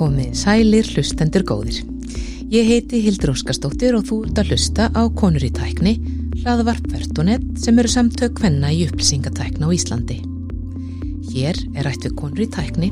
Komið 0.00 0.30
sælir 0.32 0.86
hlustendur 0.94 1.42
góðir. 1.44 1.82
Ég 2.48 2.64
heiti 2.70 3.02
Hildur 3.04 3.34
Óskarsdóttir 3.34 3.92
og 3.98 4.06
þú 4.08 4.22
ert 4.24 4.38
að 4.40 4.54
hlusta 4.54 4.86
á 4.96 5.02
Konur 5.12 5.44
í 5.44 5.50
tækni, 5.52 5.92
hlaðavarp 6.40 6.86
Vertonet 6.88 7.44
sem 7.60 7.76
eru 7.76 7.90
samtök 7.92 8.40
hvenna 8.40 8.70
í 8.72 8.86
upplýsingatækna 8.86 9.68
á 9.68 9.76
Íslandi. 9.76 10.16
Hér 11.34 11.60
er 11.74 11.84
rætt 11.84 12.08
við 12.08 12.16
Konur 12.16 12.46
í 12.46 12.48
tækni 12.48 12.88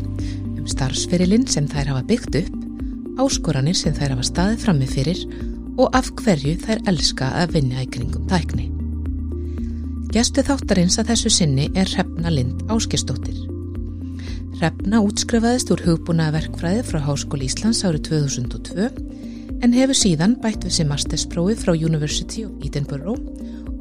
um 0.52 0.68
starfsferilinn 0.68 1.48
sem 1.48 1.64
þær 1.64 1.94
hafa 1.94 2.04
byggt 2.12 2.40
upp, 2.42 2.62
áskoranir 3.24 3.80
sem 3.80 3.96
þær 3.96 4.18
hafa 4.18 4.28
staðið 4.28 4.64
frammi 4.68 4.92
fyrir 4.92 5.24
og 5.80 5.88
af 5.96 6.12
hverju 6.12 6.58
þær 6.66 6.88
elska 6.92 7.32
að 7.40 7.56
vinna 7.56 7.88
í 7.88 7.88
kringum 7.88 8.28
tækni. 8.28 8.68
Gjastu 10.12 10.44
þáttarins 10.44 11.00
að 11.00 11.14
þessu 11.14 11.38
sinni 11.40 11.70
er 11.72 11.88
Hrefna 11.88 12.36
Lind 12.36 12.68
Áskistóttir. 12.68 13.57
Hrefna 14.58 14.98
útskrifaðist 15.06 15.68
úr 15.70 15.80
hugbúna 15.86 16.32
verkfræði 16.34 16.80
frá 16.82 16.98
Háskóli 17.06 17.46
Íslands 17.46 17.84
árið 17.86 18.08
2002 18.08 18.88
en 19.62 19.76
hefur 19.76 19.94
síðan 19.94 20.34
bætt 20.42 20.64
við 20.66 20.74
sér 20.74 20.88
mastersprófi 20.90 21.54
frá 21.60 21.76
University 21.76 22.42
of 22.42 22.64
Edinburgh 22.66 23.22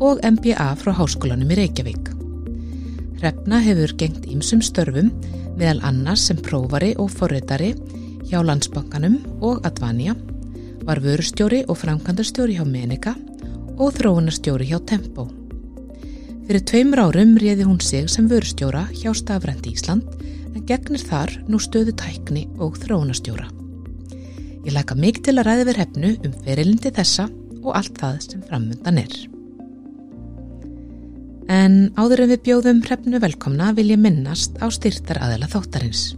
og 0.05 0.21
MBA 0.21 0.67
frá 0.77 0.91
Háskólanum 0.99 1.49
í 1.55 1.57
Reykjavík. 1.57 2.11
Hrefna 3.23 3.63
hefur 3.65 3.95
gengt 3.97 4.29
ímsum 4.29 4.61
störfum 4.61 5.09
meðal 5.57 5.81
annars 5.89 6.27
sem 6.29 6.37
prófari 6.45 6.91
og 7.01 7.09
forritari 7.09 7.71
hjá 8.29 8.43
Landsbankanum 8.45 9.17
og 9.41 9.65
Advania, 9.65 10.13
var 10.85 11.01
vörustjóri 11.01 11.63
og 11.65 11.81
framkvæmdarstjóri 11.81 12.59
hjá 12.59 12.65
Menika 12.69 13.15
og 13.81 13.97
þróunarstjóri 13.97 14.69
hjá 14.69 14.77
Tempo. 14.85 15.25
Fyrir 16.45 16.63
tveimur 16.69 17.07
árum 17.09 17.33
réði 17.41 17.65
hún 17.65 17.81
sig 17.81 18.05
sem 18.13 18.29
vörustjóra 18.29 18.85
hjá 18.93 19.09
Stafrændi 19.17 19.73
Ísland 19.73 20.05
en 20.53 20.65
gegnir 20.67 21.03
þar 21.03 21.33
nú 21.47 21.59
stöðu 21.61 21.95
tækni 21.97 22.45
og 22.61 22.77
þróunastjóra. 22.81 23.47
Ég 24.67 24.75
laka 24.75 24.97
mikið 24.99 25.23
til 25.27 25.35
að 25.37 25.47
ræða 25.47 25.65
við 25.69 25.81
hefnu 25.81 26.13
um 26.27 26.37
ferilindi 26.43 26.91
þessa 26.91 27.27
og 27.63 27.73
allt 27.77 27.99
það 27.99 28.17
sem 28.25 28.45
framöndan 28.47 29.01
er. 29.01 29.17
En 31.47 31.77
áður 31.95 32.25
en 32.25 32.31
við 32.33 32.41
bjóðum 32.49 32.81
hrefnu 32.83 33.21
velkomna 33.23 33.69
vil 33.77 33.93
ég 33.93 34.01
minnast 34.03 34.59
á 34.59 34.67
styrtar 34.67 35.21
aðela 35.23 35.47
þáttarins. 35.47 36.09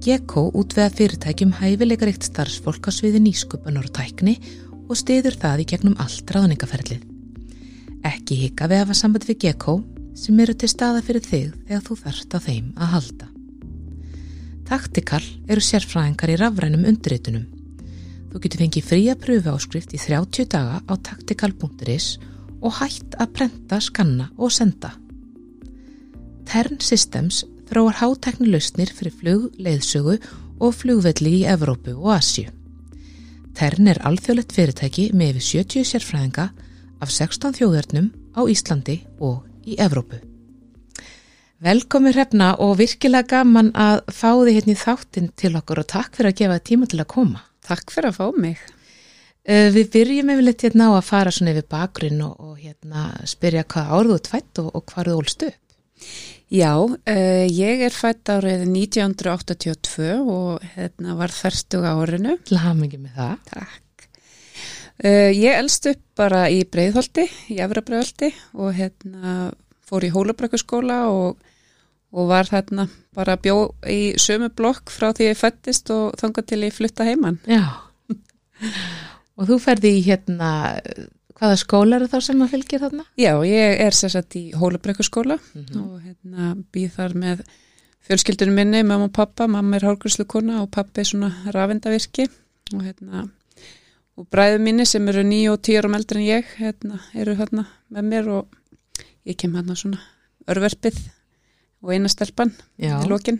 GECO 0.00 0.46
útveða 0.56 0.94
fyrirtækjum 0.96 1.52
hæfileikaríkt 1.58 2.24
starfsfólk 2.30 2.88
á 2.88 2.90
sviði 2.94 3.20
nýskupunar 3.26 3.90
og 3.90 3.92
tækni 3.98 4.38
og 4.88 4.96
stiður 4.96 5.36
það 5.36 5.64
í 5.64 5.68
gegnum 5.74 5.98
allt 6.00 6.32
ráðningaferlið. 6.32 7.04
Ekki 8.08 8.38
hika 8.46 8.70
við 8.70 8.78
að 8.78 8.84
hafa 8.86 8.96
samband 8.96 9.26
við 9.28 9.40
GECO 9.44 9.74
sem 10.18 10.38
eru 10.42 10.54
til 10.58 10.70
staða 10.70 11.02
fyrir 11.06 11.24
þig 11.24 11.52
þegar 11.68 11.84
þú 11.86 11.96
þarft 12.02 12.34
á 12.34 12.38
þeim 12.42 12.72
að 12.76 12.92
halda. 12.94 13.28
Taktikal 14.68 15.22
eru 15.48 15.64
sérfræðingar 15.64 16.34
í 16.34 16.38
rafrænum 16.40 16.84
undirritunum. 16.90 17.46
Þú 18.28 18.40
getur 18.44 18.62
fengið 18.64 18.88
fría 18.90 19.14
pröfu 19.16 19.54
áskrift 19.54 19.94
í 19.96 20.00
30 20.02 20.50
daga 20.52 20.82
á 20.84 20.94
taktikal.is 21.08 22.18
og 22.60 22.74
hætt 22.80 23.16
að 23.16 23.32
prenta, 23.38 23.78
skanna 23.80 24.28
og 24.36 24.52
senda. 24.52 24.92
Tern 26.48 26.80
Systems 26.84 27.44
þróar 27.70 27.98
hátekni 28.02 28.50
lausnir 28.50 28.92
fyrir 28.92 29.14
flug, 29.14 29.48
leiðsögu 29.56 30.18
og 30.58 30.76
flugvelli 30.76 31.38
í 31.40 31.46
Evrópu 31.48 31.94
og 31.96 32.18
Asju. 32.18 32.48
Tern 33.56 33.90
er 33.90 34.00
alþjóðlegt 34.06 34.52
fyrirtæki 34.54 35.08
með 35.16 35.38
yfir 35.38 35.64
70 35.64 35.88
sérfræðinga 35.94 36.50
af 37.00 37.12
16 37.14 37.56
þjóðarnum 37.58 38.12
á 38.36 38.40
Íslandi 38.44 39.00
og 39.18 39.47
í 39.68 39.78
Evrópu. 39.84 40.20
Velkomi 41.58 42.12
hrefna 42.14 42.52
og 42.62 42.76
virkilega 42.78 43.26
gaman 43.32 43.72
að 43.74 44.04
fá 44.14 44.30
þið 44.30 44.50
hérna 44.54 44.74
í 44.74 44.78
þáttinn 44.78 45.30
til 45.34 45.56
okkur 45.58 45.80
og 45.82 45.88
takk 45.90 46.12
fyrir 46.14 46.30
að 46.30 46.42
gefa 46.42 46.58
tíma 46.70 46.86
til 46.90 47.00
að 47.02 47.08
koma. 47.10 47.40
Takk 47.66 47.90
fyrir 47.90 48.12
að 48.12 48.20
fá 48.20 48.26
mig. 48.44 48.60
Uh, 49.48 49.66
við 49.74 49.88
byrjum 49.96 50.30
yfirleitt 50.34 50.62
hérna 50.66 50.90
á 50.92 51.00
að 51.00 51.08
fara 51.08 51.32
svona 51.34 51.54
yfir 51.54 51.66
bakgrinn 51.72 52.22
og, 52.22 52.36
og 52.38 52.60
hérna 52.62 53.08
spyrja 53.26 53.64
hvað 53.74 53.90
árðu 53.96 54.20
þú 54.20 54.32
fætt 54.36 54.62
og, 54.62 54.70
og 54.76 54.86
hvað 54.92 55.10
þú 55.10 55.18
ólst 55.22 55.44
upp? 55.48 55.58
Já, 56.48 56.72
uh, 56.78 57.44
ég 57.50 57.84
er 57.88 57.96
fætt 57.96 58.30
árið 58.32 58.62
1982 58.68 60.14
og 60.22 60.70
hérna 60.76 61.18
var 61.18 61.34
þerstug 61.34 61.90
árinu. 61.90 62.38
Lamingi 62.54 63.02
með 63.02 63.18
það. 63.18 63.36
Takk. 63.50 63.84
Uh, 64.98 65.30
ég 65.30 65.54
elst 65.54 65.86
upp 65.86 66.00
bara 66.18 66.48
í 66.50 66.64
Breiðholti, 66.66 67.28
í 67.54 67.60
Efrabreiðholti 67.62 68.32
og 68.58 68.72
hérna 68.74 69.52
fór 69.88 70.04
í 70.04 70.10
Hólabrækkuskóla 70.10 70.96
og, 71.12 71.36
og 72.12 72.26
var 72.32 72.50
hérna 72.50 72.88
bara 73.14 73.36
bjó 73.40 73.70
í 73.86 74.14
sömu 74.18 74.48
blokk 74.58 74.90
frá 74.90 75.12
því 75.14 75.28
ég 75.30 75.38
fættist 75.38 75.92
og 75.94 76.16
þangað 76.18 76.48
til 76.50 76.60
ég 76.66 76.74
flutta 76.74 77.06
heimann. 77.06 77.38
Já. 77.46 77.62
Og 79.38 79.46
þú 79.46 79.60
ferði 79.62 79.92
í 80.00 80.02
hérna, 80.08 80.50
hvaða 81.38 81.60
skóla 81.62 82.00
eru 82.00 82.08
þá 82.10 82.18
sem 82.26 82.42
að 82.42 82.52
fylgja 82.56 82.80
þarna? 82.82 83.04
Já, 83.22 83.32
ég 83.46 83.80
er 83.86 83.94
sérsagt 83.94 84.34
í 84.40 84.48
Hólabrekkurskóla 84.58 85.38
mm 85.38 85.62
Mhm. 85.62 85.80
og 85.84 86.02
hérna 86.02 86.56
býð 86.74 86.90
þar 86.98 87.14
með 87.14 87.44
fjölskyldunum 88.08 88.54
minni, 88.58 88.82
mamma 88.82 89.06
og 89.06 89.12
pappa, 89.14 89.46
mamma 89.46 89.76
er 89.78 89.86
hálgrúslukona 89.86 90.62
og 90.62 90.70
pappi 90.74 91.00
er 91.04 91.04
svona 91.12 91.30
rafindavirki 91.54 92.26
og 92.74 92.82
hérna 92.82 93.28
og 94.18 94.26
bræðu 94.32 94.58
minni 94.62 94.86
sem 94.88 95.06
eru 95.10 95.22
nýju 95.26 95.54
og 95.54 95.62
tíu 95.62 95.78
árum 95.78 95.94
eldri 95.98 96.18
en 96.18 96.26
ég 96.26 96.54
hérna, 96.58 96.98
eru 97.14 97.36
hérna 97.38 97.68
með 97.94 98.08
mér 98.10 98.30
og 98.40 98.56
ég 99.28 99.38
kem 99.38 99.54
hérna 99.54 99.76
svona 99.78 100.00
örverpið 100.50 100.98
og 101.84 101.92
eina 101.94 102.10
stelpan 102.10 102.54
Já. 102.76 102.98
í 102.98 103.08
lokin. 103.10 103.38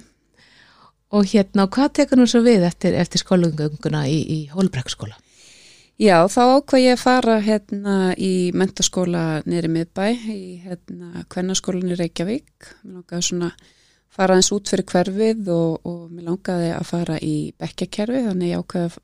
Og 1.09 1.25
hérna, 1.25 1.65
hvað 1.72 1.94
tekur 1.99 2.21
nú 2.21 2.27
svo 2.28 2.43
við 2.44 2.67
eftir, 2.69 2.94
eftir 2.94 3.22
skólagönguna 3.22 4.05
í, 4.06 4.19
í 4.21 4.38
Hólbrekksskóla? 4.53 5.17
Já, 5.99 6.21
þá 6.31 6.61
ákvað 6.61 6.84
ég 6.84 6.94
að 6.94 7.00
fara 7.00 7.38
hérna 7.43 7.94
í 8.15 8.53
mentaskóla 8.55 9.22
nýri 9.49 9.71
miðbæ 9.72 10.05
í 10.31 10.43
hérna 10.62 11.25
kvennaskólan 11.33 11.91
í 11.91 11.97
Reykjavík. 11.99 12.69
Mér 12.84 13.00
langaði 13.00 13.25
svona 13.31 13.49
fara 14.15 14.37
eins 14.38 14.53
út 14.55 14.71
fyrir 14.71 14.87
hverfið 14.93 15.50
og, 15.50 15.88
og 15.88 16.05
mér 16.12 16.28
langaði 16.28 16.71
að 16.77 16.87
fara 16.93 17.19
í 17.19 17.34
bekkjakerfi 17.59 18.22
þannig 18.28 18.53
ég 18.53 18.62
ákvaði 18.62 18.91
að, 18.91 19.00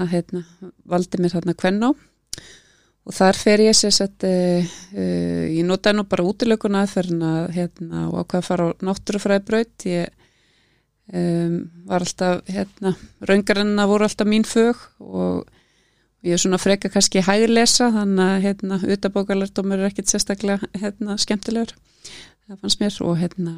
að 0.00 0.10
hérna, 0.14 0.42
valdi 0.90 1.20
mér 1.22 1.36
hérna 1.38 1.54
kvenná. 1.58 1.92
Og 3.04 3.12
þar 3.12 3.36
fer 3.36 3.60
ég 3.66 3.76
sér 3.76 3.92
sett 3.92 4.24
uh, 4.24 4.74
uh, 4.96 5.44
ég 5.52 5.64
notaði 5.68 5.98
nú 5.98 6.06
bara 6.08 6.24
útilökun 6.24 6.78
aðferðin 6.80 7.24
að 7.28 7.50
hérna 7.58 8.06
og 8.08 8.22
ákvaði 8.22 8.40
að 8.40 8.46
fara 8.48 8.68
á 8.68 8.76
náttúrufræðbraut 8.88 9.86
ég 9.90 10.14
um, 11.12 11.58
var 11.84 12.06
alltaf 12.06 12.48
hérna, 12.48 12.94
raungarinnar 13.28 13.90
voru 13.90 14.08
alltaf 14.08 14.30
mín 14.30 14.48
fög 14.48 14.80
og 15.04 15.44
ég 16.24 16.32
er 16.32 16.40
svona 16.40 16.56
freka 16.56 16.88
kannski 16.88 17.20
hægilesa 17.26 17.90
þannig 17.92 18.24
að 18.24 18.44
hérna, 18.48 18.80
utabókalerdómur 18.96 19.82
er 19.82 19.90
ekkit 19.90 20.08
sérstaklega 20.14 20.72
hérna, 20.80 21.18
skemmtilegur 21.20 21.76
það 22.48 22.60
fannst 22.60 22.80
mér. 22.82 22.98
Og 23.04 23.18
hérna 23.20 23.54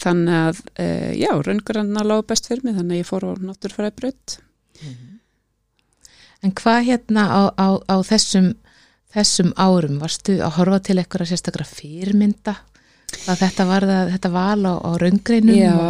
þannig 0.00 0.36
að, 0.36 0.60
e, 0.78 0.86
já, 1.18 1.30
raungaranna 1.34 2.04
lág 2.06 2.26
best 2.30 2.48
fyrir 2.48 2.64
mig, 2.64 2.76
þannig 2.78 2.96
að 2.96 3.02
ég 3.02 3.08
fór 3.08 3.26
á 3.26 3.30
náttúrfærabraut 3.48 4.36
En 6.40 6.54
hvað 6.56 6.86
hérna 6.88 7.26
á, 7.28 7.42
á, 7.52 7.68
á 7.84 7.96
þessum, 8.06 8.54
þessum 9.12 9.52
árum, 9.60 9.98
varstu 10.00 10.38
að 10.40 10.56
horfa 10.56 10.80
til 10.88 10.98
eitthvað 11.00 11.32
sérstaklega 11.32 11.68
fyrirmynda? 11.68 12.56
Að 13.28 13.40
þetta 13.42 13.66
var 13.66 13.84
það, 13.90 14.12
þetta 14.14 14.30
val 14.32 14.60
á, 14.70 14.74
á 14.80 14.90
raungreinum? 15.02 15.56
Já, 15.58 15.80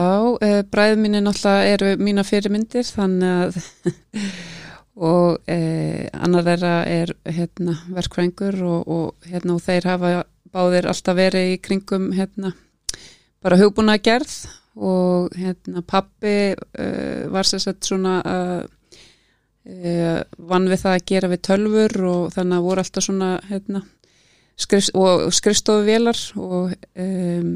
e, 0.40 0.50
bræðum 0.72 1.04
mínu 1.04 1.20
náttúrulega 1.22 1.74
eru 1.74 1.90
mína 2.00 2.24
fyrirmyndir 2.26 2.88
þannig 2.88 3.34
að 3.44 3.60
og 5.10 5.50
e, 5.50 5.58
annar 6.16 6.46
þeirra 6.48 6.74
er 6.88 7.12
hérna, 7.28 7.76
verkfrængur 7.94 8.58
og, 8.66 8.80
og, 8.88 9.28
hérna, 9.30 9.56
og 9.56 9.64
þeir 9.64 9.90
hafa 9.92 10.14
báðir 10.50 10.88
alltaf 10.90 11.18
verið 11.18 11.52
í 11.54 11.60
kringum 11.62 12.10
hérna, 12.16 12.54
bara 13.44 13.60
hugbúna 13.60 14.00
gerð 14.02 14.34
og 14.80 15.34
hérna, 15.38 15.82
pappi 15.86 16.52
uh, 16.54 17.26
var 17.32 17.48
sér 17.48 17.62
sett 17.62 17.86
svona 17.86 18.20
að 18.26 18.68
vann 20.50 20.68
við 20.70 20.82
það 20.82 20.96
að 20.96 21.06
gera 21.12 21.30
við 21.30 21.42
tölfur 21.46 21.96
og 22.10 22.22
þannig 22.34 22.56
að 22.56 22.68
voru 22.68 22.82
alltaf 22.84 23.06
svona 23.06 23.30
hérna, 23.48 23.82
skrifst, 24.58 24.94
og 24.98 25.28
skrifstofu 25.34 25.84
velar 25.86 26.20
og 26.40 26.72
um, 26.98 27.52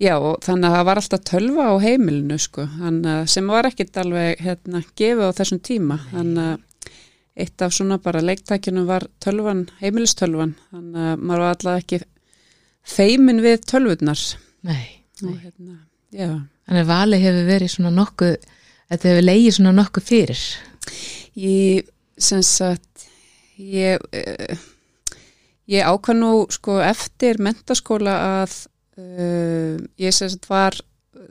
já 0.00 0.14
og 0.16 0.38
þannig 0.44 0.68
að 0.68 0.76
það 0.76 0.86
var 0.88 1.00
alltaf 1.02 1.24
tölva 1.28 1.66
á 1.66 1.74
heimilinu 1.82 2.38
sko 2.40 2.66
sem 3.28 3.50
var 3.50 3.68
ekkit 3.68 4.00
alveg 4.00 4.44
hérna 4.44 4.84
gefið 4.96 5.26
á 5.28 5.38
þessum 5.40 5.62
tíma. 5.66 5.98
Þannig 6.12 6.44
að 6.46 6.58
eitt 7.40 7.62
af 7.64 7.74
svona 7.74 7.98
bara 8.02 8.22
leiktækjunum 8.24 8.86
var 8.88 9.06
tölvan, 9.22 9.66
heimilistölvan. 9.80 10.54
Þannig 10.72 11.10
að 11.10 11.20
maður 11.26 11.44
var 11.44 11.54
alltaf 11.54 11.82
ekki 11.82 12.00
feimin 12.86 13.42
við 13.44 13.62
tölvurnar. 13.70 14.24
Nei, 14.66 14.86
og 15.22 15.30
nei. 15.30 15.38
hérna, 15.44 15.76
já. 16.12 16.32
Þannig 16.68 16.84
að 16.84 16.90
valið 16.90 17.24
hefur 17.26 17.48
verið 17.48 17.72
svona 17.74 17.92
nokkuð, 17.96 18.50
þetta 18.92 19.10
hefur 19.10 19.26
leiðið 19.26 19.56
svona 19.56 19.76
nokkuð 19.78 20.10
fyrir. 20.10 20.44
Ég, 21.38 21.88
sem 22.20 22.42
sagt, 22.44 23.06
ég, 23.56 24.02
uh, 24.12 24.68
ég 25.70 25.86
ákvað 25.86 26.20
nú 26.20 26.32
sko 26.52 26.80
eftir 26.84 27.40
mentaskóla 27.42 28.16
að 28.42 28.56
uh, 28.98 29.76
ég 30.00 30.14
sem 30.16 30.30
sagt 30.30 30.48
var 30.50 30.78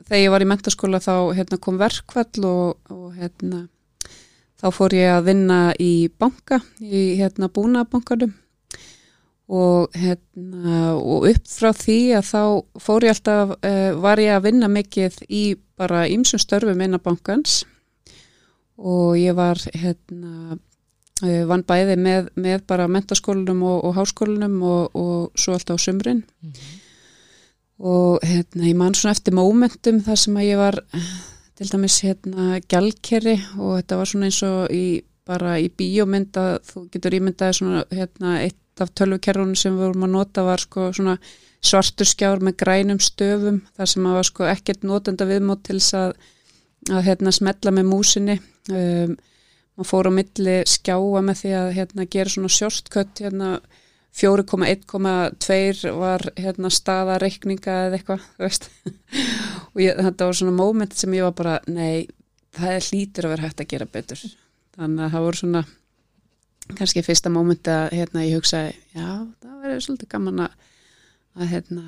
þegar 0.06 0.22
ég 0.22 0.32
var 0.34 0.44
í 0.44 0.48
mentaskóla 0.48 1.00
þá 1.02 1.14
hérna, 1.36 1.60
kom 1.62 1.80
verkvall 1.80 2.46
og, 2.48 2.92
og 2.92 3.16
hérna, 3.18 3.64
þá 4.60 4.68
fór 4.74 4.96
ég 4.96 5.14
að 5.14 5.26
vinna 5.30 5.60
í 5.80 6.10
banka, 6.20 6.60
í 6.80 7.16
hérna, 7.20 7.50
búnabankanum 7.52 8.32
og, 9.50 9.90
hérna, 9.98 10.94
og 10.94 11.26
upp 11.30 11.50
frá 11.50 11.72
því 11.74 11.98
að 12.20 12.28
þá 12.30 12.42
fór 12.84 13.06
ég 13.08 13.16
alltaf, 13.16 13.56
uh, 13.58 13.90
var 14.02 14.22
ég 14.22 14.36
að 14.36 14.46
vinna 14.50 14.70
mikið 14.70 15.20
í 15.26 15.44
bara 15.80 16.06
ýmsum 16.10 16.42
störfum 16.42 16.82
innan 16.84 17.02
bankans. 17.02 17.62
og 17.64 17.79
ég 19.18 19.36
var 19.36 19.60
hérna 19.74 20.56
uh, 20.56 21.42
vann 21.50 21.64
bæði 21.68 21.96
með, 22.00 22.30
með 22.40 22.62
bara 22.70 22.88
mentaskólanum 22.88 23.64
og, 23.68 23.82
og 23.88 23.98
háskólanum 23.98 24.62
og, 24.62 24.96
og 24.96 25.40
svo 25.40 25.56
alltaf 25.56 25.80
á 25.80 25.84
sumrin 25.84 26.24
mm 26.24 26.52
-hmm. 26.52 26.78
og 27.78 28.24
hérna 28.24 28.64
ég 28.68 28.76
man 28.76 28.94
svona 28.94 29.12
eftir 29.12 29.34
mómentum 29.34 30.00
þar 30.00 30.16
sem 30.16 30.36
að 30.36 30.48
ég 30.52 30.56
var 30.56 30.84
til 31.56 31.68
dæmis 31.72 32.00
hérna 32.00 32.60
gælkerri 32.68 33.36
og 33.58 33.76
þetta 33.76 33.96
var 33.96 34.06
svona 34.06 34.26
eins 34.26 34.42
og 34.42 34.70
í 34.72 35.02
bara 35.26 35.58
í 35.58 35.68
bíómynda, 35.68 36.58
þú 36.64 36.88
getur 36.90 37.14
ímyndaði 37.14 37.52
svona 37.52 37.84
hérna 37.90 38.40
eitt 38.40 38.80
af 38.80 38.90
tölvukerfunum 38.96 39.54
sem 39.54 39.76
við 39.76 39.84
vorum 39.84 40.06
að 40.06 40.14
nota 40.14 40.44
var 40.46 40.62
sko 40.62 40.92
svona 40.92 41.18
svartur 41.60 42.08
skjár 42.08 42.40
með 42.40 42.56
grænum 42.62 43.00
stöfum 43.00 43.60
þar 43.76 43.90
sem 43.92 44.06
að 44.06 44.16
var 44.18 44.28
sko 44.30 44.44
ekkert 44.44 44.86
notenda 44.88 45.26
viðmót 45.28 45.62
til 45.68 45.76
þess 45.76 45.94
að, 45.94 46.14
að 46.90 47.04
hérna 47.10 47.34
smetla 47.36 47.74
með 47.76 47.90
músinni 47.90 48.38
um, 48.74 49.14
maður 49.76 49.90
fór 49.90 50.10
á 50.10 50.12
milli 50.12 50.56
skjáa 50.68 51.22
með 51.24 51.42
því 51.42 51.54
að 51.60 51.70
hérna 51.78 52.08
gera 52.12 52.34
svona 52.34 52.52
shortcut 52.52 53.22
hérna 53.24 53.52
4,1,2 54.16 55.92
var 55.94 56.24
hérna 56.34 56.70
staðareikninga 56.74 57.76
eða 57.86 57.98
eitthvað 58.00 58.24
og 59.72 59.82
ég, 59.82 59.94
þetta 59.94 60.26
var 60.26 60.38
svona 60.40 60.54
móment 60.56 60.96
sem 60.98 61.14
ég 61.14 61.26
var 61.28 61.36
bara 61.38 61.58
nei, 61.70 62.08
það 62.56 62.76
er 62.76 62.88
hlítur 62.88 63.28
að 63.28 63.34
vera 63.36 63.46
hægt 63.46 63.62
að 63.62 63.70
gera 63.70 63.86
betur. 63.90 64.24
Þannig 64.74 65.04
að 65.04 65.14
það 65.14 65.26
voru 65.26 65.40
svona 65.40 65.62
kannski 66.78 67.04
fyrsta 67.06 67.32
móment 67.32 67.70
að 67.70 67.94
hérna, 67.98 68.26
ég 68.26 68.38
hugsaði, 68.38 68.74
já, 68.94 69.06
það 69.42 69.62
verður 69.62 69.84
svolítið 69.86 70.10
gaman 70.14 70.42
að, 70.46 70.68
að 71.38 71.52
hérna, 71.54 71.84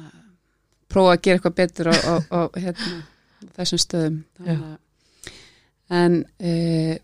prófa 0.92 1.16
að 1.16 1.22
gera 1.26 1.40
eitthvað 1.40 1.58
betur 1.58 1.90
á, 1.90 1.94
á, 1.98 2.14
á 2.30 2.40
hérna, 2.58 2.94
þessum 3.58 3.82
stöðum. 3.82 4.18
Að, 4.46 4.64
en 5.92 6.22
e, 6.40 6.98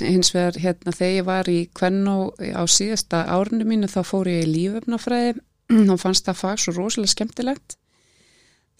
hins 0.00 0.32
vegar 0.34 0.58
hérna, 0.58 0.94
þegar 0.94 1.14
ég 1.14 1.26
var 1.28 1.50
í 1.50 1.58
Kvennó 1.76 2.16
á 2.40 2.62
síðasta 2.70 3.24
árinu 3.30 3.66
mínu 3.68 3.90
þá 3.90 4.00
fór 4.08 4.30
ég 4.32 4.46
í 4.46 4.52
líföfnafræði 4.52 5.34
og 5.90 5.98
fannst 6.04 6.28
það 6.28 6.40
fag 6.40 6.62
svo 6.62 6.76
rosalega 6.78 7.14
skemmtilegt. 7.14 7.76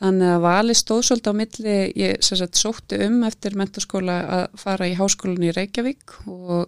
Þannig 0.03 0.33
að 0.35 0.43
vali 0.43 0.75
stóð 0.75 1.05
svolítið 1.07 1.31
á 1.31 1.39
milli 1.39 1.77
ég 2.01 2.25
sagt, 2.27 2.59
sótti 2.59 2.99
um 3.07 3.21
eftir 3.29 3.55
menturskóla 3.57 4.17
að 4.39 4.59
fara 4.59 4.89
í 4.91 4.97
háskólan 4.99 5.47
í 5.47 5.53
Reykjavík 5.55 6.17
og 6.27 6.67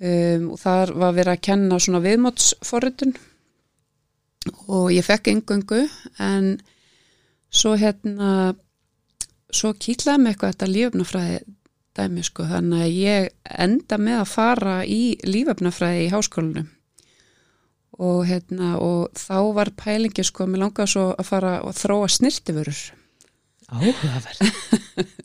um, 0.00 0.46
og 0.54 0.62
þar 0.62 0.94
var 0.96 1.18
verið 1.18 1.34
að 1.34 1.44
kenna 1.50 1.80
svona 1.82 2.02
viðmótsforritun. 2.04 3.14
Og 4.72 4.88
ég 4.94 5.04
fekk 5.04 5.34
yngöngu 5.34 5.82
en 6.24 6.54
svo 7.52 7.74
hérna 7.76 8.54
svo 9.56 9.72
kýtlaði 9.74 10.22
mig 10.22 10.34
eitthvað 10.34 10.54
þetta 10.54 10.70
líföfnafræði 10.74 11.40
dæmi 11.98 12.24
sko. 12.26 12.46
Þannig 12.50 12.84
að 12.84 12.98
ég 12.98 13.30
enda 13.66 13.98
með 14.00 14.20
að 14.20 14.30
fara 14.34 14.76
í 14.86 15.00
líföfnafræði 15.26 16.06
í 16.06 16.12
háskólinu 16.14 16.66
og 18.00 18.22
hérna 18.28 18.76
og 18.80 19.10
þá 19.18 19.38
var 19.58 19.72
pælingi 19.76 20.24
sko 20.24 20.46
mér 20.48 20.64
langaði 20.64 20.94
svo 20.94 21.08
að 21.12 21.26
fara 21.28 21.58
og 21.66 21.76
þróa 21.76 22.08
snirtiförur 22.08 22.80
Áhugaverð. 23.70 24.40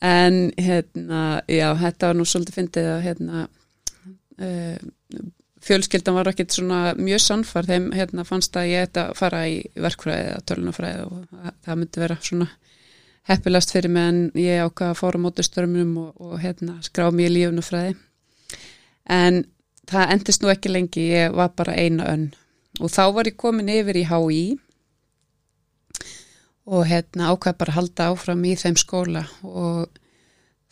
En 0.00 0.48
hérna, 0.56 1.42
já, 1.44 1.66
þetta 1.76 2.08
var 2.08 2.16
nú 2.16 2.24
svolítið 2.24 2.56
fyndið 2.56 2.86
að 2.88 3.02
hérna 3.04 3.42
uh, 4.40 4.78
fjölskyldan 5.60 6.16
var 6.16 6.30
ekkert 6.30 6.56
svona 6.56 6.94
mjög 6.96 7.20
sannfar 7.20 7.68
þeim 7.68 7.90
hérna 7.92 8.24
fannst 8.24 8.56
að 8.56 8.70
ég 8.70 8.86
ætta 8.88 9.10
að 9.10 9.18
fara 9.18 9.42
í 9.50 9.58
verkfræði 9.76 10.30
eða 10.30 10.46
tölunafræði 10.48 11.02
og 11.04 11.50
það 11.66 11.80
myndi 11.82 12.00
vera 12.00 12.16
svona 12.24 12.48
heppilast 13.28 13.72
fyrir 13.74 13.92
mig 13.92 14.08
en 14.08 14.20
ég 14.38 14.64
ákvaða 14.64 14.94
að 14.94 15.00
fóra 15.00 15.20
mótustörmunum 15.20 15.96
og, 16.00 16.12
og 16.20 16.40
hérna 16.40 16.78
skrá 16.84 17.10
mér 17.12 17.30
í 17.30 17.34
lífunafræði 17.38 17.96
en 19.10 19.44
það 19.90 20.12
endist 20.14 20.42
nú 20.42 20.50
ekki 20.52 20.72
lengi, 20.72 21.06
ég 21.12 21.36
var 21.36 21.52
bara 21.58 21.76
eina 21.78 22.06
önn. 22.12 22.28
Og 22.80 22.92
þá 22.92 23.04
var 23.16 23.28
ég 23.28 23.38
komin 23.40 23.70
yfir 23.72 23.98
í 23.98 24.06
HÍ 24.08 24.42
og 26.70 26.84
hérna 26.86 27.32
ákvæði 27.32 27.58
bara 27.58 27.74
að 27.74 27.78
halda 27.80 28.10
áfram 28.12 28.44
í 28.46 28.54
þeim 28.58 28.76
skóla. 28.78 29.24
Og 29.42 29.88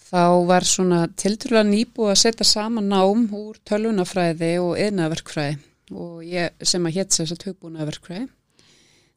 þá 0.08 0.24
var 0.48 0.66
svona 0.68 1.00
tilturlega 1.18 1.66
nýbúið 1.68 2.14
að 2.14 2.20
setja 2.22 2.46
saman 2.46 2.90
nám 2.92 3.26
úr 3.34 3.58
tölvunafræði 3.68 4.54
og 4.62 4.78
eðnaverkfræði 4.80 5.58
og 5.88 6.24
ég 6.28 6.68
sem 6.68 6.84
að 6.84 6.98
hétt 6.98 7.14
sér 7.16 7.26
þess 7.26 7.38
að 7.38 7.46
hugbúnaverkfræði 7.48 8.26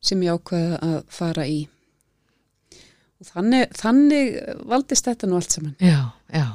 sem 0.02 0.22
ég 0.24 0.40
ákvæði 0.40 0.78
að 0.88 0.98
fara 1.12 1.46
í 1.48 1.60
og 3.22 3.30
þannig, 3.30 3.72
þannig 3.78 4.40
valdist 4.70 5.08
þetta 5.10 5.30
nú 5.30 5.40
allt 5.40 5.58
saman 5.58 5.76
Já, 5.80 6.12
já 6.34 6.48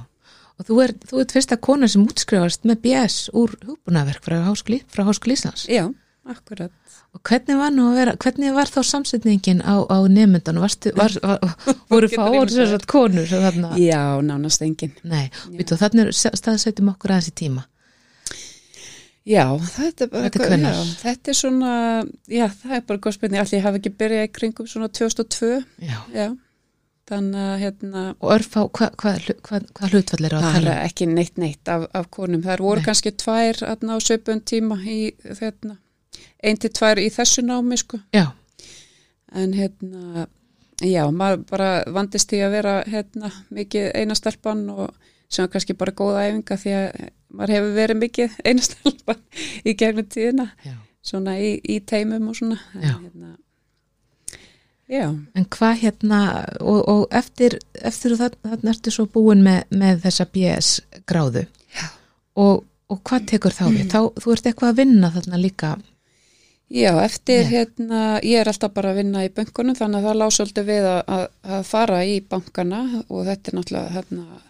og 0.56 0.64
þú 0.64 0.80
ert, 0.86 1.02
þú 1.04 1.20
ert 1.20 1.36
fyrsta 1.36 1.60
kona 1.60 1.88
sem 1.92 2.04
útskrifast 2.06 2.64
með 2.68 2.82
BS 2.86 3.28
úr 3.36 3.54
hugbúnaverkfræði 3.60 4.82
frá 4.88 5.04
Háskóli 5.04 5.36
Íslands 5.36 5.66
Já, 5.68 5.84
akkurat 6.24 6.72
Og 7.16 7.22
hvernig 7.24 7.56
var 7.56 7.72
vera, 7.96 8.12
hvernig 8.20 8.52
var 8.52 8.68
þá 8.68 8.82
samsetningin 8.84 9.62
á, 9.64 9.88
á 9.88 9.98
nefnundan, 10.04 10.58
var, 10.60 10.74
var, 10.98 11.14
voru 11.88 12.10
fáur 12.12 12.50
þessar 12.52 12.84
konur? 12.84 13.24
Þarna? 13.30 13.70
Já, 13.80 14.20
nánast 14.20 14.60
engin. 14.66 14.92
Nei, 15.00 15.30
býtu 15.56 15.78
þannig 15.80 16.12
staðsætum 16.12 16.92
okkur 16.92 17.14
aðeins 17.14 17.30
í 17.32 17.34
tíma. 17.40 17.64
Já, 19.26 19.46
þetta 19.58 20.04
er 20.04 20.10
bara, 20.12 20.28
þetta 20.28 20.58
já, 20.60 20.82
þetta 21.00 21.32
er 21.32 21.38
svona, 21.40 21.70
já, 22.30 22.44
það 22.60 22.76
er 22.76 22.84
bara 22.92 23.02
góð 23.06 23.16
spilni, 23.16 23.40
allir 23.40 23.64
hafa 23.64 23.80
ekki 23.80 23.94
byrjað 24.02 24.28
í 24.28 24.34
kringum 24.36 24.68
svona 24.70 24.90
2002. 24.92 25.48
Já. 25.82 25.96
Já, 26.12 26.28
þannig 27.06 27.46
að 27.46 27.56
hérna. 27.62 28.04
Og 28.20 28.34
örfá, 28.34 28.60
hvað 28.78 29.00
hva, 29.02 29.16
hva, 29.46 29.60
hva 29.78 29.90
hlutfall 29.92 30.26
er 30.26 30.36
á 30.36 30.38
að 30.38 30.46
tala? 30.46 30.76
Er 30.76 30.90
ekki 30.90 31.08
neitt 31.10 31.40
neitt 31.40 31.70
af, 31.70 31.88
af 31.94 32.10
konum, 32.14 32.44
það 32.44 32.64
voru 32.66 32.82
Nei. 32.82 32.86
kannski 32.90 33.14
tvær 33.14 33.62
aðna 33.70 33.96
á 33.96 33.98
söpun 34.02 34.42
tíma 34.46 34.80
í 34.82 35.00
þetta 35.22 35.76
einn 36.44 36.60
til 36.60 36.72
tvær 36.74 37.00
í 37.00 37.08
þessu 37.12 37.44
námi 37.46 37.78
sko 37.80 38.00
já. 38.14 38.30
en 39.34 39.54
hérna 39.56 40.26
já, 40.82 41.04
maður 41.10 41.44
bara 41.50 41.70
vandist 41.92 42.32
í 42.36 42.42
að 42.44 42.58
vera 42.58 42.74
hérna 42.88 43.32
mikið 43.54 43.90
einastelpan 44.02 44.66
og 44.74 45.12
sem 45.32 45.48
kannski 45.50 45.76
bara 45.78 45.94
góða 45.96 46.26
æfinga 46.28 46.58
því 46.62 46.74
að 46.80 47.08
maður 47.36 47.54
hefur 47.56 47.72
verið 47.80 48.02
mikið 48.02 48.36
einastelpan 48.44 49.24
í 49.68 49.74
gegnum 49.74 50.08
tíðina 50.12 50.50
já. 50.64 50.76
svona 51.02 51.38
í, 51.40 51.56
í 51.62 51.80
teimum 51.80 52.30
og 52.30 52.38
svona 52.38 52.60
já. 52.74 52.92
en, 52.92 53.08
hérna, 53.08 53.34
já. 54.88 55.08
en 55.10 55.48
hvað 55.56 55.82
hérna 55.82 56.20
og, 56.60 56.80
og 56.88 57.02
eftir, 57.10 57.58
eftir 57.82 58.16
þannig 58.18 58.70
ertu 58.74 58.94
svo 58.94 59.06
búin 59.10 59.44
með, 59.46 59.64
með 59.70 60.06
þessa 60.06 60.28
BS 60.32 60.70
gráðu 61.08 61.46
og, 62.36 62.64
og 62.90 63.02
hvað 63.02 63.28
tekur 63.32 63.54
þá 63.54 63.66
við? 63.68 63.84
Mm. 63.84 63.92
Þá, 63.92 64.00
þú 64.22 64.34
ert 64.36 64.48
eitthvað 64.50 64.72
að 64.72 64.80
vinna 64.82 65.12
þarna 65.14 65.42
líka 65.42 65.76
Já, 66.66 66.96
eftir 67.04 67.44
Nei. 67.44 67.50
hérna, 67.52 67.98
ég 68.26 68.40
er 68.42 68.48
alltaf 68.50 68.72
bara 68.74 68.90
að 68.90 68.98
vinna 68.98 69.22
í 69.22 69.30
bankunum 69.30 69.76
þannig 69.78 70.02
að 70.02 70.18
það 70.18 70.32
svolítið 70.34 70.64
við 70.66 70.86
að, 70.90 71.26
að, 71.46 71.60
fara 71.68 72.00
í 72.02 72.16
bankana 72.26 72.80
og 73.06 73.20
þetta 73.28 73.52
er 73.52 73.56
náttúrulega 73.58 73.92
hérna, 73.94 74.40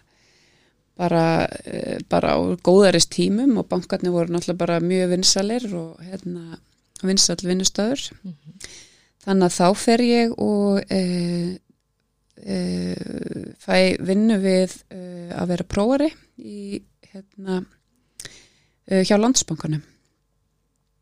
bara, 0.97 1.25
e, 1.61 1.99
bara 2.09 2.31
á 2.33 2.37
góðarist 2.65 3.11
tímum 3.13 3.59
og 3.61 3.69
bankarnir 3.69 4.15
voru 4.15 4.33
náttúrulega 4.33 4.63
bara 4.63 4.79
mjög 4.81 5.13
vinsalir 5.13 5.67
og 5.77 6.01
hérna, 6.07 6.57
vinsall 7.05 7.37
vinnustöður. 7.45 8.09
Mm 8.23 8.33
-hmm. 8.33 8.73
Þannig 9.27 9.49
að 9.49 9.55
þá 9.57 9.79
fer 9.81 10.01
ég 10.07 10.33
og 10.39 10.93
e, 10.93 11.01
e, 12.39 12.59
fæ 13.59 13.99
vinnu 14.07 14.37
við 14.39 14.75
e, 14.87 14.99
að 15.35 15.49
vera 15.51 15.65
prófari 15.67 16.07
í, 16.39 16.79
hérna, 17.09 17.59
e, 18.87 19.01
hjá 19.03 19.17
landsbankanum. 19.19 19.83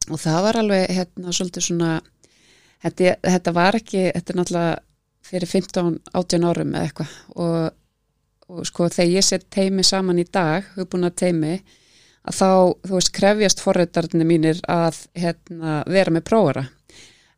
Og 0.10 0.22
það 0.22 0.41
var 0.48 0.60
alveg 0.62 0.89
hérna 0.98 1.34
svolítið 1.38 1.67
svona 1.67 1.91
þetta, 2.82 3.13
þetta 3.27 3.53
var 3.53 3.77
ekki, 3.77 4.03
þetta 4.15 4.34
er 4.34 4.39
náttúrulega 4.39 4.75
fyrir 5.25 5.51
15-18 5.51 6.48
árum 6.50 6.74
eða 6.74 6.89
eitthvað. 6.89 7.15
Og, 7.46 7.60
og 8.50 8.70
sko 8.72 8.89
þegar 8.94 9.13
ég 9.13 9.27
set 9.27 9.46
teimi 9.53 9.86
saman 9.86 10.22
í 10.22 10.25
dag, 10.25 10.65
hugbúna 10.79 11.13
teimi 11.13 11.60
að 12.25 12.39
þá, 12.39 12.50
þú 12.89 12.98
veist, 12.98 13.13
krefjast 13.13 13.62
forreitarnir 13.62 14.25
mínir 14.25 14.65
að 14.65 15.03
hérna, 15.13 15.84
vera 15.94 16.13
með 16.17 16.25
prófara 16.32 16.65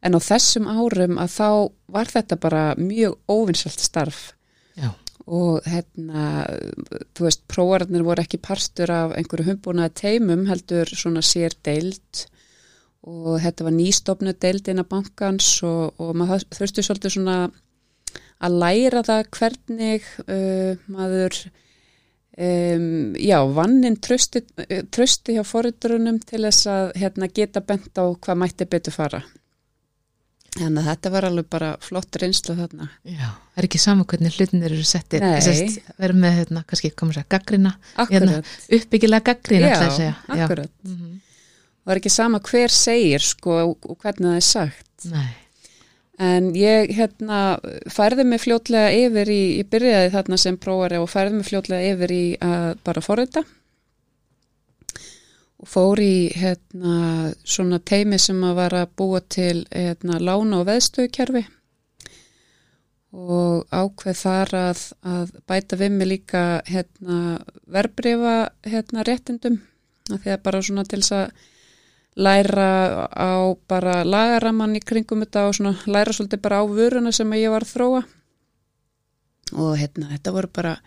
en 0.08 0.16
á 0.16 0.20
þessum 0.24 0.70
árum 0.72 1.20
að 1.20 1.36
þá 1.36 1.50
var 1.98 2.12
þetta 2.14 2.40
bara 2.40 2.64
mjög 2.80 3.18
óvinnsalt 3.28 3.84
starf. 3.84 4.32
Já. 4.78 4.92
og 5.28 5.66
hérna, 5.68 6.46
þú 7.18 7.26
veist, 7.26 7.42
prófararnir 7.52 8.06
voru 8.06 8.24
ekki 8.24 8.38
partur 8.40 8.92
af 8.94 9.16
einhverju 9.18 9.50
hugbúna 9.50 9.90
teimum 9.92 10.46
heldur 10.48 10.88
svona 10.88 11.24
sér 11.26 11.56
deilt 11.66 12.28
og 13.08 13.40
þetta 13.44 13.66
var 13.68 13.76
nýstofnu 13.76 14.34
deild 14.40 14.70
inn 14.72 14.84
á 14.84 14.88
bankans 14.88 15.50
og, 15.68 15.98
og 16.00 16.14
maður 16.16 16.46
þurfti 16.56 16.86
svolítið 16.86 17.16
svona 17.18 17.38
að 18.44 18.60
læra 18.62 19.04
það 19.08 19.24
hvernig 19.36 20.08
uh, 20.28 20.86
maður 20.96 21.40
um, 22.38 23.16
já, 23.20 23.40
vannin 23.58 23.98
trösti, 24.04 24.44
trösti 24.94 25.38
hjá 25.38 25.44
forundurunum 25.48 26.22
til 26.24 26.44
þess 26.46 26.70
að 26.72 26.94
hérna, 27.02 27.32
geta 27.34 27.66
bent 27.66 27.92
á 27.98 28.06
hvað 28.14 28.42
mætti 28.46 28.70
betur 28.70 28.96
fara 28.96 29.24
Þannig 30.58 30.82
að 30.82 30.90
þetta 30.90 31.12
var 31.14 31.28
alveg 31.28 31.48
bara 31.54 31.70
flott 31.84 32.18
reynslu 32.22 32.56
þarna. 32.58 32.90
Já, 33.06 33.30
það 33.30 33.62
er 33.62 33.68
ekki 33.68 33.82
saman 33.82 34.08
hvernig 34.10 34.38
hlutinir 34.38 34.74
eru 34.74 34.86
settir. 34.88 35.24
Nei. 35.24 35.40
Verður 35.98 36.22
með, 36.24 36.38
hérna, 36.42 36.64
kannski 36.70 36.92
komur 36.98 37.18
sér 37.18 37.28
gaggrina. 37.30 37.74
Akkurat. 37.96 38.14
Hérna, 38.16 38.56
uppbyggilega 38.80 39.28
gaggrina, 39.32 39.72
ætla 39.72 39.82
ég 39.84 39.90
að 39.90 39.98
segja. 40.00 40.14
Já, 40.28 40.44
akkurat. 40.46 40.74
Mm 40.84 40.96
-hmm. 40.96 41.18
Það 41.84 41.94
er 41.94 42.02
ekki 42.02 42.14
sama 42.14 42.40
hver 42.40 42.72
segir, 42.74 43.24
sko, 43.24 43.60
og 43.72 43.98
hvernig 44.02 44.30
það 44.30 44.36
er 44.36 44.48
sagt. 44.48 45.12
Nei. 45.12 45.28
En 46.18 46.50
ég, 46.58 46.90
hérna, 46.98 47.60
færði 47.94 48.24
mig 48.26 48.42
fljótlega 48.42 48.90
yfir 48.90 49.30
í, 49.30 49.42
ég 49.60 49.70
byrjaði 49.70 50.10
þarna 50.16 50.38
sem 50.38 50.58
prófari 50.58 50.98
og 50.98 51.10
færði 51.10 51.38
mig 51.38 51.46
fljótlega 51.46 51.94
yfir 51.94 52.12
í 52.12 52.24
að 52.42 52.78
bara 52.84 53.02
forrita 53.06 53.44
og 55.58 55.70
fór 55.70 56.02
í 56.02 56.30
hérna, 56.38 57.34
svona 57.42 57.80
teimi 57.80 58.20
sem 58.22 58.42
að 58.46 58.58
var 58.60 58.76
að 58.78 58.92
búa 59.00 59.22
til 59.26 59.66
hérna, 59.72 60.20
lána 60.22 60.62
og 60.62 60.68
veðstöðkerfi 60.70 61.48
og 63.18 63.64
ákveð 63.74 64.20
þar 64.20 64.54
að, 64.60 64.82
að 65.02 65.32
bæta 65.50 65.80
við 65.80 65.94
mig 65.96 66.10
líka 66.12 66.42
hérna, 66.68 67.40
verbreyfa 67.66 68.36
hérna, 68.68 69.06
réttindum. 69.08 69.62
Að 70.12 70.28
bara 70.44 70.62
svona 70.62 70.86
til 70.88 71.02
þess 71.02 71.16
að 71.16 71.32
læra 72.18 73.08
á 73.10 73.54
bara 73.70 74.04
lagaramann 74.06 74.78
í 74.78 74.84
kringum 74.84 75.24
þetta 75.26 75.48
og 75.48 75.58
svona 75.58 75.74
læra 75.90 76.14
svolítið 76.14 76.44
bara 76.46 76.62
á 76.62 76.66
vöruna 76.70 77.12
sem 77.14 77.34
ég 77.38 77.52
var 77.54 77.66
að 77.66 77.74
þróa. 77.74 78.04
Og 79.58 79.74
hérna 79.80 80.12
þetta 80.14 80.36
voru 80.36 80.54
bara 80.54 80.78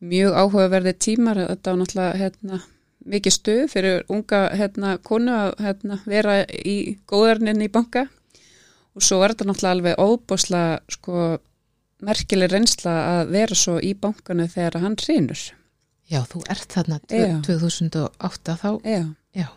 mjög 0.00 0.40
áhugaverði 0.40 0.96
tímar. 0.96 1.44
Þetta 1.52 1.72
var 1.72 1.80
náttúrulega 1.82 2.20
hérna 2.22 2.60
mikið 3.08 3.34
stuð 3.34 3.64
fyrir 3.72 4.02
unga 4.12 4.44
hérna, 4.56 4.96
konu 5.04 5.34
að 5.34 5.52
hérna, 5.64 6.00
vera 6.08 6.38
í 6.48 6.98
góðarninni 7.08 7.68
í 7.68 7.72
banka 7.72 8.06
og 8.98 9.04
svo 9.04 9.20
er 9.22 9.34
þetta 9.34 9.48
náttúrulega 9.48 9.76
alveg 9.76 10.02
óbúslega 10.02 10.96
sko, 10.96 11.28
merkileg 12.04 12.52
reynsla 12.52 12.96
að 13.12 13.32
vera 13.36 13.58
svo 13.58 13.78
í 13.82 13.94
bankanu 13.98 14.48
þegar 14.50 14.80
hann 14.82 14.98
hrýnur. 14.98 15.44
Já, 16.08 16.22
þú 16.24 16.42
ert 16.48 16.72
þarna 16.72 16.98
2008 17.44 18.56
þá. 18.62 18.70
Já. 18.88 19.02
Já. 19.36 19.48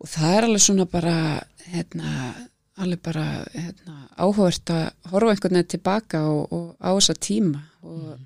Og 0.00 0.08
það 0.08 0.36
er 0.36 0.46
alveg 0.48 0.64
svona 0.64 0.86
bara, 0.88 1.16
hérna, 1.68 2.14
alveg 2.80 3.02
bara 3.04 3.26
hérna, 3.52 3.98
áhugavert 4.16 4.72
að 4.72 5.12
horfa 5.12 5.34
einhvern 5.34 5.58
veginn 5.58 5.72
tilbaka 5.74 6.24
og, 6.30 6.54
og 6.56 6.66
á 6.80 6.90
þessa 6.96 7.16
tíma 7.20 7.60
og 7.84 8.00
mm. 8.00 8.24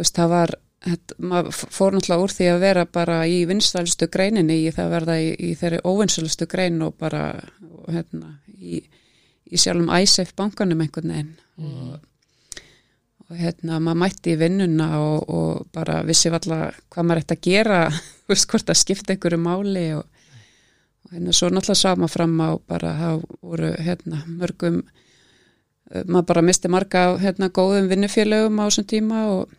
veist, 0.00 0.18
það 0.18 0.34
var 0.34 0.54
Þetta, 0.80 1.16
maður 1.20 1.56
fór 1.76 1.92
náttúrulega 1.92 2.24
úr 2.24 2.32
því 2.32 2.46
að 2.48 2.62
vera 2.62 2.82
bara 2.88 3.16
í 3.28 3.40
vinstælustu 3.48 4.06
greininni 4.12 4.62
í 4.62 4.70
það 4.72 4.94
verða 4.94 5.16
í, 5.20 5.26
í 5.36 5.50
þeirri 5.60 5.80
óvinnsælustu 5.84 6.46
grein 6.48 6.78
og 6.86 6.94
bara 7.00 7.24
og, 7.36 7.90
hérna, 7.92 8.38
í, 8.56 8.80
í 9.44 9.60
sjálfum 9.60 9.90
ISF 9.98 10.32
bankanum 10.38 10.80
einhvern 10.80 11.12
veginn 11.12 11.34
mm. 11.60 11.74
og, 11.82 12.62
og 13.26 13.36
hérna 13.42 13.82
maður 13.84 14.00
mætti 14.06 14.32
í 14.32 14.38
vinnuna 14.40 14.88
og, 15.02 15.28
og 15.28 15.68
bara 15.76 15.98
vissi 16.08 16.32
alltaf 16.32 16.80
hvað 16.88 17.10
maður 17.10 17.22
ætti 17.26 17.36
að 17.36 17.44
gera 17.50 17.82
veist 18.32 18.48
hvort 18.48 18.72
að 18.72 18.80
skipta 18.80 19.12
einhverju 19.12 19.42
máli 19.44 19.86
og 19.98 21.12
hérna 21.12 21.36
svo 21.36 21.52
náttúrulega 21.52 21.82
sá 21.82 21.92
maður 21.92 22.16
fram 22.16 22.40
á 22.40 22.50
bara 22.56 22.96
það 23.02 23.28
voru 23.44 23.74
hérna 23.84 24.24
mörgum 24.32 24.80
maður 26.06 26.28
bara 26.32 26.48
misti 26.48 26.72
marga 26.72 27.08
hérna 27.20 27.52
góðum 27.52 27.92
vinnufélögum 27.92 28.62
á 28.62 28.70
þessum 28.70 28.92
tíma 28.96 29.24
og 29.36 29.56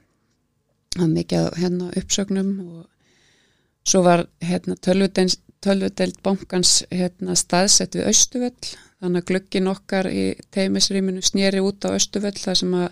var 0.98 1.12
mikið 1.12 1.50
hérna, 1.60 1.92
uppsögnum 1.98 2.52
og 2.66 2.88
svo 3.88 4.04
var 4.06 4.26
hérna, 4.44 4.76
tölvudeld 5.62 6.22
bankans 6.24 6.82
hérna, 6.92 7.36
staðsett 7.36 7.96
við 7.96 8.10
Östuvöll 8.12 8.74
þannig 9.02 9.24
að 9.24 9.30
glöggin 9.32 9.72
okkar 9.72 10.10
í 10.12 10.26
teimisrýminu 10.54 11.24
snýri 11.26 11.62
út 11.64 11.88
á 11.88 11.96
Östuvöll 11.96 12.38
þar 12.38 12.60
sem 12.60 12.76
að 12.78 12.90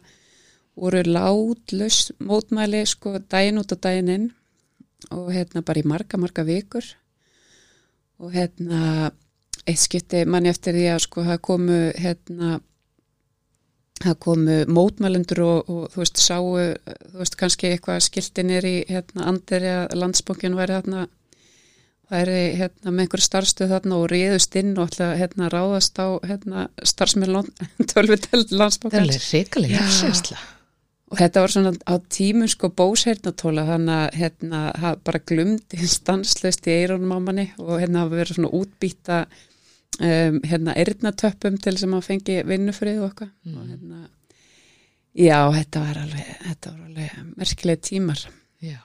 voru 0.79 1.03
látlös 1.05 2.09
mótmæli 2.23 2.85
sko 2.87 3.17
dæin 3.19 3.59
út 3.59 3.73
á 3.75 3.77
dæin 3.77 4.11
inn 4.13 4.27
og 5.11 5.31
hérna 5.33 5.63
bara 5.65 5.81
í 5.81 5.87
marga 5.87 6.19
marga 6.19 6.45
vikur. 6.47 6.85
Og 8.19 8.33
hérna 8.35 9.11
eitt 9.65 9.79
skipti 9.79 10.25
manni 10.27 10.51
eftir 10.51 10.75
því 10.75 10.87
að 10.93 11.03
sko 11.05 11.23
það 11.27 11.41
komu 11.45 11.79
hérna 11.95 12.59
það 14.03 14.17
komu 14.25 14.57
mótmælendur 14.71 15.43
og, 15.45 15.69
og 15.69 15.93
þú 15.93 16.03
veist 16.03 16.21
sáu, 16.23 16.51
þú 16.85 17.21
veist 17.21 17.39
kannski 17.39 17.73
eitthvað 17.73 18.03
skiltinir 18.05 18.67
í 18.67 18.75
hérna 18.89 19.29
andri 19.31 19.71
að 19.71 19.95
landsbókinu 19.99 20.59
væri 20.59 20.77
hérna 20.79 21.07
væri 22.09 22.37
hérna 22.57 22.93
með 22.93 23.03
einhverju 23.05 23.25
starfstöð 23.25 23.73
þarna 23.75 23.97
og 23.99 24.07
riðust 24.11 24.55
inn 24.59 24.71
og 24.77 24.87
alltaf 24.87 25.17
hérna 25.19 25.49
ráðast 25.53 25.99
á 26.01 26.07
hérna 26.25 26.69
starfsmjölun 26.81 27.51
tölviteld 27.91 28.55
landsbókinu. 28.55 29.11
Það 29.11 29.19
er 29.19 29.27
reikalega 29.33 29.83
sérsla. 29.93 30.39
Og 31.09 31.17
þetta 31.17 31.41
var 31.41 31.53
svona 31.53 31.71
á 31.89 31.95
tímun 32.13 32.49
sko 32.51 32.69
bósheirnatóla 32.77 33.65
þannig 33.65 33.95
að 33.95 34.17
hérna 34.21 34.91
bara 35.05 35.21
glumdi 35.31 35.89
stanslust 35.89 36.67
í 36.69 36.75
eironum 36.83 37.15
á 37.17 37.19
manni 37.25 37.47
og 37.57 37.79
hérna 37.81 38.05
verið 38.11 38.37
svona 38.37 38.51
útbýta 38.59 39.23
um, 39.99 40.39
hérna 40.47 40.75
erðnatöppum 40.79 41.57
til 41.63 41.75
sem 41.79 41.95
að 41.95 42.05
fengi 42.07 42.37
vinnufrið 42.47 43.01
og 43.03 43.09
eitthvað. 43.09 43.31
Mm. 43.45 43.55
og 43.57 43.71
hérna 43.71 44.01
já, 45.13 45.39
þetta 45.55 45.85
var 45.85 46.03
alveg 46.03 46.29
þetta 46.47 46.73
var 46.75 46.85
alveg 46.89 47.33
merkileg 47.39 47.81
tímar. 47.85 48.27
Já, 48.63 48.77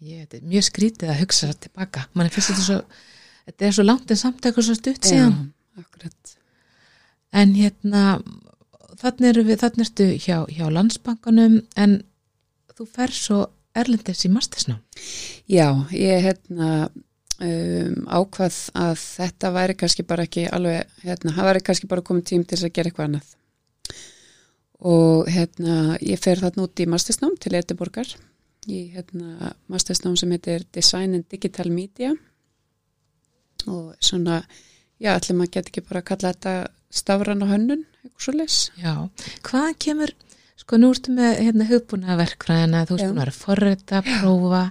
ég, 0.00 0.24
þetta 0.24 0.40
er 0.40 0.50
mjög 0.54 0.68
skrítið 0.70 1.12
að 1.12 1.22
hugsa 1.22 1.52
það 1.52 1.62
tilbaka, 1.68 2.08
mann 2.12 2.28
er 2.28 2.34
fyrst 2.34 2.52
þetta 2.54 2.66
svo 2.66 2.80
þetta 3.48 3.68
er 3.68 3.78
svo 3.78 3.86
langt 3.86 4.12
en 4.12 4.20
samt 4.20 4.44
eitthvað 4.44 4.68
svo 4.68 4.76
stutt 4.78 5.08
síðan. 5.08 5.38
Já, 5.38 5.84
akkurat. 5.84 6.36
En 7.38 7.54
hérna 7.56 8.04
þannig 8.98 9.30
eru 9.32 9.44
við, 9.46 9.60
þannig 9.62 9.86
ertu 9.86 10.08
hjá, 10.18 10.38
hjá 10.50 10.66
landsbankanum 10.72 11.60
en 11.78 12.00
þú 12.78 12.86
fer 12.94 13.14
svo 13.14 13.42
erlendis 13.78 14.24
í 14.26 14.30
mastisná 14.32 14.78
Já, 15.48 15.70
ég 15.94 16.24
hérna 16.24 16.88
um, 17.44 17.98
ákvað 18.06 18.60
að 18.78 18.94
þetta 19.02 19.50
væri 19.54 19.76
kannski 19.78 20.06
bara 20.08 20.26
ekki 20.28 20.46
alveg, 20.52 20.94
hérna, 21.04 21.34
það 21.36 21.50
væri 21.50 21.64
kannski 21.66 21.90
bara 21.90 22.06
komið 22.06 22.30
tím 22.30 22.44
til 22.44 22.56
þess 22.56 22.68
að 22.68 22.74
gera 22.78 22.92
eitthvað 22.92 23.08
annað. 23.08 23.34
Og 24.88 25.28
hérna 25.34 25.98
ég 26.06 26.22
fer 26.22 26.38
þarna 26.38 26.68
út 26.68 26.80
í 26.82 26.86
mastersnám 26.86 27.34
til 27.42 27.56
Edeborgar 27.58 28.14
í 28.68 28.84
hérna 28.94 29.52
mastersnám 29.72 30.16
sem 30.20 30.32
heitir 30.36 30.66
Design 30.74 31.16
and 31.18 31.26
Digital 31.30 31.70
Media. 31.72 32.12
Og 33.66 33.94
svona 33.98 34.42
já, 35.02 35.14
allir 35.14 35.38
maður 35.38 35.54
getur 35.56 35.72
ekki 35.72 35.86
bara 35.88 36.02
að 36.04 36.08
kalla 36.12 36.32
þetta 36.34 36.54
stafran 36.94 37.44
og 37.44 37.52
hönnun, 37.52 37.84
eitthvað 38.02 38.24
svo 38.24 38.34
les 38.36 38.58
Já, 38.80 38.92
hvað 39.46 39.70
kemur 39.84 40.14
sko 40.58 40.78
nú 40.80 40.90
ertu 40.94 41.14
með 41.14 41.40
hérna 41.46 41.66
hugbúna 41.68 42.16
verkfræðina 42.18 42.84
þú 42.88 42.96
ertu 42.96 43.08
búin 43.10 43.18
að 43.18 43.24
vera 43.24 43.36
forrita, 43.36 44.00
prófa 44.06 44.62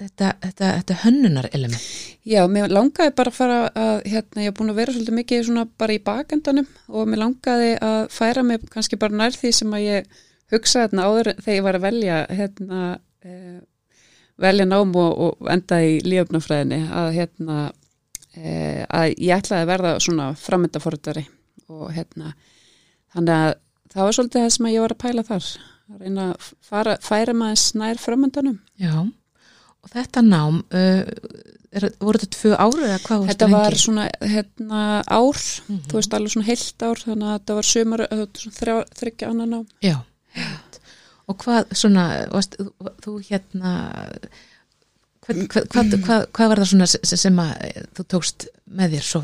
þetta, 0.00 0.30
þetta, 0.42 0.70
þetta 0.78 0.96
hönnunar 1.04 1.48
element. 1.54 1.84
Já, 2.26 2.42
mér 2.50 2.72
langaði 2.72 3.14
bara 3.16 3.32
að 3.32 3.38
fara 3.38 3.58
að 3.78 3.94
hérna, 4.10 4.42
ég 4.42 4.50
hef 4.50 4.56
búin 4.58 4.72
að 4.72 4.80
vera 4.80 4.94
svolítið 4.94 5.18
mikið 5.18 5.44
svona 5.48 5.66
bara 5.80 5.96
í 5.96 6.00
bakendanum 6.04 6.68
og 6.88 7.10
mér 7.10 7.22
langaði 7.22 7.74
að 7.84 8.00
færa 8.14 8.44
mig 8.46 8.64
kannski 8.72 8.98
bara 9.00 9.18
nær 9.20 9.36
því 9.36 9.52
sem 9.60 9.76
að 9.76 9.86
ég 9.86 10.10
hugsaði 10.52 10.84
hérna 10.88 11.06
áður 11.08 11.32
þegar 11.38 11.58
ég 11.58 11.66
var 11.66 11.78
að 11.78 11.86
velja 11.86 12.18
hérna 12.30 12.82
eh, 13.24 13.60
velja 14.44 14.68
nám 14.68 14.94
og, 14.98 15.24
og 15.28 15.50
enda 15.54 15.80
í 15.84 15.98
lífnafræðinni 16.04 16.80
að 16.90 17.10
hérna 17.18 17.58
eh, 18.34 18.82
að 18.88 19.14
ég 19.14 19.36
ætlaði 19.38 19.60
að 19.62 19.70
verða 19.72 19.94
svona 20.04 20.30
framöndaforðari 20.38 21.26
og 21.70 21.86
hérna 21.94 22.34
þannig 23.14 23.36
að 23.36 23.52
það 23.94 24.08
var 24.08 24.16
svolítið 24.18 24.44
það 24.44 24.56
sem 24.56 24.72
ég 24.72 24.84
var 24.84 24.96
að 24.96 25.04
pæla 25.04 25.26
þar 25.28 25.52
að 25.84 26.00
reyna 26.00 26.30
að 26.32 26.48
fara, 26.64 26.96
færa 27.04 27.36
maður 27.36 27.62
snær 27.62 28.00
framöndanum 28.00 28.58
Já 28.80 29.04
Og 29.84 29.92
þetta 29.92 30.22
nám, 30.24 30.62
uh, 30.72 31.02
er, 31.74 31.88
voru 32.00 32.20
þetta 32.22 32.38
tvö 32.38 32.52
ára 32.56 32.88
eða 32.88 33.00
hvað? 33.04 33.26
Þetta 33.32 33.48
var 33.52 33.78
svona 33.80 34.08
hérna, 34.22 34.82
ár, 35.04 35.36
mm 35.36 35.76
-hmm. 35.76 35.86
þú 35.90 36.00
veist 36.00 36.16
alveg 36.16 36.34
svona 36.34 36.48
heilt 36.48 36.82
ár, 36.88 37.04
þannig 37.04 37.28
að 37.28 37.38
þetta 37.38 37.58
var 37.58 37.70
sömur, 37.70 38.06
þryggja 39.00 39.30
annan 39.30 39.50
nám. 39.50 39.66
Já, 39.84 39.96
og 41.30 41.38
hvað 41.40 41.72
svona, 41.76 42.04
varst, 42.32 42.58
þú 43.04 43.16
hérna, 43.28 43.72
hvað, 45.24 45.40
hvað, 45.72 45.96
hvað, 46.04 46.26
hvað 46.36 46.52
var 46.52 46.62
það 46.62 46.70
svona 46.72 47.16
sem 47.16 47.40
að 47.40 47.80
þú 47.96 48.06
tókst 48.14 48.46
með 48.64 48.96
þér 48.96 49.08
svo 49.08 49.22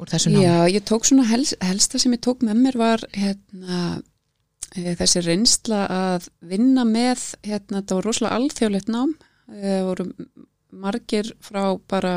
úr 0.00 0.12
þessu 0.12 0.32
námi? 0.32 0.44
Já, 0.44 0.56
ég 0.76 0.86
tók 0.88 1.08
svona, 1.08 1.26
helst, 1.30 1.56
helsta 1.64 2.00
sem 2.00 2.16
ég 2.16 2.22
tók 2.24 2.44
með 2.46 2.62
mér 2.66 2.78
var 2.80 3.04
hérna, 3.16 3.80
eh, 4.74 4.92
þessi 5.00 5.24
reynsla 5.24 5.80
að 5.96 6.30
vinna 6.52 6.84
með, 6.88 7.24
hérna, 7.46 7.80
þetta 7.80 7.98
var 7.98 8.08
rosalega 8.08 8.40
alþjóðlegt 8.40 8.92
nám, 8.92 9.16
það 9.50 9.86
voru 9.88 10.06
margir 10.70 11.32
frá 11.42 11.62
bara 11.90 12.14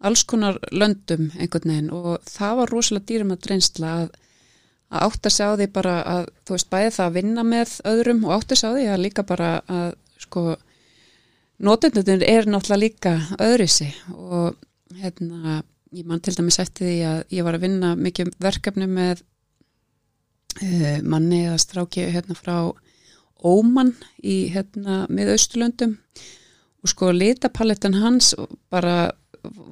alls 0.00 0.24
konar 0.24 0.58
löndum 0.72 1.28
einhvern 1.36 1.72
veginn 1.72 1.92
og 1.92 2.18
það 2.28 2.56
var 2.60 2.74
rosalega 2.74 3.08
dýrum 3.10 3.34
að 3.34 3.48
reynsla 3.50 3.92
að, 4.02 4.10
að 4.88 5.06
átt 5.06 5.28
að 5.28 5.34
segja 5.36 5.50
á 5.52 5.58
því 5.60 5.68
bara 5.74 5.94
að 6.14 6.28
þú 6.46 6.56
veist 6.56 6.70
bæði 6.72 6.92
það 6.96 7.06
að 7.06 7.16
vinna 7.18 7.46
með 7.50 7.74
öðrum 7.92 8.24
og 8.26 8.34
átt 8.36 8.54
að 8.54 8.60
segja 8.62 8.72
á 8.72 8.76
því 8.78 8.86
að 8.94 9.04
líka 9.04 9.26
bara 9.28 9.50
að 9.68 9.90
sko 10.20 10.44
notendunir 11.60 12.24
er 12.24 12.48
náttúrulega 12.48 12.80
líka 12.84 13.14
öðrisi 13.36 13.90
og 14.14 14.56
hérna 15.00 15.60
ég 15.92 16.06
mann 16.06 16.22
til 16.22 16.36
dæmis 16.36 16.60
eftir 16.62 16.86
því 16.86 16.98
að 17.10 17.34
ég 17.36 17.46
var 17.46 17.58
að 17.58 17.66
vinna 17.66 17.92
mikið 17.98 18.32
verkefni 18.40 18.86
með 18.88 19.24
uh, 20.62 20.98
manni 21.02 21.44
eða 21.48 21.58
stráki 21.60 22.06
hérna 22.14 22.36
frá 22.38 22.70
Óman 23.42 23.94
í 24.22 24.50
hérna 24.52 25.04
með 25.08 25.34
Östurlöndum 25.36 25.96
og 26.80 26.92
sko 26.92 27.10
litapalettan 27.12 27.98
hans 28.00 28.34
bara 28.72 29.10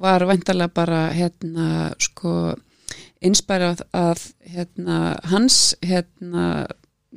var 0.01 0.25
væntalega 0.25 0.73
bara 0.73 1.01
hérna 1.13 1.93
sko 2.01 2.55
inspærað 3.25 3.83
að 3.93 4.25
hérna 4.47 4.99
hans 5.29 5.75
hérna 5.85 6.67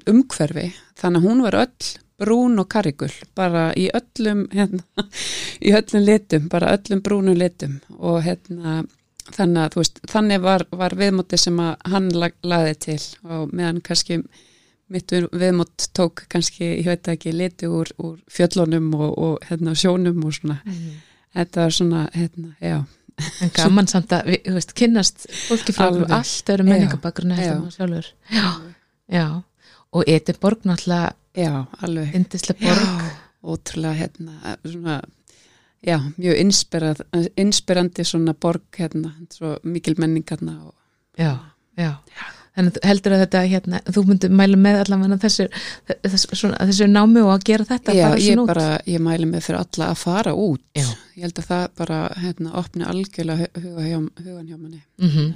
umhverfi. 0.08 0.70
Þannig 0.98 1.20
að 1.20 1.28
hún 1.28 1.44
var 1.44 1.58
öll 1.62 1.90
brún 2.22 2.60
og 2.62 2.68
karigull 2.70 3.14
bara 3.36 3.70
í 3.78 3.88
öllum 3.94 4.46
hérna, 4.52 5.06
í 5.66 5.72
öllum 5.74 6.04
litum, 6.06 6.48
bara 6.52 6.74
öllum 6.76 7.02
brúnum 7.04 7.38
litum. 7.38 7.78
Og 7.98 8.22
hérna 8.26 8.82
þannig 9.32 9.64
að 9.64 9.74
þú 9.74 9.82
veist, 9.82 10.00
þannig 10.10 10.42
var, 10.44 10.66
var 10.70 10.96
viðmóti 10.98 11.38
sem 11.38 11.60
að 11.62 11.90
hann 11.92 12.08
lag, 12.16 12.34
lagði 12.42 12.78
til. 12.86 13.00
Og 13.28 13.52
meðan 13.54 13.82
kannski 13.84 14.22
mitt 14.92 15.12
viðmót 15.12 15.86
tók 15.96 16.24
kannski, 16.32 16.64
ég 16.80 16.90
veit 16.90 17.08
ekki, 17.12 17.32
liti 17.36 17.70
úr, 17.70 17.90
úr 18.02 18.18
fjöllunum 18.32 18.90
og, 18.98 19.08
og 19.12 19.46
hérna 19.48 19.74
sjónum 19.78 20.24
og 20.26 20.36
svona, 20.36 20.58
mm. 20.64 20.98
þetta 21.38 21.64
var 21.64 21.78
svona 21.78 22.02
hérna, 22.16 22.52
já. 22.60 22.82
En 23.44 23.50
gaman 23.54 23.88
samt 23.90 24.12
að, 24.16 24.30
við 24.32 24.54
veist, 24.56 24.76
kynnast 24.78 25.26
fólki 25.46 25.74
frá 25.76 25.88
allt 25.92 26.52
öru 26.54 26.64
menningabakruna 26.66 27.36
sjálfur. 27.74 28.08
Já, 28.32 28.46
já, 29.12 29.26
og 29.92 30.08
Ediborg 30.08 30.64
náttúrulega 30.68 31.12
Já, 31.32 31.64
alveg. 31.80 32.14
Indislega 32.14 32.60
borg. 32.60 32.82
Já, 32.84 33.10
Ótrúlega 33.42 33.92
hérna 33.92 34.56
svona, 34.64 35.00
Já, 35.82 35.98
mjög 36.16 36.36
inspirandi 37.36 38.04
svona 38.04 38.34
borg 38.34 38.62
hérna, 38.78 39.14
svo 39.30 39.56
mikil 39.64 39.96
menning 39.98 40.24
hérna 40.30 40.60
og, 40.66 40.74
Já, 41.18 41.38
já, 41.76 41.98
já. 42.06 42.41
Þannig 42.52 42.78
heldur 42.84 43.14
að 43.16 43.22
þetta 43.22 43.42
hérna, 43.48 43.78
þú 43.88 44.02
myndir 44.10 44.32
mælu 44.36 44.58
með 44.60 44.82
allavega 44.82 45.16
þessu, 45.22 45.46
þessu, 46.02 46.50
þessu 46.52 46.88
námi 46.90 47.22
og 47.24 47.30
að 47.32 47.46
gera 47.48 47.68
þetta 47.70 47.94
Já, 47.96 48.08
ég 48.20 48.42
bara, 48.48 48.66
ég 48.84 49.00
mælu 49.00 49.28
með 49.30 49.46
fyrir 49.46 49.62
alla 49.62 49.88
að 49.88 50.02
fara 50.02 50.34
út 50.36 50.60
Já. 50.76 50.84
Ég 51.16 51.24
held 51.24 51.40
að 51.40 51.48
það 51.48 51.64
bara 51.80 52.00
hérna, 52.20 52.52
opni 52.60 52.84
algjörlega 52.84 53.48
huga 53.56 53.86
hjá, 53.86 53.96
hugan 54.26 54.50
hjá 54.50 54.58
manni 54.58 54.82
mm 55.00 55.08
-hmm. 55.08 55.32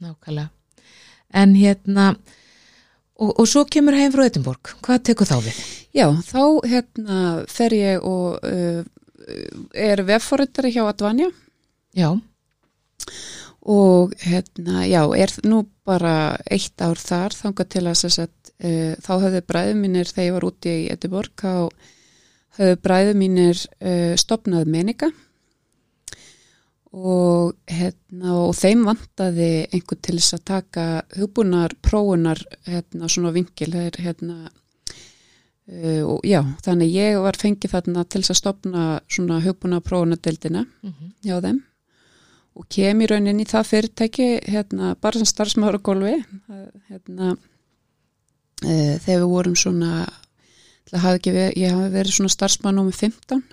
Nákvæmlega 0.00 0.48
En 1.42 1.54
hérna 1.54 2.14
Og, 3.20 3.34
og 3.36 3.48
svo 3.48 3.66
kemur 3.68 3.96
heim 3.98 4.12
frá 4.14 4.24
Edinborg, 4.24 4.72
hvað 4.80 5.02
tekur 5.10 5.28
þá 5.28 5.36
við? 5.44 5.58
Já, 5.92 6.06
þá 6.24 6.42
hérna 6.70 7.18
fer 7.52 7.74
ég 7.76 8.06
og 8.06 8.40
uh, 8.40 8.80
er 9.76 10.02
vefforöndari 10.08 10.72
hjá 10.72 10.86
Advanja. 10.88 11.28
Já. 11.96 12.14
Og 13.60 14.14
hérna, 14.24 14.86
já, 14.88 15.02
er 15.12 15.32
nú 15.44 15.66
bara 15.84 16.38
eitt 16.48 16.80
ár 16.80 16.96
þar 16.96 17.34
þángar 17.36 17.66
til 17.68 17.82
að 17.84 17.98
þess 18.00 18.22
að 18.22 18.30
uh, 18.64 18.92
þá 19.04 19.10
höfðu 19.26 19.42
bræðu 19.48 19.74
mínir 19.76 20.08
þegar 20.08 20.28
ég 20.28 20.36
var 20.36 20.46
úti 20.48 20.76
í 20.84 20.86
Edinborg, 20.94 21.34
þá 21.36 21.68
höfðu 22.60 22.78
bræðu 22.84 23.16
mínir 23.20 23.60
uh, 23.60 24.14
stopnað 24.20 24.70
meninga 24.70 25.10
og, 26.90 27.52
hérna, 27.70 28.32
og 28.40 28.54
þeim 28.58 28.86
vantaði 28.88 29.50
einhver 29.70 30.00
til 30.02 30.16
þess 30.18 30.38
að 30.38 30.46
taka 30.50 30.86
hugbúnar, 31.18 31.76
próunar 31.84 32.40
hérna, 32.66 33.12
svona 33.12 33.34
vingil 33.36 33.70
hérna, 33.76 34.50
uh, 35.68 36.02
og 36.16 36.24
já, 36.26 36.40
þannig 36.64 36.96
ég 36.96 37.20
var 37.22 37.38
fengið 37.38 37.76
þarna 37.76 38.08
til 38.08 38.24
þess 38.24 38.34
að 38.34 38.40
stopna 38.42 38.86
svona 39.04 39.42
hugbúnar 39.44 39.84
próunadeildina 39.84 40.64
mm 40.64 40.94
-hmm. 40.94 41.12
hjá 41.28 41.36
þeim 41.44 41.66
og 42.58 42.66
kem 42.72 43.02
í 43.02 43.08
rauninni 43.10 43.46
í 43.46 43.50
það 43.50 43.68
fyrirtæki 43.68 44.28
hérna, 44.50 44.94
bara 45.00 45.20
sem 45.20 45.28
starfsmáður 45.28 45.78
og 45.78 45.86
golfi 45.90 46.16
hérna 46.90 47.34
uh, 47.34 48.96
þegar 49.04 49.22
við 49.22 49.28
vorum 49.30 49.56
svona 49.58 49.92
hafi 50.90 51.30
verið, 51.30 51.54
ég 51.60 51.76
hafi 51.76 51.92
verið 51.94 52.16
svona 52.16 52.34
starfsmáð 52.34 52.76
nummið 52.76 53.00
15 53.04 53.44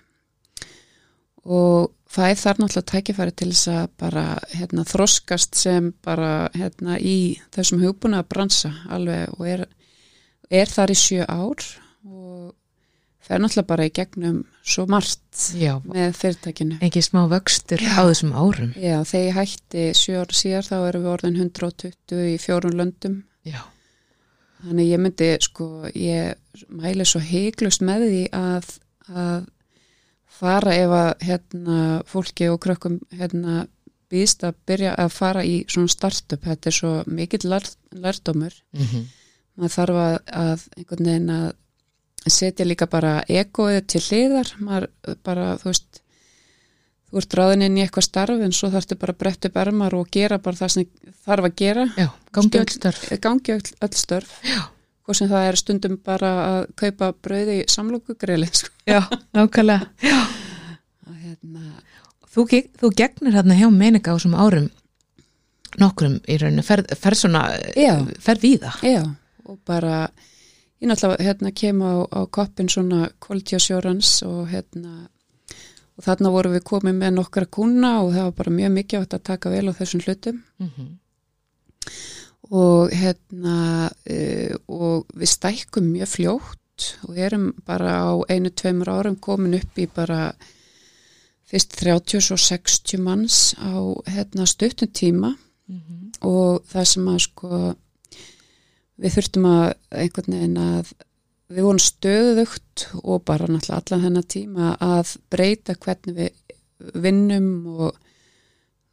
og 1.47 1.93
fæð 2.11 2.41
þar 2.41 2.61
náttúrulega 2.61 2.91
tækifæri 2.91 3.35
til 3.35 3.49
þess 3.51 3.71
að 3.71 3.89
bara 4.01 4.25
hérna, 4.55 4.85
þroskast 4.87 5.57
sem 5.59 5.91
bara 6.05 6.31
hérna, 6.55 6.97
í 6.99 7.37
þessum 7.55 7.83
hugbúna 7.83 8.23
að 8.23 8.29
bransa 8.33 8.71
alveg 8.93 9.35
og 9.37 9.49
er, 9.51 9.65
er 10.49 10.71
þar 10.71 10.93
í 10.93 10.97
sjö 10.97 11.27
ár 11.27 11.67
og 12.07 12.55
fer 13.27 13.41
náttúrulega 13.43 13.67
bara 13.67 13.87
í 13.87 13.93
gegnum 13.93 14.37
svo 14.63 14.85
margt 14.89 15.41
Já, 15.59 15.77
með 15.83 16.15
fyrirtækinu. 16.21 16.77
Engi 16.85 17.03
smá 17.03 17.25
vöxtur 17.31 17.81
Já. 17.83 17.91
á 17.99 18.01
þessum 18.07 18.33
árum. 18.35 18.71
Já, 18.79 18.97
þegar 19.03 19.25
ég 19.25 19.37
hætti 19.37 19.87
sjö 19.97 20.21
ár 20.23 20.35
síðar 20.35 20.67
þá 20.67 20.77
erum 20.79 21.05
við 21.05 21.13
orðin 21.15 21.39
120 21.43 22.23
í 22.31 22.37
fjórun 22.41 22.79
löndum. 22.79 23.19
Já. 23.47 23.59
Þannig 24.63 24.89
ég 24.89 25.03
myndi 25.03 25.29
sko, 25.43 25.67
ég 25.93 26.65
mæli 26.73 27.05
svo 27.05 27.21
heiklust 27.21 27.83
með 27.85 28.07
því 28.07 28.23
að, 28.33 28.71
að 29.13 29.49
fara 30.39 30.73
ef 30.77 30.95
að 30.97 31.11
hérna, 31.27 31.81
fólki 32.09 32.49
og 32.51 32.61
krökkum 32.63 32.97
hérna, 33.13 33.67
býðst 34.07 34.45
að 34.47 34.57
byrja 34.69 34.95
að 34.95 35.13
fara 35.13 35.43
í 35.43 35.55
svona 35.67 35.91
startup, 35.91 36.43
þetta 36.45 36.69
er 36.69 36.75
svo 36.75 36.91
mikill 37.11 37.43
lær, 37.51 37.65
lærdómur 37.91 38.53
mm 38.71 38.85
-hmm. 38.85 39.07
maður 39.59 39.73
þarf 39.73 39.97
að, 40.03 40.17
að 40.43 40.67
einhvern 40.77 41.09
veginn 41.09 41.33
að 41.35 41.47
setja 42.33 42.67
líka 42.67 42.87
bara 42.89 43.21
egoið 43.29 43.79
til 43.93 44.01
hliðar 44.03 44.53
maður 44.59 45.17
bara, 45.25 45.55
þú 45.61 45.71
veist 45.71 46.01
þú 47.07 47.21
ert 47.21 47.37
ráðin 47.39 47.65
inn 47.67 47.77
í 47.79 47.83
eitthvað 47.85 48.07
starf 48.07 48.41
en 48.43 48.55
svo 48.55 48.69
þarfstu 48.73 48.97
bara 48.99 49.15
að 49.15 49.21
bretta 49.23 49.51
upp 49.51 49.59
ermar 49.63 49.95
og 49.97 50.09
gera 50.11 50.39
bara 50.43 50.59
það 50.59 50.73
sem 50.73 50.87
þarf 51.27 51.49
að 51.49 51.59
gera. 51.61 51.85
Já, 51.95 52.07
gangi 52.35 52.59
öll 52.61 52.73
störf. 52.73 53.05
gangi 53.23 53.55
öll, 53.55 53.93
störf. 53.95 54.33
Já. 54.43 54.59
Og 55.07 55.15
sem 55.15 55.29
það 55.31 55.45
er 55.47 55.55
stundum 55.55 55.99
bara 56.03 56.31
að 56.45 56.57
kaupa 56.81 57.13
brauði 57.23 57.61
í 57.61 57.67
samlokugreili 57.71 58.49
sko. 58.51 58.73
Já, 58.89 59.05
nákvæmlega. 59.37 59.87
Hérna... 61.07 61.77
Þú, 62.27 62.43
þú 62.81 62.91
gegnir 62.93 63.37
hérna 63.39 63.55
hjá 63.55 63.69
meininga 63.71 64.11
á 64.11 64.15
þessum 64.17 64.35
árum 64.35 64.67
nokkrum 65.81 66.19
í 66.27 66.37
rauninu 66.41 66.63
ferð, 66.65 66.91
ferð 66.99 67.21
svona 67.23 67.43
ferð 68.23 68.45
í 68.47 68.53
það 68.61 68.83
Já, 68.87 69.01
og 69.47 69.57
bara 69.67 70.07
ég 70.81 70.89
náttúrulega 70.89 71.23
hérna 71.23 71.51
kem 71.51 71.81
á, 71.81 71.93
á 72.05 72.19
koppin 72.29 72.69
svona 72.69 73.09
quality 73.19 73.55
assurance 73.55 74.25
og 74.25 74.47
hérna 74.51 75.09
og 75.97 76.05
þarna 76.05 76.29
vorum 76.29 76.53
við 76.53 76.63
komið 76.63 76.95
með 76.99 77.11
nokkra 77.17 77.45
kuna 77.45 78.01
og 78.03 78.13
það 78.13 78.23
var 78.29 78.37
bara 78.37 78.57
mjög 78.59 78.71
mikið 78.75 79.01
átt 79.01 79.17
að 79.17 79.27
taka 79.31 79.49
vel 79.49 79.65
á 79.69 79.77
þessum 79.79 80.03
hlutum. 80.05 80.43
Mm 80.59 80.71
-hmm 80.75 80.95
og 82.53 82.93
hérna 82.95 83.89
uh, 83.89 84.53
og 84.67 85.07
við 85.17 85.31
stækkum 85.31 85.89
mjög 85.91 86.11
fljótt 86.13 86.87
og 87.07 87.17
erum 87.17 87.49
bara 87.65 87.97
á 88.05 88.13
einu, 88.29 88.51
tveimur 88.53 88.91
árum 88.93 89.17
komin 89.19 89.57
upp 89.57 89.79
í 89.79 89.87
bara 89.89 90.31
fyrst 91.47 91.75
30 91.79 92.31
og 92.35 92.39
60 92.43 93.01
manns 93.01 93.55
á 93.57 93.73
hérna 94.07 94.45
stuttum 94.45 94.91
tíma. 94.93 95.35
Mm 95.67 95.79
-hmm. 95.79 96.11
og 96.21 96.63
það 96.63 96.83
sem 96.83 97.07
að 97.07 97.19
sko 97.19 97.75
við 98.97 99.17
þurftum 99.17 99.47
að 99.49 99.67
einhvern 100.01 100.35
veginn 100.37 100.59
að 100.61 100.91
við 101.47 101.63
vorum 101.63 101.81
stöðugt 101.81 102.87
og 103.03 103.23
bara 103.27 103.47
náttúrulega 103.47 103.79
allan 103.79 104.05
þennan 104.07 104.29
tíma 104.33 104.71
að 104.83 105.13
breyta 105.31 105.77
hvernig 105.79 106.17
við 106.17 106.93
vinnum 106.97 107.51
og 107.77 107.99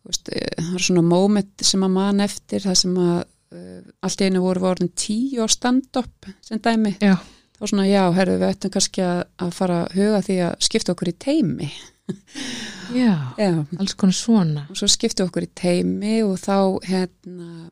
veist, 0.06 0.28
eh, 0.30 0.54
það 0.60 0.74
er 0.78 0.86
svona 0.86 1.06
móment 1.06 1.64
sem 1.66 1.82
að 1.84 1.96
mann 1.96 2.24
eftir 2.24 2.62
það 2.64 2.76
sem 2.80 2.98
að 3.00 3.16
uh, 3.54 3.80
allt 4.06 4.24
einu 4.24 4.44
voru 4.44 4.64
voruð 4.64 4.92
tíu 4.98 5.44
á 5.44 5.48
stand-up 5.50 6.30
sem 6.44 6.60
dæmi. 6.62 6.94
Já. 7.02 7.16
þá 7.58 7.66
svona 7.66 7.88
já, 7.88 8.04
herðu 8.14 8.38
við 8.40 8.52
ættum 8.52 8.74
kannski 8.76 9.04
að, 9.06 9.24
að 9.38 9.50
fara 9.58 9.80
að 9.84 9.98
huga 9.98 10.22
því 10.28 10.38
að 10.48 10.54
skipta 10.68 10.94
okkur 10.94 11.10
í 11.10 11.18
teimi 11.26 11.70
já, 13.00 13.14
já, 13.38 13.52
alls 13.78 13.94
konar 13.96 14.16
svona. 14.16 14.66
Og 14.70 14.78
svo 14.78 14.88
skipta 14.90 15.24
okkur 15.26 15.46
í 15.46 15.52
teimi 15.56 16.18
og 16.26 16.36
þá 16.42 16.56
hérna 16.84 17.70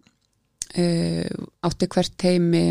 átti 0.73 1.89
hvert 1.93 2.17
teimi 2.17 2.65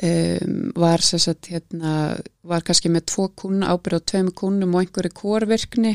Um, 0.00 0.70
var 0.72 1.02
sérsagt 1.04 1.50
hérna 1.52 2.16
var 2.48 2.62
kannski 2.64 2.88
með 2.88 3.02
tvo 3.10 3.26
kuna 3.36 3.68
ábyrð 3.68 3.98
á 4.00 4.08
tveim 4.08 4.30
kunum 4.32 4.72
og 4.72 4.80
einhverju 4.80 5.12
kórvirkni 5.12 5.90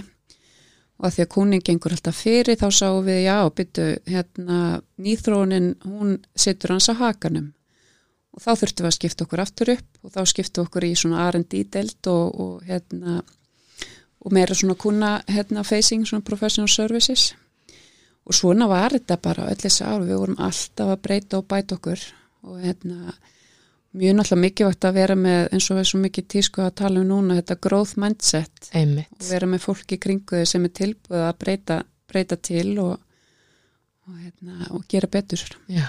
og 0.99 1.08
að 1.08 1.15
því 1.15 1.23
að 1.23 1.32
kúnin 1.34 1.63
gengur 1.65 1.95
alltaf 1.95 2.19
fyrir 2.21 2.60
þá 2.60 2.67
sáum 2.69 2.99
við 3.08 3.23
já, 3.25 3.38
byttu 3.49 3.88
hérna 4.06 4.60
nýþróunin, 5.01 5.71
hún 5.89 6.19
setur 6.38 6.75
hans 6.75 6.91
á 6.93 6.95
hakanum. 7.01 7.47
Og 8.36 8.43
þá 8.45 8.51
þurftum 8.62 8.86
við 8.86 8.91
að 8.91 8.97
skipta 8.99 9.25
okkur 9.25 9.41
aftur 9.41 9.73
upp 9.73 10.06
og 10.06 10.13
þá 10.13 10.21
skiptum 10.30 10.67
okkur 10.69 10.86
í 10.86 10.93
svona 11.01 11.25
R&D 11.32 11.63
delt 11.73 12.12
og, 12.12 12.39
og 12.45 12.69
hérna 12.69 13.23
og 14.21 14.38
meira 14.38 14.54
svona 14.54 14.78
kuna 14.78 15.12
hérna 15.25 15.65
facing, 15.65 16.06
svona 16.06 16.21
professional 16.30 16.69
services 16.69 17.32
og 18.25 18.33
svona 18.33 18.67
var 18.69 18.95
þetta 18.95 19.17
bara 19.21 19.47
öll 19.51 19.61
þessi 19.61 19.85
ár, 19.85 20.03
við 20.05 20.19
vorum 20.19 20.41
alltaf 20.41 20.91
að 20.95 21.01
breyta 21.05 21.39
og 21.39 21.47
bæta 21.51 21.77
okkur. 21.77 22.05
Og 22.45 22.61
hérna 22.61 23.13
mjög 23.95 24.15
náttúrulega 24.17 24.41
mikilvægt 24.41 24.88
að 24.88 24.97
vera 24.97 25.15
með 25.19 25.41
eins 25.55 25.67
og 25.71 25.79
við 25.79 25.89
svo 25.89 25.99
mikið 26.01 26.27
tísku 26.33 26.63
að 26.65 26.73
tala 26.81 27.01
um 27.01 27.09
núna 27.09 27.38
þetta 27.39 27.59
growth 27.67 27.99
mindset. 28.01 28.69
Einmitt. 28.73 29.11
og 29.19 29.27
vera 29.29 29.49
með 29.49 29.65
fólki 29.67 29.99
kringu 30.01 30.41
þau 30.41 30.49
sem 30.51 30.65
er 30.65 30.73
tilbúið 30.81 31.27
að 31.27 31.35
breyta, 31.43 31.77
breyta 32.09 32.39
til 32.49 32.71
og, 32.83 32.97
og, 34.07 34.17
hérna, 34.23 34.71
og 34.71 34.88
gera 34.91 35.11
betur. 35.11 35.45
Já. 35.71 35.85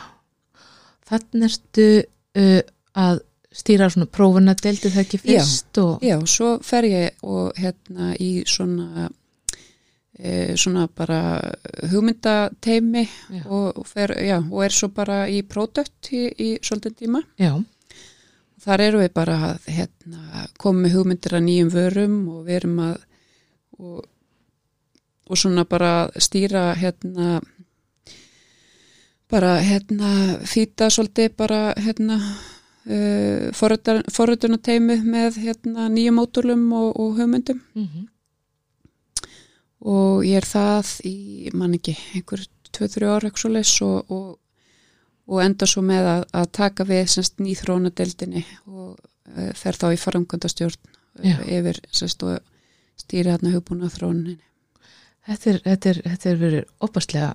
Þannig 1.06 1.48
ertu 1.50 1.88
uh, 2.38 2.60
að 2.96 3.22
stýra 3.56 3.88
svona 3.92 4.08
prófuna 4.12 4.54
deildi 4.58 4.90
það 4.92 5.04
ekki 5.06 5.22
fyrst 5.22 5.78
og 5.80 6.02
Já, 6.04 6.18
svo 6.28 6.56
fer 6.64 6.88
ég 6.90 7.22
og 7.24 7.56
hérna 7.56 8.12
í 8.20 8.42
svona 8.48 9.08
svona 10.56 10.86
bara 10.88 11.20
hugmyndateimi 11.90 13.02
og, 13.44 13.76
og, 13.76 13.86
fer, 13.88 14.14
já, 14.24 14.38
og 14.40 14.62
er 14.64 14.72
svo 14.72 14.88
bara 14.94 15.26
í 15.28 15.42
pródött 15.44 16.12
í, 16.16 16.22
í 16.32 16.48
svolítið 16.64 16.94
tíma. 17.02 17.20
Já, 17.40 17.52
þar 18.64 18.84
eru 18.86 19.02
við 19.04 19.12
bara 19.16 19.36
að 19.50 19.68
hérna, 19.76 20.46
koma 20.60 20.86
með 20.86 20.96
hugmyndir 20.96 21.36
að 21.36 21.46
nýjum 21.50 21.72
vörum 21.74 22.16
og 22.32 22.46
við 22.46 22.60
erum 22.60 22.80
að 22.86 22.96
og, 23.76 24.00
og 25.28 25.38
svona 25.38 25.66
bara 25.68 25.92
stýra 26.22 26.70
hérna 26.80 27.40
bara 29.30 29.56
hérna 29.60 30.10
þýta 30.46 30.88
svolítið 30.94 31.32
bara 31.36 31.60
hérna 31.76 32.18
uh, 32.22 33.48
forröðunarteimi 33.52 35.00
með 35.04 35.40
hérna 35.44 35.90
nýjum 35.92 36.20
mótulum 36.22 36.68
og, 36.72 36.92
og 36.94 37.16
hugmyndum. 37.20 37.62
Mm 37.76 38.06
og 39.86 40.24
ég 40.26 40.40
er 40.40 40.46
það 40.48 40.90
í, 41.06 41.16
mann 41.54 41.76
ekki, 41.76 41.94
einhver 42.16 42.42
2-3 42.76 43.10
ára 43.10 43.30
ekki 43.30 43.42
svo 43.42 43.52
leys 43.54 43.72
og, 43.86 44.10
og, 44.12 44.26
og 45.30 45.42
enda 45.44 45.68
svo 45.70 45.84
með 45.86 46.10
að, 46.12 46.26
að 46.42 46.50
taka 46.58 46.86
við 46.88 47.06
semst 47.12 47.40
nýþrónadeldinni 47.42 48.44
og 48.66 48.96
uh, 48.96 49.52
fer 49.58 49.78
þá 49.78 49.88
í 49.94 50.02
framkvæmdastjórn 50.02 50.92
Já. 51.22 51.38
uh, 51.38 51.46
yfir 51.58 51.80
semst 51.94 52.26
og 52.26 52.40
stýri 53.00 53.30
hérna 53.30 53.52
hugbúna 53.54 53.90
þróninni. 53.92 54.38
þetta 55.28 55.50
er, 55.52 55.60
þetta 55.64 55.90
er, 55.92 56.02
þetta 56.10 56.30
er 56.30 56.40
verið 56.42 56.86
opastlega 56.86 57.34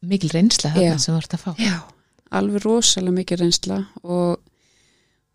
mikil 0.00 0.30
reynsla 0.32 0.72
þarna 0.74 1.00
sem 1.00 1.14
þú 1.14 1.20
ert 1.20 1.34
að 1.36 1.42
fá 1.44 1.50
Já, 1.60 1.76
alveg 2.40 2.64
rosalega 2.64 3.18
mikið 3.18 3.42
reynsla 3.44 3.80
og, 4.02 4.40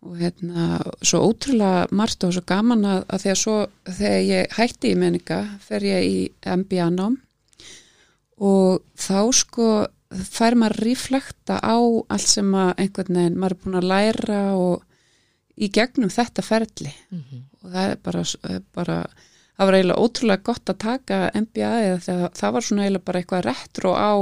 og 0.04 0.18
hérna, 0.20 0.80
svo 1.00 1.22
ótrúlega 1.30 1.86
margt 1.96 2.24
og 2.26 2.34
svo 2.36 2.44
gaman 2.46 2.84
að, 2.86 3.04
að 3.08 3.22
þegar 3.24 3.40
svo, 3.40 3.56
þegar 3.88 4.24
ég 4.28 4.56
hætti 4.58 4.92
í 4.92 4.98
menninga 5.00 5.40
fer 5.64 5.86
ég 5.86 6.06
í 6.06 6.18
MBA 6.44 6.90
nám 6.94 7.16
og 8.36 8.82
þá 9.00 9.20
sko 9.34 9.68
fær 10.12 10.54
maður 10.58 10.84
ríflekta 10.84 11.56
á 11.58 11.76
allt 11.80 12.28
sem 12.28 12.52
að 12.54 12.74
einhvern 12.84 13.18
veginn 13.18 13.40
maður 13.40 13.56
er 13.56 13.62
búin 13.64 13.80
að 13.80 13.88
læra 13.90 14.42
og 14.54 14.84
í 15.56 15.70
gegnum 15.72 16.12
þetta 16.12 16.44
ferli. 16.44 16.92
Mm 17.10 17.44
og 17.66 17.72
það 17.74 17.90
er 17.90 17.96
bara, 18.04 18.24
bara 18.76 18.96
það 19.56 19.68
var 19.68 19.76
eiginlega 19.76 20.02
ótrúlega 20.04 20.46
gott 20.46 20.70
að 20.70 20.82
taka 20.84 21.20
MBA 21.34 21.70
eða 21.82 22.18
það 22.36 22.52
var 22.56 22.66
svona 22.66 22.84
eiginlega 22.84 23.06
bara 23.08 23.22
eitthvað 23.22 23.46
retro 23.48 23.94
á 23.96 24.12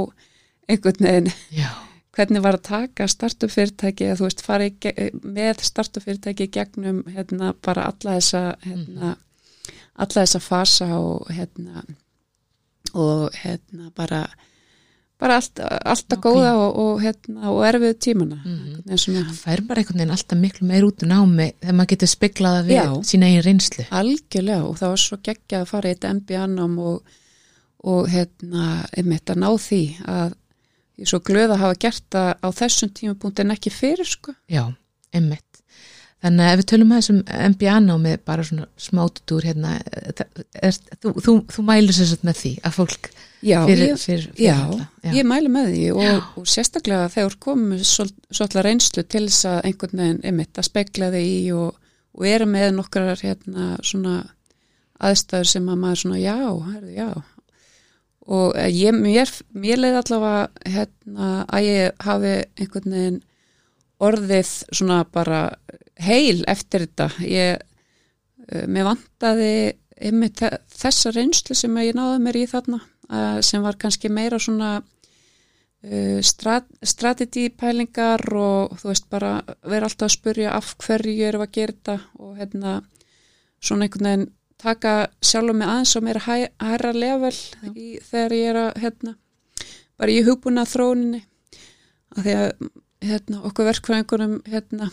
einhvern 0.65 1.05
veginn. 1.05 1.31
Já, 1.53 1.69
hvernig 2.15 2.41
var 2.45 2.55
að 2.57 2.65
taka 2.69 3.07
startup 3.11 3.51
fyrirtæki 3.51 4.05
eða 4.07 4.17
þú 4.21 4.27
veist 4.29 4.43
í, 4.65 4.69
ge- 4.79 5.11
með 5.23 5.61
startup 5.67 6.03
fyrirtæki 6.05 6.47
gegnum 6.55 7.03
hérna 7.15 7.53
bara 7.65 7.89
alla 7.91 8.17
þessa 8.19 8.43
hérna, 8.63 9.15
alla 9.95 10.21
þessa 10.23 10.39
fasa 10.41 10.87
og 10.99 11.27
hérna 11.35 11.83
og 12.95 13.31
hérna 13.43 13.89
bara 13.95 14.25
bara 15.19 15.37
allt, 15.39 15.59
alltaf 15.63 16.17
Ok. 16.19 16.25
góða 16.25 16.49
og, 16.59 16.77
og 16.77 17.01
hérna 17.01 17.49
og 17.51 17.61
erfið 17.65 17.93
tímana 18.03 18.35
Mhm. 18.43 18.81
mm. 18.85 18.97
svona, 18.97 19.21
það 19.29 19.37
fær 19.45 19.61
bara 19.67 19.79
einhvern 19.81 19.97
veginn 19.99 20.11
alltaf 20.15 20.37
miklu 20.39 20.67
meir 20.67 20.83
út 20.83 21.03
úr 21.03 21.07
námi 21.07 21.47
þegar 21.61 21.75
maður 21.75 21.91
getur 21.93 22.07
speklaða 22.11 22.63
við 22.67 22.75
Já. 22.75 23.03
sína 23.11 23.25
eigin 23.29 23.43
reynslu 23.45 23.85
algjörlega 23.91 24.63
og 24.67 24.75
það 24.79 24.89
var 24.93 24.97
svo 25.05 25.17
geggjað 25.23 25.61
að 25.61 25.69
fara 25.71 25.89
í 25.89 25.93
þetta 25.95 26.13
MBA-nám 26.19 26.79
og, 26.79 27.01
og 27.83 28.09
hérna 28.11 28.65
einmitt 28.97 29.29
að 29.31 29.39
ná 29.43 29.49
því 29.67 29.81
að 30.05 30.33
ég 30.97 31.05
er 31.07 31.11
svo 31.11 31.19
glöð 31.27 31.53
að 31.55 31.61
hafa 31.65 31.79
gert 31.85 32.05
það 32.15 32.31
á 32.39 32.47
þessum 32.61 32.93
tímapunkti 32.95 33.43
en 33.45 33.51
ekki 33.55 33.73
fyrir 33.73 34.07
sko. 34.07 34.35
Já, 34.51 34.63
einmitt. 35.15 35.43
Þannig 36.25 36.45
að 36.47 36.53
ef 36.55 36.59
við 36.61 36.67
tölum 36.71 36.91
aðeins 36.95 37.09
um 37.11 37.17
MBA-námi 37.51 38.11
bara 38.25 38.43
svona 38.47 38.65
smátutúr 38.81 39.45
hérna 39.45 39.73
það- 40.17 40.45
er, 40.63 40.77
þú, 41.03 41.11
þú, 41.21 41.33
þú 41.53 41.65
mælir 41.67 41.93
sér 41.93 42.07
satt 42.09 42.23
með 42.25 42.39
því 42.39 42.51
að 42.65 42.77
fólk 42.79 43.09
Já, 43.45 43.59
fyrir, 43.67 43.83
ég, 43.91 43.99
fyrir, 44.01 44.23
fyrir 44.31 44.47
já, 44.47 44.55
alla. 44.63 44.87
ég 45.13 45.27
mæli 45.29 45.51
með 45.53 45.67
því 45.75 45.83
og, 45.93 46.31
og 46.41 46.47
sérstaklega 46.49 47.11
þegar 47.13 47.35
komum 47.45 47.75
svolítið 47.77 48.63
reynslu 48.65 49.03
til 49.05 49.25
þess 49.27 49.45
að 49.51 49.59
einhvern 49.69 50.01
veginn 50.01 50.23
einmitt 50.31 50.57
að 50.63 50.69
spekla 50.71 51.11
þig 51.13 51.27
í 51.35 51.43
og, 51.53 51.77
og 52.15 52.25
eru 52.31 52.47
með 52.49 52.71
nokkrar 52.79 53.21
hérna 53.21 53.67
svona 53.85 54.15
aðstæður 55.05 55.51
sem 55.51 55.69
að 55.69 55.81
maður 55.83 56.01
svona 56.05 56.19
já, 56.23 56.37
herðu, 56.71 56.95
já 56.95 57.09
og 58.25 58.55
eh, 58.57 58.71
ég, 58.73 58.95
mér, 58.97 59.29
mér 59.53 59.81
leið 59.81 59.99
allavega 60.01 60.71
hérna 60.73 61.29
að 61.45 61.67
ég 61.69 62.05
hafi 62.07 62.33
einhvern 62.57 62.95
veginn 62.97 63.21
orðið 64.05 64.51
svona 64.75 65.03
bara 65.07 65.43
heil 66.01 66.43
eftir 66.51 66.85
þetta. 66.87 67.09
Ég, 67.23 67.61
eh, 68.49 68.65
mér 68.67 68.89
vantaði 68.89 69.53
einmitt 69.95 70.41
þe- 70.41 70.59
þessa 70.75 71.13
reynslu 71.15 71.55
sem 71.55 71.77
ég 71.83 71.95
náði 71.95 72.19
mér 72.25 72.41
í 72.41 72.47
þarna 72.51 72.81
eh, 73.11 73.39
sem 73.45 73.63
var 73.63 73.77
kannski 73.79 74.09
meira 74.11 74.39
svona 74.41 74.73
uh, 75.85 76.19
strat, 76.25 76.65
strategy 76.83 77.49
pælingar 77.53 78.23
og 78.33 78.75
þú 78.81 78.89
veist 78.89 79.07
bara 79.13 79.35
vera 79.63 79.85
alltaf 79.87 80.09
að 80.09 80.15
spurja 80.17 80.55
af 80.57 80.73
hverju 80.81 81.27
erum 81.27 81.43
við 81.43 81.47
að 81.47 81.55
gera 81.59 81.75
þetta 81.75 81.97
og 82.19 82.31
hérna 82.39 82.73
svona 83.61 83.85
einhvern 83.87 84.09
veginn 84.09 84.27
taka 84.61 84.93
sjálfum 85.21 85.59
mig 85.59 85.67
aðeins 85.69 85.95
og 85.97 86.05
meira 86.05 86.23
hæ, 86.25 86.35
hæra 86.61 86.91
level 86.95 87.33
í, 87.75 87.99
þegar 88.03 88.35
ég 88.37 88.49
er 88.51 88.59
að 88.61 88.71
hérna 88.83 89.15
bara 89.99 90.11
í 90.11 90.21
hugbúna 90.25 90.65
þróuninni 90.67 91.23
að 92.15 92.21
því 92.23 92.35
að 92.39 92.69
hérna, 93.05 93.41
okkur 93.49 93.67
verkfræðingunum 93.69 94.37
hérna, 94.49 94.89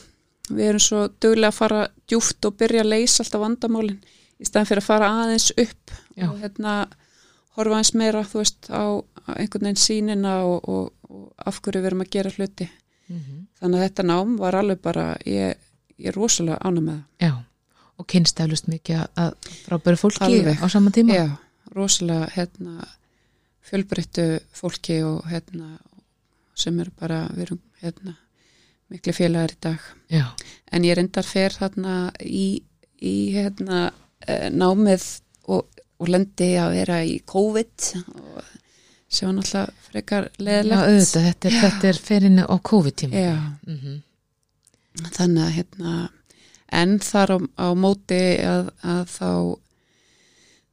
við 0.51 0.67
erum 0.73 0.83
svo 0.83 1.05
duglega 1.23 1.53
að 1.53 1.59
fara 1.61 1.85
djúft 2.11 2.49
og 2.49 2.59
byrja 2.61 2.83
að 2.85 2.91
leysa 2.93 3.23
alltaf 3.25 3.45
vandamálin 3.45 4.03
í 4.43 4.49
staðan 4.49 4.69
fyrir 4.69 4.83
að 4.83 4.91
fara 4.91 5.13
aðeins 5.23 5.49
upp 5.55 5.95
Já. 6.19 6.27
og 6.29 6.37
hérna 6.43 6.75
horfa 7.57 7.79
aðeins 7.79 7.95
meira 7.99 8.25
þú 8.27 8.43
veist 8.43 8.69
á 8.73 8.83
á 9.23 9.31
einhvern 9.39 9.69
veginn 9.69 9.81
sínina 9.81 10.37
og, 10.47 10.69
og, 10.69 10.93
og 11.09 11.47
af 11.47 11.61
hverju 11.63 11.83
við 11.83 11.91
erum 11.93 12.05
að 12.05 12.15
gera 12.17 12.33
hluti. 12.37 12.69
Mhm. 13.13 13.39
þannig 13.61 13.79
að 13.79 13.85
þetta 13.87 14.05
nám 14.09 14.37
var 14.39 14.57
alveg 14.57 14.79
bara 14.83 15.07
ég, 15.27 15.57
ég 15.99 16.09
er 16.09 16.17
rosalega 16.17 16.59
ánum 16.65 16.87
með 16.87 17.01
Já, 17.21 17.33
og 18.03 18.09
kynstaflust 18.11 18.67
mikið 18.73 19.05
að- 19.23 19.37
frábæru 19.69 20.01
fólki 20.01 20.27
Alveg. 20.27 20.59
á 20.59 20.67
sama 20.73 20.91
tíma 20.91 21.15
já, 21.17 21.27
rosalega 21.77 22.27
hérna 22.35 22.89
fjölbreyttu 23.71 24.27
fólki 24.53 24.99
og 25.07 25.25
hérna 25.31 25.79
sem 26.59 26.79
eru 26.83 26.91
bara, 27.01 27.23
við 27.33 27.47
erum 27.47 27.61
hérna 27.83 28.17
miklu 28.93 29.15
félagar 29.17 29.55
í 29.55 29.61
dag 29.65 29.79
Já, 30.13 30.25
en 30.73 30.85
ég 30.85 30.97
reyndar 30.99 31.25
fer 31.25 31.55
þarna 31.57 31.95
í, 32.21 32.63
í 33.01 33.15
hérna 33.33 33.87
eh, 34.29 34.51
námið 34.53 35.07
og, 35.49 35.65
og 35.99 36.09
lendi 36.13 36.51
að 36.61 36.75
vera 36.77 36.99
í 37.09 37.15
COVID 37.27 37.87
og 38.19 38.43
sem 39.13 39.29
var 39.29 39.35
náttúrulega 39.39 39.89
frekar 39.89 40.29
já 40.29 40.45
leðilegt 40.45 40.83
auðvitað, 40.89 41.25
þetta 41.31 41.49
er, 41.49 41.57
þetta 41.63 41.89
er 41.95 41.99
ferinni 42.11 42.45
á 42.49 42.55
COVID-tíma 42.71 43.23
Já. 43.25 43.35
Mhm. 43.69 43.97
þannig 45.17 45.43
að 45.47 45.55
hérna 45.57 45.95
en 46.73 46.97
þar 47.03 47.37
á, 47.37 47.39
á 47.63 47.67
móti 47.79 48.23
að, 48.47 48.73
að 48.83 49.03
þá 49.13 49.31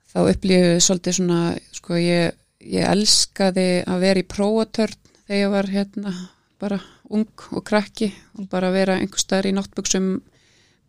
þá 0.10 0.20
upplýðu 0.24 0.80
svolítið 0.82 1.18
svona 1.20 1.42
sko 1.76 2.00
ég, 2.02 2.38
ég 2.66 2.90
elskaði 2.90 3.70
að 3.86 4.06
vera 4.06 4.24
í 4.24 4.30
prófatörn 4.30 4.98
þegar 5.28 5.42
ég 5.44 5.54
var 5.54 5.70
hérna 5.70 6.14
bara 6.60 6.80
ung 7.10 7.46
og 7.56 7.64
krakki 7.66 8.10
og 8.38 8.50
bara 8.52 8.72
vera 8.74 8.98
einhver 9.00 9.22
staðar 9.22 9.50
í 9.50 9.56
náttbuksum 9.56 10.10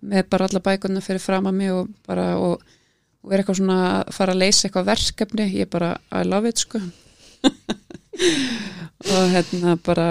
með 0.01 0.29
bara 0.33 0.49
alla 0.49 0.63
bækurna 0.65 1.03
fyrir 1.05 1.23
fram 1.23 1.49
að 1.51 1.59
mig 1.59 1.73
og 1.75 1.91
bara 2.09 2.33
og, 2.41 2.63
og 3.21 3.33
vera 3.33 3.43
eitthvað 3.43 3.61
svona 3.61 3.79
að 3.91 4.15
fara 4.17 4.35
að 4.35 4.43
leysa 4.43 4.67
eitthvað 4.67 4.89
verkefni. 4.89 5.47
Ég 5.61 5.71
bara 5.73 5.93
I 6.11 6.25
love 6.25 6.49
it 6.49 6.65
sko. 6.65 6.81
Og 9.11 9.31
hérna 9.33 9.77
bara 9.81 10.09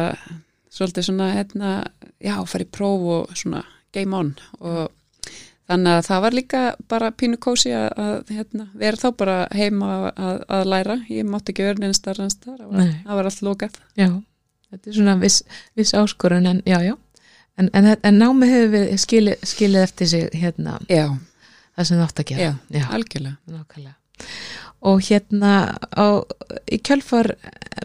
svolítið 0.73 1.09
svona 1.09 1.33
hérna, 1.35 1.73
já, 2.17 2.33
fara 2.49 2.65
í 2.65 2.69
próf 2.73 3.03
og 3.13 3.35
svona 3.37 3.61
game 3.95 4.15
on. 4.17 4.31
Og 4.59 4.89
þannig 5.69 5.97
að 5.97 6.07
það 6.07 6.23
var 6.25 6.37
líka 6.37 6.63
bara 6.91 7.11
pínu 7.11 7.39
kósi 7.41 7.73
að, 7.75 7.89
að 8.05 8.33
hérna, 8.37 8.69
vera 8.81 9.01
þá 9.01 9.09
bara 9.19 9.37
heima 9.55 9.91
að, 10.09 10.41
að 10.57 10.71
læra. 10.73 10.97
Ég 11.11 11.29
mátti 11.29 11.53
ekki 11.53 11.67
vera 11.67 11.83
neina 11.83 11.97
starra 11.97 12.25
en 12.25 12.33
starra 12.33 12.69
það 12.69 13.21
var, 13.21 13.29
allt 13.31 13.45
lokað. 13.45 13.77
Já, 13.99 14.09
þetta 14.71 14.91
er 14.91 14.99
svona 14.99 15.19
viss, 15.21 15.43
viss 15.79 15.95
áskorun 15.97 16.49
en 16.49 16.63
já, 16.69 16.79
já. 16.85 16.95
En, 17.59 17.67
en, 17.75 17.91
en 17.91 18.21
námi 18.21 18.47
hefur 18.47 18.69
við 18.77 18.91
skilið, 19.03 19.41
skilið 19.43 19.81
eftir 19.83 20.07
sig 20.07 20.35
hérna, 20.39 20.77
já, 20.87 21.09
það 21.75 21.89
sem 21.89 21.97
það 21.97 22.05
átt 22.05 22.21
að 22.23 22.29
gera. 22.31 22.45
Já, 22.45 22.79
já. 22.79 22.85
algjörlega. 22.95 23.39
Nákvæmlega 23.51 23.97
og 24.81 25.01
hérna 25.03 25.75
á, 25.91 26.23
í 26.71 26.79
kjölfar 26.79 27.33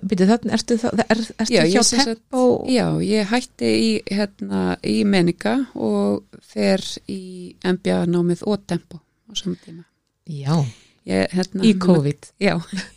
byrju 0.04 0.28
ertu, 0.54 0.76
það, 0.78 1.02
er, 1.08 1.20
ertu 1.42 1.54
Já, 1.54 1.64
hjá 1.72 1.82
Tempo? 2.04 2.42
Já, 2.70 2.86
ég 3.04 3.30
hætti 3.30 3.70
í, 3.70 3.90
hérna, 4.10 4.76
í 4.86 5.02
meninga 5.08 5.56
og 5.74 6.24
fer 6.42 6.82
í 7.10 7.54
MBA 7.64 8.04
námið 8.10 8.44
og 8.46 8.66
tempo 8.68 9.00
á 9.00 9.32
saman 9.34 9.58
tíma. 9.64 9.84
já, 10.28 10.64
Ég, 11.04 11.28
hérna, 11.36 11.64
í 11.68 11.74
COVID. 11.76 12.30
Já, 12.40 12.54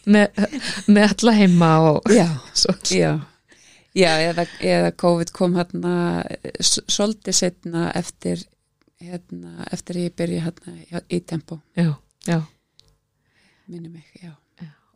með, 0.08 0.38
með 0.88 1.10
alla 1.10 1.34
heima 1.36 1.72
og 1.90 2.14
já, 2.14 2.28
já. 3.02 3.18
Já, 3.98 4.12
eða, 4.30 4.46
eða 4.62 4.92
COVID 5.02 5.34
kom 5.36 5.58
hérna 5.58 5.96
svolítið 6.62 7.36
setna 7.36 7.90
eftir, 7.98 8.46
hérna, 9.02 9.66
eftir 9.74 10.04
ég 10.06 10.16
byrja 10.16 10.46
hérna 10.46 11.04
í 11.10 11.20
tempo, 11.26 11.60
já, 11.76 11.90
já 12.30 12.40
minni 13.68 13.90
mig, 13.90 14.06
já. 14.24 14.34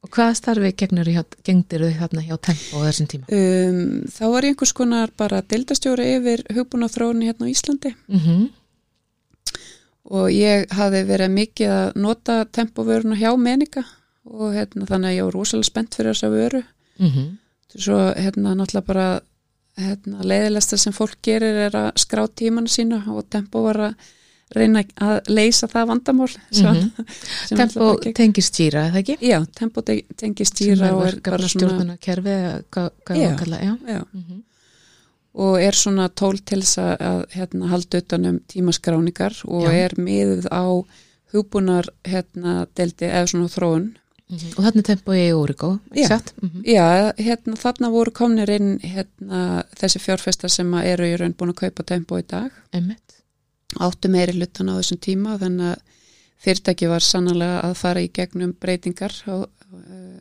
og 0.01 0.10
hvaða 0.10 0.38
starfi 0.39 0.71
gengdir 0.79 1.84
þau 1.86 1.99
þarna 1.99 2.23
hjá 2.25 2.38
Tempo 2.47 2.81
á 2.81 2.88
þessum 2.88 3.12
tíma? 3.12 3.27
Um, 3.29 3.84
þá 4.10 4.23
var 4.34 4.47
ég 4.47 4.55
einhvers 4.55 4.73
konar 4.73 5.13
bara 5.17 5.43
deildastjóri 5.45 6.07
yfir 6.15 6.43
hugbúna 6.55 6.89
þróunni 6.89 7.29
hérna 7.29 7.45
á 7.45 7.53
Íslandi. 7.53 7.95
Mm 8.07 8.49
og 10.12 10.31
ég 10.34 10.71
hafði 10.73 11.03
verið 11.07 11.34
mikið 11.36 11.71
að 11.71 11.99
nota 12.03 12.38
tempovöruna 12.45 13.15
hjá 13.19 13.29
meninga 13.38 13.84
og 14.27 14.55
hérna, 14.55 14.88
þannig 14.89 15.12
að 15.12 15.15
ég 15.15 15.27
var 15.27 15.36
rosalega 15.38 15.69
spennt 15.69 15.95
fyrir 15.95 16.13
þessa 16.13 16.29
vöru. 16.29 16.63
-hmm. 17.07 17.27
svo 17.77 17.99
hérna 18.17 18.55
náttúrulega 18.55 18.88
bara 18.88 19.21
hérna, 19.77 20.23
leiðilegsta 20.23 20.77
sem 20.77 20.93
fólk 20.93 21.17
gerir 21.23 21.55
er 21.67 21.75
að 21.75 21.91
skrá 21.95 22.27
tímanu 22.27 22.67
sína 22.67 23.03
og 23.07 23.29
tempo 23.29 23.63
var 23.63 23.77
að 23.77 23.93
reyna 24.55 24.83
að 25.01 25.29
leysa 25.29 25.67
það 25.67 25.87
vandamál 25.87 26.27
sem, 26.51 26.65
Mhm. 26.75 27.05
sem 27.47 27.57
Tempo 27.57 27.79
náttúrulega 27.79 28.03
gekk- 28.03 28.15
tengir 28.15 28.43
stýra, 28.43 28.85
eða 28.89 28.99
ekki? 29.03 29.17
Já, 29.21 29.45
tempo 29.55 29.81
te- 29.81 30.03
tengir 30.17 30.45
stýra 30.45 30.93
og 30.93 31.05
er 31.07 31.19
bara 31.21 31.47
svona 31.47 31.97
kerfi 31.97 32.29
Já. 32.29 33.37
já 33.63 33.77
já, 33.87 34.03
mm 34.13 34.23
-hmm. 34.23 34.41
og 35.33 35.61
er 35.61 35.71
svona 35.73 36.09
tól 36.09 36.37
til 36.45 36.59
þess 36.61 36.77
að, 36.77 37.25
hérna, 37.31 37.67
halda 37.67 37.97
utanum 37.97 38.39
tímaskráningar 38.47 39.33
og 39.45 39.65
er 39.73 39.91
miðuð 39.97 40.47
á 40.51 40.83
hugbúnar 41.33 41.85
hérna, 42.03 42.67
deldi 42.75 43.05
eða 43.05 43.27
svona 43.27 43.47
þróun 43.47 43.95
og 44.31 44.63
þarna 44.63 44.77
er 44.79 44.83
Tempo 44.83 45.11
í 45.11 45.31
Úrigó, 45.35 45.79
Já. 45.95 46.19
Mm 46.41 46.49
-hmm. 46.49 46.63
Já, 46.65 47.13
hérna 47.17 47.55
þarna 47.55 47.89
voru 47.91 48.11
komnir 48.11 48.49
inn 48.49 48.79
hérna, 48.79 49.63
þessi 49.75 49.99
fjárfestar 49.99 50.49
sem 50.49 50.73
eru 50.73 51.03
í 51.03 51.17
raun 51.17 51.33
búin 51.33 51.49
að 51.49 51.55
kaupa 51.55 51.83
tempo 51.83 52.17
í 52.17 52.23
dag 52.27 52.51
Einmitt. 52.73 53.20
Áttu 53.79 54.10
meiri 54.12 54.36
hlutan 54.36 54.69
á 54.69 54.79
þessum 54.79 54.99
tíma 54.99 55.38
þannig 55.41 55.71
að 55.71 55.81
fyrirtæki 56.41 56.89
var 56.89 57.05
sannlega 57.05 57.62
að 57.62 57.77
fara 57.77 58.01
í 58.01 58.10
gegnum 58.13 58.53
breytingar 58.60 59.13
á, 59.29 59.45
uh, 59.45 60.17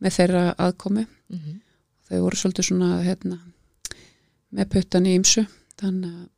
með 0.00 0.12
þeirra 0.18 0.44
aðkomi 0.58 1.06
Mm 1.28 1.38
-hmm. 1.38 1.60
þau 2.08 2.20
voru 2.24 2.36
svolítið 2.36 2.64
svona 2.64 3.02
hérna, 3.04 3.38
með 4.50 4.68
puttan 4.72 5.06
í 5.06 5.14
ymsu 5.14 5.44
þannig 5.76 6.12
að 6.14 6.28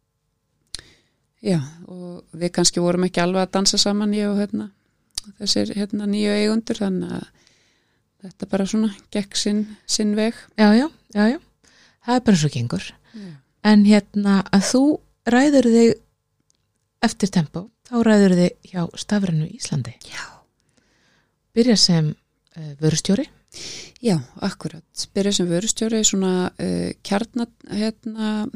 já, 1.43 1.61
og 1.87 2.25
við 2.33 2.51
kannski 2.53 2.81
vorum 2.81 3.05
ekki 3.05 3.21
alveg 3.23 3.43
að 3.43 3.53
dansa 3.53 3.79
saman 3.79 4.15
ég 4.15 4.29
og 4.29 4.39
hérna, 4.39 4.71
þessir 5.39 5.75
hérna, 5.77 6.07
nýju 6.07 6.33
eigundur 6.33 6.77
þannig 6.77 7.13
að 7.13 7.27
þetta 8.23 8.47
bara 8.51 8.67
svona 8.67 8.95
gekk 9.11 9.37
sinn, 9.37 9.77
sinn 9.87 10.17
veg 10.17 10.35
Já, 10.59 10.75
já, 10.75 10.91
já, 11.15 11.29
já 11.29 11.39
það 12.05 12.15
er 12.15 12.21
bara 12.21 12.37
svo 12.37 12.49
gengur 12.49 12.85
já. 13.15 13.33
en 13.63 13.85
hérna 13.85 14.45
að 14.53 14.63
þú 14.73 14.83
ræður 15.27 15.71
þig 15.71 15.95
eftir 17.05 17.33
Tempo, 17.33 17.69
þá 17.89 17.97
ræður 18.07 18.37
þig 18.39 18.73
hjá 18.73 18.83
Stafrænu 19.01 19.49
Íslandi 19.57 19.95
Já. 20.09 20.25
byrja 21.57 21.77
sem 21.81 22.11
uh, 22.13 22.73
vörustjóri 22.81 23.27
Já, 24.01 24.17
akkurat. 24.41 25.07
Byrja 25.15 25.33
sem 25.41 25.49
vörustjóri 25.51 26.01
svona 26.07 26.51
uh, 26.55 26.91
kjarna, 27.05 27.47
hérna, 27.69 28.47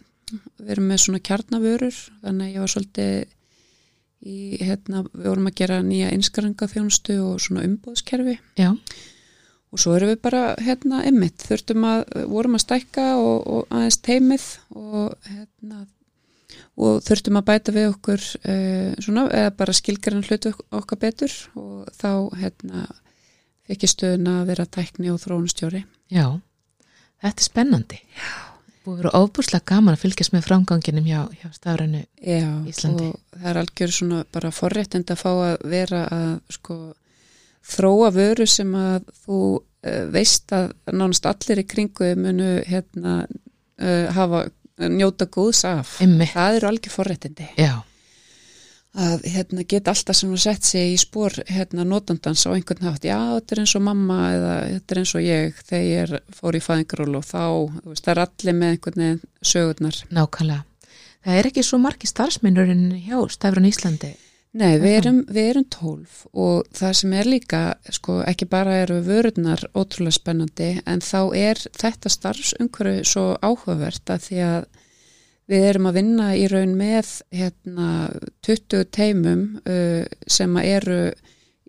við 0.59 0.71
erum 0.77 0.87
með 0.89 1.03
svona 1.03 1.21
kjarnavörur, 1.25 1.99
þannig 2.23 2.47
að 2.47 2.55
ég 2.55 2.63
var 2.65 2.73
svolítið 2.73 3.17
í, 4.25 4.37
hérna, 4.63 5.03
við 5.11 5.27
vorum 5.29 5.51
að 5.51 5.59
gera 5.61 5.81
nýja 5.85 6.13
einskaranga 6.15 6.71
þjónustu 6.71 7.19
og 7.25 7.43
svona 7.45 7.67
umbóðskerfi 7.67 8.39
Já, 8.61 8.71
og 9.75 9.83
svo 9.83 9.97
erum 9.99 10.15
við 10.15 10.23
bara, 10.25 10.45
hérna, 10.63 11.03
emmitt, 11.11 11.45
þurftum 11.45 11.85
að, 11.91 12.07
vorum 12.31 12.57
að 12.57 12.65
stækka 12.65 13.09
og, 13.19 13.37
og 13.45 13.75
aðeins 13.75 14.01
teimið 14.07 14.49
og, 14.79 15.15
hérna, 15.29 15.85
og 16.75 17.03
þurftum 17.07 17.39
að 17.39 17.47
bæta 17.51 17.75
við 17.75 17.91
okkur 17.93 18.25
uh, 18.25 18.95
svona, 19.05 19.29
eða 19.31 19.53
bara 19.59 19.77
skilgrann 19.77 20.25
hlutu 20.27 20.55
okkar 20.75 21.01
betur 21.05 21.37
og 21.59 21.93
þá, 21.95 22.11
hérna, 22.41 22.89
fekk 23.69 23.87
ég 23.87 23.95
stöðuna 23.95 24.41
að 24.41 24.51
vera 24.53 24.67
tækni 24.79 25.13
og 25.15 25.23
þróunstjóri. 25.23 25.85
já, 26.11 26.27
þetta 27.23 27.39
er 27.39 27.49
spennandi 27.51 28.03
Já 28.15 28.55
Búið 28.85 28.99
að 28.99 29.01
vera 29.01 29.21
ofbúslega 29.25 29.65
gaman 29.71 29.97
að 29.97 30.03
fylgjast 30.03 30.33
með 30.35 30.43
framganginum 30.45 31.07
hjá, 31.09 31.21
hjá 31.41 31.47
Stafrænu 31.57 32.03
Já, 32.21 32.49
Íslandi. 32.69 33.07
og 33.09 33.39
það 33.39 33.47
er 33.49 33.61
algjör 33.63 33.95
svona 33.97 34.19
bara 34.37 34.51
forréttind 34.53 35.13
að 35.13 35.21
fá 35.23 35.31
að 35.33 35.55
vera 35.73 36.03
að 36.13 36.35
sko 36.53 36.77
þróa 37.65 38.11
vöru 38.13 38.47
sem 38.51 38.75
að 38.77 39.07
þú 39.25 39.39
uh, 39.57 40.05
veist 40.13 40.53
að 40.53 40.75
nánast 40.93 41.31
allir 41.31 41.63
í 41.63 41.67
kringu 41.71 42.11
munu 42.21 42.51
hérna 42.69 43.15
uh, 43.25 44.13
hafa 44.13 44.45
njóta 44.79 45.27
góðs 45.27 45.65
af. 45.69 46.01
Einmitt. 46.03 46.33
Það 46.35 46.57
eru 46.59 46.69
algjör 46.71 46.95
forréttindi. 46.95 47.47
Já, 47.59 47.75
að 48.95 49.25
hérna 49.27 49.65
geta 49.67 49.91
alltaf 49.91 50.17
sem 50.17 50.33
að 50.35 50.43
sett 50.45 50.65
sig 50.69 50.93
í 50.95 50.99
spór 51.01 51.35
hérna 51.51 51.85
notandans 51.87 52.45
á 52.47 52.55
einhvern 52.55 52.87
hátt. 52.87 53.05
Já, 53.07 53.19
þetta 53.39 53.57
er 53.57 53.63
eins 53.65 53.75
og 53.79 53.83
mamma 53.83 54.19
eða 54.35 54.53
þetta 54.75 54.95
er 54.95 55.01
eins 55.03 55.15
og 55.15 55.25
ég. 55.27 55.63
Þegar 55.69 55.85
ég 55.89 56.03
er- 56.03 56.23
fór 56.35 56.55
í 56.55 56.63
fæðingaról 56.63 57.17
og 57.17 57.25
þá, 57.25 57.43
veist, 57.85 58.05
það 58.05 58.13
er 58.17 58.23
allir 58.27 58.55
með 58.61 58.71
einhvern 58.75 59.03
veginn 59.03 59.23
sögurnar. 59.43 60.03
Nákvæmlega. 60.11 60.65
Það 61.25 61.39
er 61.39 61.47
ekki 61.49 61.63
svo 61.65 61.79
margi 61.81 62.07
starfsmennurinn 62.07 62.87
hjá 63.07 63.17
Stafrænu 63.33 63.71
Íslandi 63.73 64.15
Nei, 64.55 64.77
við 64.79 64.93
Er 64.93 64.99
erum, 65.01 65.17
við 65.35 65.49
erum 65.51 65.64
tólf 65.75 66.21
og 66.33 66.69
það 66.79 66.93
sem 67.01 67.12
er 67.19 67.27
líka, 67.27 67.62
sko, 67.90 68.21
ekki 68.23 68.47
bara 68.47 68.77
eru 68.85 69.01
vörurnar 69.03 69.64
ótrúlega 69.75 70.14
spennandi 70.14 70.69
en 70.87 71.01
þá 71.03 71.21
er 71.35 71.62
þetta 71.75 72.12
starfsumhverju 72.14 73.05
svo 73.11 73.25
áhugavert 73.43 74.12
að 74.14 74.23
því 74.29 74.38
að 74.47 74.67
við 75.51 75.67
erum 75.73 75.87
að 75.90 75.97
vinna 75.99 76.29
í 76.38 76.45
raun 76.49 76.77
með 76.79 77.11
hérna 77.35 77.88
20 78.47 78.85
teimum 78.95 79.43
uh, 79.67 80.05
sem 80.27 80.55
eru 80.62 81.01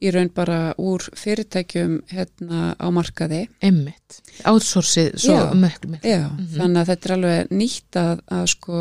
í 0.06 0.12
raun 0.12 0.30
bara 0.36 0.60
úr 0.78 1.02
fyrirtækjum 1.16 1.98
hérna 2.12 2.76
á 2.78 2.88
markaði. 2.94 3.46
Einmitt, 3.64 4.22
outsourcið 4.46 5.16
svo 5.24 5.36
Já. 5.40 5.54
mökk 5.56 5.90
með 5.90 6.06
Já, 6.06 6.22
Mhm. 6.30 6.48
þannig 6.60 6.82
að 6.84 6.90
þetta 6.94 7.10
er 7.10 7.16
alveg 7.18 7.52
nýtt 7.56 8.00
að, 8.04 8.22
að 8.38 8.46
sko 8.54 8.80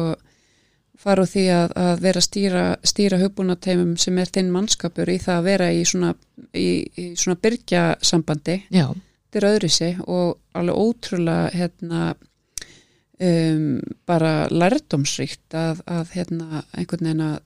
fara 1.04 1.24
úr 1.24 1.30
því 1.30 1.44
að, 1.52 1.72
að 1.84 2.04
vera 2.04 2.20
að 2.20 2.26
stýra, 2.28 2.66
stýra 2.86 3.20
hugbúnateimum 3.20 3.96
sem 4.00 4.18
er 4.22 4.30
þinn 4.32 4.52
mannskapur 4.54 5.10
í 5.12 5.18
það 5.22 5.40
að 5.40 5.48
vera 5.50 5.72
í 5.72 5.82
svona, 5.88 6.14
í, 6.56 6.68
í 6.96 7.06
svona 7.20 7.40
byrgjasambandi. 7.44 8.60
Já, 8.74 8.86
þetta 9.28 9.40
er 9.40 9.48
öðru 9.50 9.72
sig 9.74 9.98
og 10.06 10.38
alveg 10.56 10.80
ótrúlega 10.80 11.50
hérna 11.54 12.04
um, 13.20 13.80
bara 14.06 14.34
lærdómsríkt 14.50 15.56
að, 15.58 15.82
að 15.86 16.14
hérna 16.16 16.62
einhvern 16.72 17.08
veginn 17.08 17.24
að, 17.28 17.36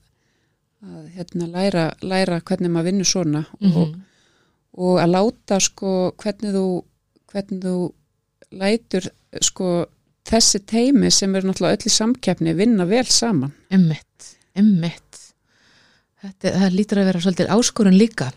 að 0.85 1.07
hérna 1.17 1.49
læra, 1.53 1.85
læra 2.01 2.41
hvernig 2.45 2.73
maður 2.73 2.91
vinnur 2.91 3.09
svona 3.09 3.43
og, 3.59 3.65
mhm, 3.67 3.95
og 4.79 4.99
að 5.03 5.15
láta 5.15 5.59
sko 5.63 5.93
hvernig 6.19 6.55
þú, 6.55 6.65
hvernig 7.33 7.63
þú 7.65 7.77
lætur 8.59 9.09
sko 9.45 9.71
þessi 10.29 10.59
teimi 10.69 11.09
sem 11.13 11.35
er 11.35 11.47
náttúrulega 11.47 11.79
öll 11.79 11.89
í 11.89 11.93
samkeppni 11.93 12.53
vinna 12.57 12.85
vel 12.89 13.05
saman. 13.09 13.53
einmitt, 13.71 14.35
einmitt 14.55 15.05
Þetta, 16.19 16.51
það 16.59 16.73
lítur 16.75 16.99
að 16.99 17.05
vera 17.07 17.19
svolítið 17.23 17.51
áskorun 17.55 17.95
líka 17.97 18.31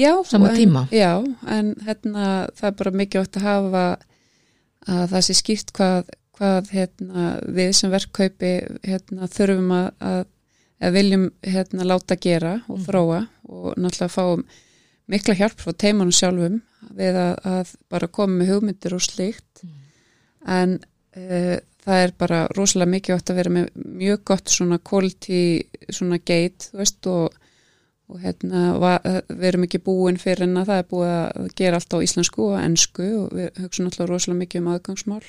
Já, 0.00 0.14
Sama 0.24 0.48
en, 0.48 0.56
tíma. 0.56 0.80
Já, 0.90 1.10
en 1.46 1.74
hérna 1.84 2.48
það 2.56 2.68
er 2.70 2.76
bara 2.78 2.90
mikið 3.02 3.20
átt 3.20 3.36
að 3.36 3.44
hafa 3.46 3.82
að 4.88 5.02
það 5.12 5.24
sé 5.28 5.34
skýrt 5.38 5.72
hvað, 5.76 6.08
hvað 6.38 6.70
hérna, 6.72 7.26
við 7.52 7.72
sem 7.76 7.92
verkkaupi 7.92 8.52
hérna, 8.88 9.28
þurfum 9.30 9.74
að, 9.76 9.90
að, 10.08 10.22
að 10.82 10.96
viljum 10.96 11.26
hérna, 11.44 11.84
láta 11.92 12.16
gera 12.16 12.54
og 12.66 12.78
Mhm. 12.80 12.86
þróa 12.88 13.20
og 13.52 13.68
náttúrulega 13.76 14.14
fáum 14.16 14.44
mikla 15.12 15.34
hjálp 15.36 15.60
frá 15.60 15.72
teimanum 15.76 16.16
sjálfum 16.16 16.56
við 16.96 17.20
að, 17.20 17.34
að 17.44 17.74
bara 17.92 18.08
koma 18.08 18.40
með 18.40 18.54
hugmyndir 18.56 18.96
og 18.96 19.04
slíkt 19.04 19.62
en 20.48 20.78
uh, 20.80 20.91
það 21.12 22.02
er 22.06 22.12
bara 22.18 22.40
rosalega 22.56 22.94
mikið 22.94 23.16
átt 23.16 23.30
að 23.32 23.38
vera 23.40 23.52
með 23.52 23.70
mjög 24.02 24.24
gott 24.30 24.52
svona 24.52 24.78
quality 24.78 25.42
svona 25.92 26.18
gate 26.18 26.70
þú 26.70 26.80
veist 26.80 27.08
og, 27.10 27.38
og 28.08 28.22
hérna 28.22 28.62
va, 28.80 28.94
við 29.28 29.48
erum 29.50 29.66
ekki 29.66 29.82
búin 29.84 30.20
fyrir 30.20 30.46
en 30.46 30.62
að 30.62 30.70
það 30.70 30.82
er 30.82 30.90
búið 30.92 31.12
að 31.16 31.50
gera 31.58 31.80
allt 31.80 31.96
á 31.96 32.04
íslensku 32.06 32.48
og 32.48 32.58
ennsku 32.62 33.08
og 33.18 33.36
við 33.36 33.62
hugsaum 33.64 33.90
alltaf 33.90 34.10
rosalega 34.10 34.42
mikið 34.44 34.62
um 34.62 34.72
aðgangsmál 34.72 35.22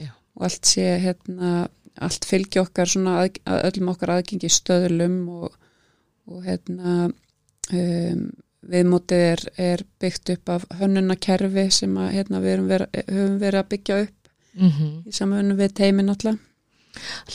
Já. 0.00 0.10
og 0.10 0.46
allt 0.50 0.72
sé 0.74 0.86
hérna 1.06 1.54
allt 2.00 2.28
fylgi 2.28 2.60
okkar 2.62 2.88
svona 2.88 3.16
að, 3.22 3.40
að 3.48 3.64
öllum 3.70 3.90
okkar 3.94 4.14
aðgengi 4.16 4.52
stöðlum 4.52 5.18
og, 5.40 5.58
og 6.30 6.46
hérna 6.46 7.08
um, 7.08 8.22
viðmótið 8.70 9.26
er, 9.26 9.42
er 9.56 9.82
byggt 10.02 10.32
upp 10.34 10.52
af 10.52 10.64
hönnunarkerfi 10.80 11.66
sem 11.72 11.94
að, 11.96 12.10
hérna, 12.18 12.40
við 12.44 12.64
vera, 12.68 12.88
höfum 13.06 13.38
verið 13.40 13.62
að 13.62 13.70
byggja 13.72 14.00
upp 14.04 14.19
mm 14.54 14.70
-hmm. 14.70 14.94
í 15.08 15.12
samfunnu 15.12 15.56
við 15.58 15.74
teimin 15.74 16.08
alltaf. 16.12 16.38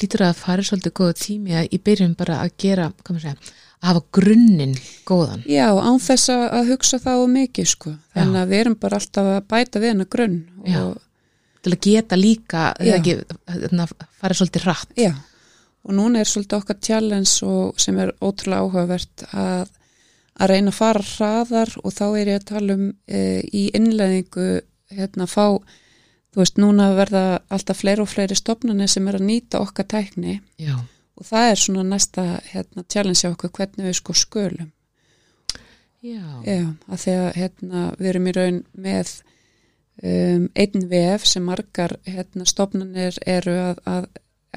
Lítur 0.01 0.21
að 0.21 0.33
það 0.33 0.41
fari 0.43 0.63
svolítið 0.63 0.93
góða 0.99 1.13
tími 1.13 1.55
að 1.55 1.69
í 1.71 1.77
byrjun 1.79 2.15
bara 2.15 2.41
að 2.43 2.51
gera, 2.57 2.91
segja, 3.07 3.35
að 3.79 3.87
hafa 3.87 4.01
grunninn 4.11 4.75
góðan. 5.05 5.43
Já, 5.47 5.69
án 5.71 5.99
þess 5.99 6.29
að, 6.29 6.45
að 6.57 6.71
hugsa 6.73 6.99
það 6.99 7.21
á 7.23 7.25
mikið 7.27 7.67
sko. 7.67 7.93
Þannig 8.13 8.41
að 8.41 8.49
við 8.49 8.59
erum 8.59 8.75
bara 8.75 8.99
alltaf 8.99 9.25
að 9.25 9.47
bæta 9.47 9.79
við 9.79 9.93
hennar 9.93 10.09
grunn. 10.11 10.39
Já. 10.65 10.81
Og, 10.83 11.01
Til 11.65 11.73
að 11.73 11.81
geta 11.81 12.15
líka, 12.15 12.75
Já. 12.77 12.93
ekki, 12.99 13.15
þarna 13.49 13.87
farið 14.21 14.37
svolítið 14.37 14.65
hratt. 14.67 14.91
já, 15.01 15.15
og 15.85 15.95
núna 15.97 16.21
er 16.21 16.29
svolítið 16.29 16.59
okkar 16.59 16.77
challenge 16.81 17.47
og 17.49 17.79
sem 17.81 17.97
er 18.01 18.11
ótrúlega 18.21 18.61
áhugavert 18.65 19.23
að, 19.33 19.71
að 20.37 20.51
reyna 20.53 20.73
að 20.73 20.77
fara 20.77 21.01
hraðar 21.09 21.73
og 21.81 21.95
þá 21.95 22.05
er 22.05 22.31
ég 22.31 22.39
að 22.39 22.47
tala 22.51 22.77
um 22.77 22.85
e, 23.07 23.41
í 23.49 23.63
innleðingu 23.77 24.47
hérna 24.93 25.25
fá, 25.29 25.57
þú 26.35 26.41
veist, 26.43 26.57
núna 26.59 26.89
verða 26.97 27.23
alltaf 27.49 27.79
fleiri 27.79 28.03
og 28.03 28.11
fleiri 28.11 28.35
stopnarnir 28.35 28.91
sem 28.91 29.07
er 29.07 29.15
að 29.15 29.27
nýta 29.29 29.61
okkar 29.63 29.87
tækni 29.87 30.41
Já, 30.59 30.75
og 31.15 31.27
það 31.29 31.51
er 31.51 31.61
svona 31.61 31.85
næsta 31.87 32.25
hérna, 32.51 32.83
challenge 32.91 33.23
á 33.23 33.31
okkur 33.31 33.53
hvernig 33.55 33.87
við 33.87 33.95
sko 34.01 34.13
skölum. 34.19 34.71
já, 36.03 36.21
Já, 36.43 36.73
að 36.91 36.99
því 37.05 37.15
að 37.21 37.31
hérna, 37.39 37.85
við 37.99 38.09
erum 38.11 38.27
í 38.27 38.35
raun 38.35 38.59
með 38.73 39.13
um, 40.03 40.49
einn 40.55 40.87
vef 40.91 41.25
sem 41.25 41.45
margar 41.45 41.95
hérna, 42.05 42.45
stopnarnir 42.45 43.17
eru 43.25 43.55
að, 43.71 43.81
að 43.85 44.09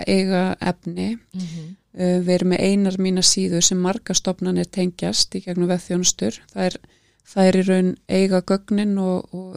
eiga 0.06 0.56
efni. 0.60 1.16
Mhm. 1.34 1.74
Uh, 1.98 2.18
við 2.22 2.34
erum 2.34 2.52
með 2.52 2.60
einar 2.62 2.98
mína 3.02 3.22
síður 3.26 3.64
sem 3.64 3.78
margar 3.82 4.18
stopnarnir 4.18 4.68
tengjast 4.70 5.34
í 5.34 5.42
gegnum 5.46 5.70
vefþjónustur. 5.70 6.36
Það 6.52 6.66
er, 6.68 6.76
það 7.26 7.48
er 7.48 7.58
í 7.58 7.64
raun 7.70 7.94
eiga 8.08 8.42
gögnin 8.42 8.98
og, 9.02 9.32
og, 9.34 9.56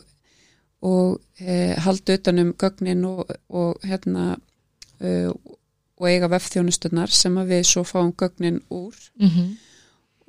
og 0.81 1.19
e, 1.39 1.75
halda 1.77 2.17
utanum 2.17 2.53
gögnin 2.57 3.05
og, 3.05 3.29
og, 3.49 3.81
hérna, 3.85 4.35
uh, 5.01 5.33
og 6.01 6.07
eiga 6.09 6.29
vefþjónusturnar 6.31 7.13
sem 7.13 7.37
að 7.37 7.53
við 7.53 7.67
svo 7.69 7.83
fáum 7.85 8.13
gögnin 8.17 8.61
úr. 8.69 8.95
Mhm. 9.19 9.51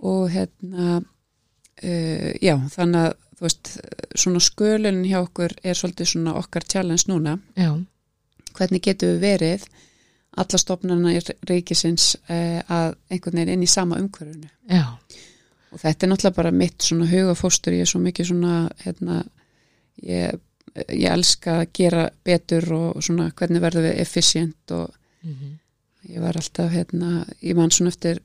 og 0.02 0.30
hérna 0.30 0.98
uh, 0.98 2.32
já, 2.42 2.56
þannig 2.74 3.06
að 3.06 3.12
þú 3.38 3.46
veist, 3.46 3.68
svona 4.14 4.40
skölun 4.40 5.04
hjá 5.06 5.20
okkur 5.22 5.54
er 5.64 5.74
svolítið 5.74 6.08
svona 6.10 6.34
okkar 6.38 6.66
challenge 6.68 7.08
núna. 7.08 7.38
Já, 7.56 7.78
hvernig 8.52 8.82
getum 8.84 9.14
við 9.14 9.24
verið 9.24 9.66
alla 10.40 10.60
stofnarna 10.60 11.12
í 11.12 11.20
reykisins 11.48 12.14
að 12.28 12.94
einhvern 13.12 13.38
veginn 13.38 13.52
inn 13.56 13.66
í 13.66 13.70
sama 13.70 13.98
umhverfunu 14.00 14.48
já, 14.70 14.86
og 15.72 15.80
þetta 15.80 16.06
er 16.06 16.12
náttúrulega 16.12 16.38
bara 16.38 16.54
mitt 16.56 16.86
svona 16.86 17.08
hugafóstur 17.10 17.76
ég 17.76 17.84
er 17.84 17.90
svo 17.90 18.00
mikið 18.04 18.30
svona 18.30 18.54
hérna, 18.84 19.22
ég, 20.02 20.38
ég 20.88 21.10
elska 21.12 21.58
að 21.62 21.72
gera 21.78 22.10
betur 22.24 22.72
og 22.72 23.02
svona 23.04 23.30
hvernig 23.36 23.60
verðum 23.62 23.84
við 23.90 24.00
efficient 24.00 24.70
og 24.70 24.94
Mhm. 25.22 25.58
ég 26.08 26.20
var 26.20 26.34
alltaf 26.36 26.70
hérna, 26.72 27.26
ég 27.42 27.54
man 27.54 27.70
svona 27.70 27.88
eftir 27.92 28.18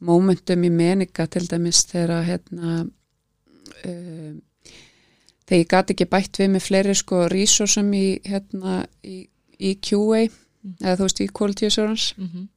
momentum 0.00 0.62
í 0.62 0.70
meninga 0.70 1.26
til 1.26 1.46
dæmis 1.48 1.84
þegar 1.90 2.24
hérna 2.24 2.86
um, 3.84 4.42
þegar 5.46 5.58
ég 5.62 5.68
gat 5.70 5.90
ekki 5.90 6.06
bætt 6.10 6.38
við 6.38 6.50
með 6.54 6.62
fleiri 6.68 6.94
sko 6.94 7.24
resursum 7.32 7.90
í 7.94 8.20
hérna 8.24 8.86
í, 9.02 9.26
í 9.58 9.74
QA 9.80 10.28
eða 10.82 10.96
þú 10.98 11.02
veist 11.08 11.20
í 11.20 11.28
quality 11.32 11.66
assurance 11.66 12.14
Mhm. 12.18 12.48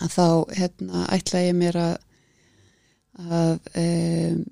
að 0.00 0.14
þá 0.16 0.54
hérna 0.54 1.06
ætla 1.10 1.42
ég 1.48 1.54
mér 1.54 1.76
að 1.76 1.96
að 3.20 3.58
um, 3.76 4.44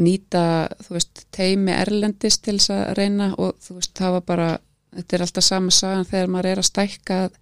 nýta 0.00 0.44
þú 0.80 0.96
veist 0.96 1.24
teimi 1.34 1.72
erlendis 1.74 2.38
til 2.40 2.56
þess 2.56 2.72
að 2.72 2.94
reyna 2.98 3.32
og 3.36 3.58
þú 3.60 3.78
veist 3.78 3.92
það 3.98 4.14
var 4.16 4.24
bara 4.28 4.48
þetta 4.96 5.16
er 5.16 5.24
alltaf 5.26 5.44
sama 5.44 5.74
sagan 5.74 6.08
þegar 6.08 6.32
maður 6.32 6.50
er 6.52 6.62
að 6.62 6.68
stækka 6.68 7.18
að 7.26 7.36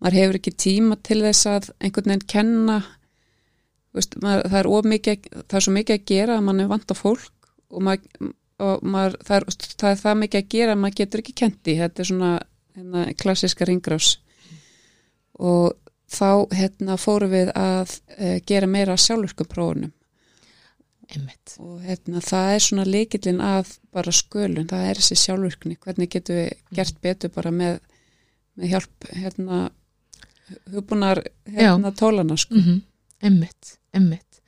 maður 0.00 0.18
hefur 0.20 0.38
ekki 0.40 0.54
tíma 0.64 0.96
til 1.04 1.20
þess 1.26 1.50
að 1.50 1.68
einhvern 1.80 2.12
veginn 2.14 2.30
kenna 2.34 2.78
veist, 3.96 4.16
maður, 4.22 4.48
það 4.52 4.60
er 4.60 4.90
mikið, 4.94 5.28
það 5.42 5.58
er 5.58 5.66
svo 5.66 5.74
mikið 5.76 5.98
að 5.98 6.08
gera 6.12 6.38
að 6.38 6.46
mann 6.48 6.64
er 6.64 6.70
vant 6.70 6.94
á 6.94 6.96
fólk 6.96 7.50
og, 7.70 7.82
maður, 7.84 8.32
og 8.62 8.86
maður, 8.86 9.18
það, 9.26 9.36
er, 9.36 9.68
það 9.82 9.90
er 9.90 10.02
það 10.04 10.18
mikið 10.24 10.42
að 10.42 10.50
gera 10.56 10.74
að 10.74 10.82
maður 10.84 10.98
getur 11.02 11.24
ekki 11.24 11.36
kendi 11.42 11.76
þetta 11.80 12.02
er 12.02 12.10
svona 12.10 12.32
hérna, 12.76 13.06
klassiska 13.20 13.68
ringrás. 13.68 14.10
Og 15.40 15.76
þá 16.10 16.30
hérna, 16.56 16.98
fórum 17.00 17.32
við 17.32 17.52
að 17.56 17.96
uh, 18.16 18.36
gera 18.46 18.70
meira 18.70 18.98
sjálfurkum 18.98 19.50
prófunum 19.50 19.94
einmitt. 21.14 21.54
og 21.58 21.80
hérna, 21.84 22.22
það 22.24 22.54
er 22.54 22.64
svona 22.64 22.86
leikillin 22.88 23.40
að 23.44 23.74
bara 23.94 24.14
skölun, 24.14 24.68
það 24.70 24.88
er 24.90 25.00
þessi 25.00 25.18
sjálfurkni 25.24 25.78
hvernig 25.82 26.10
getum 26.12 26.38
við 26.40 26.50
gert 26.78 27.00
betur 27.02 27.32
bara 27.34 27.52
með, 27.54 27.78
með 28.56 28.74
hjálp 28.74 29.08
hérna, 29.16 29.60
hugbúnar 30.74 31.22
hérna, 31.46 31.92
tólana 31.96 32.38
sko. 32.40 32.54
Mm 32.54 32.62
Einmitt, 33.20 33.78
einmitt. 33.92 34.40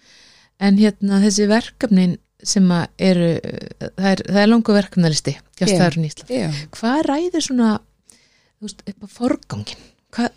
En 0.62 0.78
hérna 0.78 1.18
þessi 1.20 1.44
verkefnin 1.50 2.18
sem 2.42 2.70
að 2.72 2.86
eru, 2.98 3.30
það 3.98 4.06
er, 4.10 4.22
það 4.28 4.42
er 4.42 4.48
langu 4.48 4.76
verkefnalisti. 4.76 5.34
Já, 6.32 6.48
Hvað 6.74 7.02
ræðir 7.06 7.44
svona, 7.44 7.80
veist, 8.62 8.82
upp 8.88 9.04
á 9.04 9.08
forgangin? 9.12 9.84
Hva, 10.14 10.30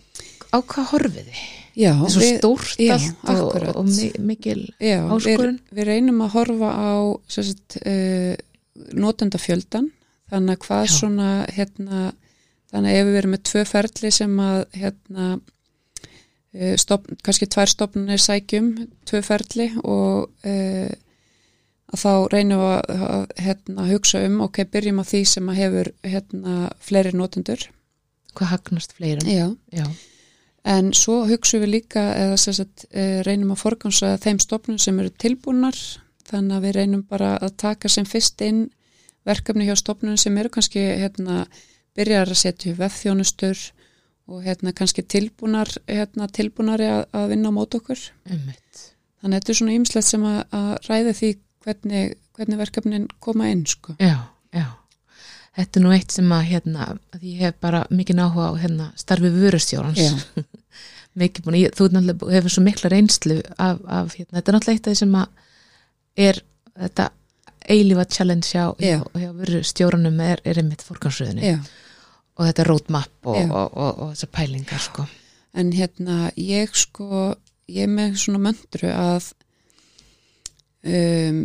á 0.51 0.57
hvað 0.61 0.89
horfið 0.91 1.29
þið? 1.31 1.64
Já, 1.75 1.91
svo 2.07 2.21
við, 2.23 2.37
stórt 2.39 2.79
já, 2.81 2.95
allt 3.23 3.41
og, 3.43 3.69
og 3.75 3.85
mi- 3.89 4.11
mikil 4.31 4.61
já 4.79 4.99
við, 5.03 5.15
áskorun. 5.17 5.59
við 5.75 5.87
reynum 5.91 6.21
að 6.25 6.33
horfa 6.37 6.69
á 6.71 6.93
sérst, 7.35 7.77
uh, 7.85 8.35
notendafjöldan 8.95 9.91
þannig 10.31 10.55
að 10.57 10.63
hvað 10.65 10.85
Já. 10.87 10.93
svona 10.95 11.29
hérna, 11.53 11.99
þannig 12.73 12.91
að 12.95 12.99
ef 13.01 13.07
við 13.11 13.19
erum 13.21 13.33
með 13.35 13.43
tvö 13.51 13.63
ferli 13.69 14.11
sem 14.11 14.39
að 14.41 14.61
hérna 14.79 15.27
uh, 15.35 16.75
stopn, 16.81 17.17
kannski 17.23 17.47
tvær 17.51 17.71
stopnunir 17.71 18.21
sækjum, 18.23 18.71
tvö 19.07 19.21
ferli 19.27 19.69
og 19.83 20.31
uh, 20.47 20.91
að 21.93 22.01
þá 22.01 22.11
reynum 22.33 22.63
við 22.63 22.73
að, 23.05 23.29
hérna, 23.45 23.85
hugsa 23.91 24.23
um, 24.25 24.39
ok, 24.47 24.63
byrjum 24.73 24.99
á 24.99 25.05
því 25.05 25.21
sem 25.29 25.51
að 25.53 25.59
hefur 25.61 25.91
hérna, 26.03 26.55
fleiri 26.83 27.13
notendur 27.15 27.67
Hvað 28.35 28.49
hagnast 28.51 28.91
fleirum? 28.97 29.29
Já. 29.31 29.45
Já. 29.71 29.85
En 30.65 30.89
svo 30.97 31.19
hugsaum 31.29 31.61
við 31.61 31.71
líka 31.75 32.01
eða 32.17 32.37
sagt, 32.41 32.87
eh, 32.89 33.21
reynum 33.25 33.53
að 33.53 33.61
forgansa 33.61 34.15
þeim 34.17 34.39
stopnum 34.41 34.79
sem 34.81 34.99
eru 34.99 35.11
tilbúnar 35.13 35.77
þannig 36.25 36.57
að 36.57 36.65
við 36.65 36.75
reynum 36.79 37.03
bara 37.05 37.35
að 37.37 37.57
taka 37.61 37.91
sem 37.91 38.05
fyrst 38.05 38.41
inn 38.41 38.69
verkefni 39.25 39.67
hjá 39.67 39.75
stopnum 39.77 40.17
sem 40.17 40.37
eru 40.37 40.49
kannski 40.53 40.81
hérna, 40.81 41.45
byrjar 41.95 42.31
að 42.33 42.41
setja 42.41 42.75
vefþjónustur 42.77 43.57
og 44.25 44.41
hérna, 44.45 44.73
kannski 44.73 45.05
tilbúnar 45.05 45.69
hérna, 45.85 46.27
tilbúnari 46.33 46.87
að, 46.89 47.03
að 47.13 47.27
vinna 47.33 47.51
á 47.53 47.57
mót 47.57 47.77
okkur. 47.77 48.01
Einmitt. 48.25 48.87
Þannig 49.21 49.35
að 49.35 49.41
þetta 49.41 49.53
er 49.53 49.59
svona 49.59 49.75
ýmslegt 49.77 50.09
sem 50.09 50.25
að, 50.29 50.39
að 50.59 50.71
ræða 50.89 51.13
því 51.19 51.29
hvernig, 51.65 52.17
hvernig 52.37 52.61
verkefnin 52.61 53.07
koma 53.21 53.51
inn 53.53 53.63
sko. 53.69 53.95
Já, 54.01 54.17
já. 54.53 54.65
Þetta 55.55 55.79
er 55.79 55.85
nú 55.85 55.93
eitt 55.95 56.11
sem 56.11 56.33
að 56.35 56.47
hérna, 56.49 56.89
að 57.15 57.29
ég 57.29 57.45
hef 57.45 57.59
bara 57.63 57.85
mikið 57.93 58.21
áhuga 58.25 58.49
á 58.51 58.53
hérna 58.59 58.89
starfi 58.99 59.31
vörustjórans. 59.31 60.25
Mikið 61.15 61.45
búin, 61.45 61.57
ég, 61.61 61.75
þú 61.77 61.87
hefur 62.33 62.51
svo 62.51 62.63
mikla 62.65 62.91
reynslu 62.91 63.37
af, 63.55 63.79
af 63.87 64.15
hérna, 64.17 64.33
þetta 64.35 64.51
er 64.51 64.57
náttúrulega 64.57 64.75
eitt 64.75 64.87
af 64.87 64.91
því 64.91 64.99
sem 64.99 65.13
að 65.15 65.27
er 66.25 66.41
þetta 66.75 67.05
eilífa 67.71 68.05
challenge 68.11 68.49
hjá, 68.51 68.65
hjá, 68.79 68.97
Já. 68.99 69.03
hjá 69.21 69.29
vörustjórunum 69.39 70.19
er, 70.25 70.41
er 70.45 70.59
einmitt 70.61 70.83
forgansröðinni 70.85 71.53
Já. 71.53 71.59
og 72.35 72.49
þetta 72.49 72.65
roadmap 72.67 73.29
og, 73.31 73.39
og, 73.45 73.69
og, 73.71 74.01
og 74.03 74.11
þessar 74.13 74.31
pælingar 74.35 74.83
sko. 74.83 75.07
En 75.55 75.71
hérna, 75.71 76.29
ég 76.35 76.75
sko, 76.75 77.31
ég 77.71 77.87
er 77.87 77.93
með 77.95 78.19
svona 78.21 78.43
möndru 78.49 78.91
að 78.91 79.31
um, 80.83 81.39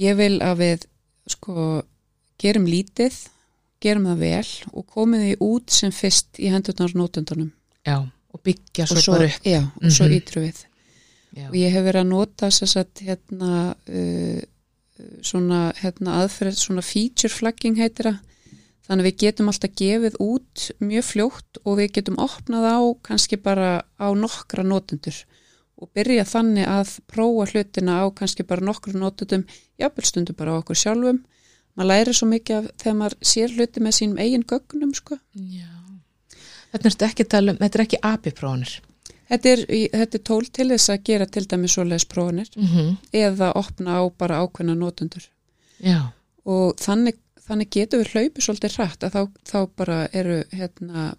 ég 0.00 0.16
vil 0.18 0.38
að 0.44 0.62
við 0.64 0.86
sko 1.30 1.66
gerum 2.40 2.66
lítið, 2.68 3.18
gerum 3.84 4.08
það 4.10 4.24
vel 4.24 4.48
og 4.72 4.86
komið 4.96 5.26
því 5.26 5.34
út 5.44 5.76
sem 5.76 5.92
fyrst 5.94 6.40
í 6.40 6.50
hendurnar 6.52 6.96
nótundunum. 6.96 7.52
Já, 7.86 8.08
og 8.34 8.42
byggja 8.46 8.86
svo, 8.86 8.96
og 8.96 9.02
svo, 9.02 9.12
bara 9.16 9.24
upp. 9.30 9.44
já, 9.44 9.60
og 9.82 9.90
svo 9.92 10.06
Mhm. 10.06 10.16
ítru 10.20 10.40
við. 10.46 10.64
Já, 11.36 11.46
Og 11.48 11.54
ég 11.54 11.70
hef 11.70 11.84
verið 11.84 12.00
að 12.00 12.08
nota 12.10 12.46
að 12.46 12.86
hérna 13.06 13.74
uh, 13.88 14.40
svona 15.22 15.72
hérna 15.80 16.16
aðferð, 16.24 16.56
svona 16.58 16.82
feature 16.82 17.32
flagging 17.32 17.76
heitir 17.78 18.04
það. 18.10 18.18
Þannig 18.88 19.04
að 19.04 19.08
við 19.10 19.18
getum 19.22 19.48
alltaf 19.52 19.74
gefið 19.78 20.16
út 20.20 20.70
mjög 20.82 21.04
fljótt 21.06 21.60
og 21.64 21.78
við 21.78 21.92
getum 21.92 22.16
opnað 22.18 22.64
á 22.66 22.78
kannski 23.06 23.36
bara 23.40 23.82
á 24.00 24.06
nokkra 24.18 24.64
notendur 24.66 25.14
og 25.80 25.88
byrja 25.94 26.24
þannig 26.26 26.66
að 26.68 26.98
prófa 27.08 27.46
hlutina 27.52 28.02
á 28.02 28.04
kannski 28.12 28.42
bara 28.44 28.60
nokkru 28.66 28.98
notendum, 28.98 29.44
jafnvel 29.78 30.04
stundum 30.04 30.36
bara 30.36 30.52
á 30.52 30.60
okkur 30.60 30.76
sjálfum. 30.76 31.22
Maður 31.78 31.86
læri 31.88 32.12
svo 32.12 32.26
mikið 32.28 32.56
af 32.58 32.66
þegar 32.82 32.96
maður 32.98 33.14
sér 33.22 33.54
hluti 33.54 33.80
með 33.80 33.94
sínum 33.96 34.18
eigin 34.18 34.42
gögnum, 34.44 34.92
sko. 34.94 35.16
Já. 35.38 35.70
Þetta 36.70 36.88
er 37.38 37.50
um, 37.50 37.58
þetta 37.58 37.78
er 37.78 37.84
ekki 37.84 38.00
API-prófanir. 38.10 38.76
Þetta 39.30 39.50
er, 39.50 39.64
þetta 39.94 40.18
er 40.18 40.22
tól 40.26 40.44
til 40.50 40.68
þess 40.72 40.90
að 40.90 41.02
gera 41.06 41.26
til 41.30 41.44
dæmis 41.46 41.74
svoleiðis 41.76 42.06
prófanir 42.10 42.48
Mm 42.56 42.96
eða 43.12 43.52
opna 43.58 44.00
á 44.02 44.02
bara 44.10 44.40
ákveðna 44.42 44.74
notendur. 44.74 45.26
Já, 45.78 46.12
og 46.44 46.76
þannig, 46.80 47.18
þannig 47.46 47.70
getur 47.70 48.02
við 48.02 48.12
hlaupið 48.14 48.44
svolítið 48.44 48.76
hratt 48.76 49.04
að 49.04 49.14
þá, 49.14 49.22
þá 49.44 49.58
bara 49.76 49.98
eru 50.12 50.42
hérna, 50.52 51.14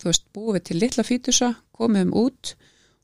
þú 0.00 0.10
veist, 0.10 0.24
búið 0.34 0.62
til 0.64 0.78
litla 0.80 1.04
fítusa, 1.04 1.54
komum 1.72 2.12
út 2.12 2.54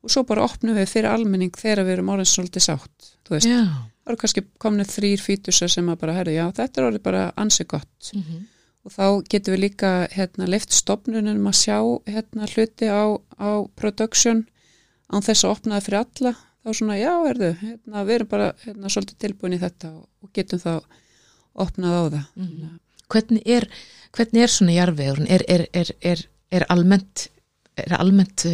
og 0.01 0.11
svo 0.11 0.25
bara 0.25 0.45
opnum 0.45 0.77
við 0.77 0.89
fyrir 0.89 1.11
almenning 1.11 1.53
þegar 1.57 1.85
við 1.85 1.93
erum 1.99 2.13
orðin 2.15 2.31
svolítið 2.33 2.65
sátt, 2.65 3.13
þú 3.27 3.37
veist. 3.37 3.49
Já. 3.49 3.65
það 4.01 4.13
eru 4.13 4.21
kannski 4.23 4.45
komnið 4.59 4.95
þrýr 4.95 5.21
fítusa 5.21 5.69
sem 5.69 5.89
að 5.89 6.01
bara, 6.01 6.17
herru, 6.17 6.33
já, 6.33 6.47
þetta 6.57 6.81
er 6.81 6.89
orðið 6.89 7.03
bara 7.03 7.27
ansi 7.37 7.65
gott. 7.69 8.13
Mm 8.15 8.47
og 8.87 8.95
þá 8.95 9.07
getum 9.33 9.55
við 9.55 9.63
líka 9.67 9.91
hérna, 10.15 10.49
leift 10.49 10.73
stopnunum 10.73 11.49
að 11.51 11.59
sjá 11.61 11.79
hérna, 12.09 12.49
hluti 12.49 12.89
á, 12.89 13.05
á 13.37 13.51
production 13.77 14.47
án 15.11 15.25
þess 15.27 15.45
að 15.45 15.53
opna 15.55 15.77
það 15.77 15.87
fyrir 15.87 16.01
alla 16.01 16.35
þá 16.61 16.73
svona, 16.77 16.99
já, 17.01 17.13
erðu, 17.31 17.51
hérna, 17.61 18.05
við 18.07 18.17
erum 18.19 18.31
bara 18.31 18.51
hérna, 18.65 18.93
svolítið 18.93 19.21
tilbúin 19.25 19.57
í 19.57 19.61
þetta 19.61 19.93
og, 19.97 20.07
getum 20.37 20.63
þá 20.63 20.73
opnað 21.67 21.97
á 21.97 22.03
það 22.03 22.25
Mhm. 22.37 22.79
Hvernig 23.11 23.43
er, 23.43 23.65
hvernig 24.15 24.43
er 24.45 24.53
svona 24.55 24.75
jarðvegurinn? 24.77 25.27
Er, 25.27 25.43
er, 25.51 25.65
er, 25.75 26.21
almennt, 26.71 27.25
er 27.75 27.97
almennt, 27.99 28.45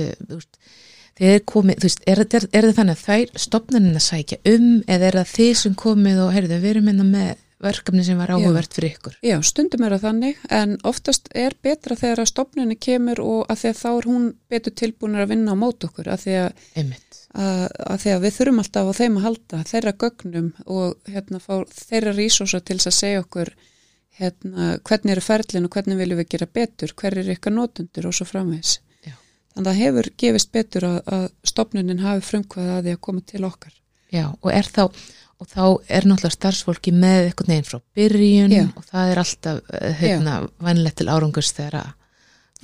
þegar 1.19 1.35
er 1.35 1.43
komið, 1.45 1.77
þú 1.83 1.91
veist, 1.91 2.05
er, 2.09 2.23
það 2.71 2.79
þannig 2.79 2.95
að 2.97 3.03
þær 3.03 3.43
stopnarnir 3.43 3.99
að 3.99 4.07
sækja 4.07 4.39
um 4.55 4.71
eða 4.89 5.11
er 5.11 5.19
það 5.21 5.35
þið 5.35 5.53
sem 5.61 5.75
komið 5.75 6.23
og 6.25 6.33
heyrðu, 6.33 6.61
við 6.63 6.73
erum 6.73 6.89
hérna 6.91 7.07
með 7.11 7.35
verkefni 7.63 8.05
sem 8.05 8.19
var 8.21 8.33
áhugavert 8.35 8.75
fyrir 8.77 8.97
ykkur? 8.97 9.19
Já, 9.25 9.37
stundum 9.45 9.87
er 9.87 9.97
það 9.97 10.05
þannig 10.07 10.41
en 10.59 10.75
oftast 10.89 11.31
er 11.35 11.57
betra 11.65 11.97
þegar 11.97 12.23
að 12.23 12.31
stopnunni 12.33 12.77
kemur 12.77 13.23
og 13.25 13.53
að 13.53 13.65
þá 13.81 13.89
er 13.93 14.09
hún 14.11 14.27
betur 14.53 14.77
tilbúinir 14.77 15.25
að 15.25 15.33
vinna 15.35 15.57
á 15.57 15.63
mót 15.63 15.87
okkur 15.89 16.11
að 16.13 16.27
því 16.27 16.37
að, 16.43 16.65
að, 16.77 17.63
að 17.87 18.03
því 18.05 18.15
að 18.15 18.27
við 18.27 18.37
þurfum 18.39 18.63
alltaf 18.65 18.91
á 18.91 18.99
þeim 19.01 19.21
að 19.21 19.29
halda 19.29 19.63
þeirra 19.73 19.95
gögnum 20.05 20.51
og 20.67 21.13
hérna 21.13 21.43
fá 21.43 21.55
þeirra 21.73 22.17
rísósa 22.17 22.61
til 22.61 22.81
að 22.81 22.99
segja 22.99 23.23
okkur 23.25 23.55
hérna 24.17 24.75
hvernig 24.85 25.17
eru 25.17 25.25
ferlin 25.25 25.69
og 25.69 25.77
hvernig 25.77 26.01
viljum 26.01 26.21
við 26.23 26.33
gera 26.35 26.49
betur, 26.49 26.93
hver 26.97 27.19
er 27.21 27.33
ykkar 27.37 27.53
notundur 27.57 28.09
og 28.09 28.17
svo 28.17 28.29
framvegs. 28.29 28.81
Þannig 29.57 29.71
að 29.73 29.81
hefur 29.81 30.09
gefist 30.21 30.51
betur 30.53 30.85
að, 30.85 30.97
að 31.09 31.23
stopnunin 31.49 32.03
hafi 32.05 32.25
frumkvæða 32.27 32.75
að 32.77 32.83
því 32.89 32.93
að 32.93 33.05
koma 33.07 33.23
til 33.25 33.45
okkar. 33.49 33.77
Já, 34.13 34.27
og 34.29 34.51
er 34.53 34.69
þá, 34.69 34.83
og 35.37 35.49
þá 35.51 35.65
er 35.93 36.07
náttúrulega 36.09 36.37
starfsfólki 36.37 36.93
með 36.97 37.29
eitthvað 37.29 37.51
neginn 37.53 37.69
frá 37.69 37.81
byrjun 37.99 38.55
Já. 38.55 38.65
og 38.73 38.87
það 38.89 39.11
er 39.13 39.21
alltaf 39.23 39.75
eh, 39.77 39.99
hérna, 40.01 40.37
vænlegt 40.65 40.99
til 41.01 41.09
árangus 41.13 41.53
þegar 41.57 41.81
að 41.83 41.91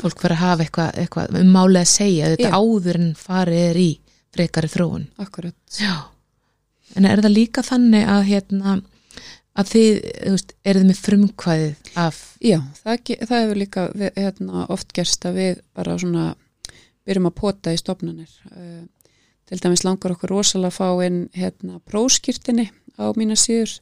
fólk 0.03 0.23
verður 0.25 0.37
að 0.37 0.43
hafa 0.43 0.65
eitthvað, 0.67 0.95
eitthvað 1.03 1.37
um 1.43 1.53
málið 1.53 1.83
að 1.83 1.91
segja, 1.93 2.31
þetta 2.33 2.49
Já. 2.49 2.57
áður 2.63 3.01
en 3.01 3.11
farið 3.19 3.67
er 3.67 3.81
í 3.83 3.91
frekari 4.33 4.71
þróun. 4.73 5.05
Akkurat. 5.21 5.59
Já. 5.77 5.93
En 6.97 7.09
er 7.09 7.23
það 7.25 7.37
líka 7.37 7.65
þannig 7.65 8.09
að 8.09 8.23
hérna, 8.31 8.79
að 9.59 9.73
þið, 9.73 9.91
þú 10.23 10.33
veist, 10.37 10.55
eruð 10.73 10.89
með 10.89 11.03
frumkvæðið 11.07 11.93
af, 12.01 12.23
Já, 12.41 12.59
það, 12.81 13.13
það 13.21 13.43
hefur 13.43 13.61
líka 13.61 13.87
við, 13.93 14.09
hérna, 14.17 14.65
oft 14.73 14.97
gerst 14.97 15.29
að 15.29 15.39
við 15.41 15.63
bara 15.77 15.99
svona 16.01 16.27
byrjum 17.09 17.29
að 17.29 17.39
pota 17.43 17.75
í 17.75 17.81
stofnanir. 17.81 18.33
Til 19.53 19.61
dæmis 19.61 19.83
langar 19.85 20.15
okkur 20.15 20.33
rosalega 20.33 20.73
að 20.73 20.79
fá 20.79 21.05
inn 21.05 21.19
hérna, 21.37 21.81
próskýrtinni 21.85 22.71
á 22.97 23.05
mína 23.19 23.37
síður. 23.37 23.75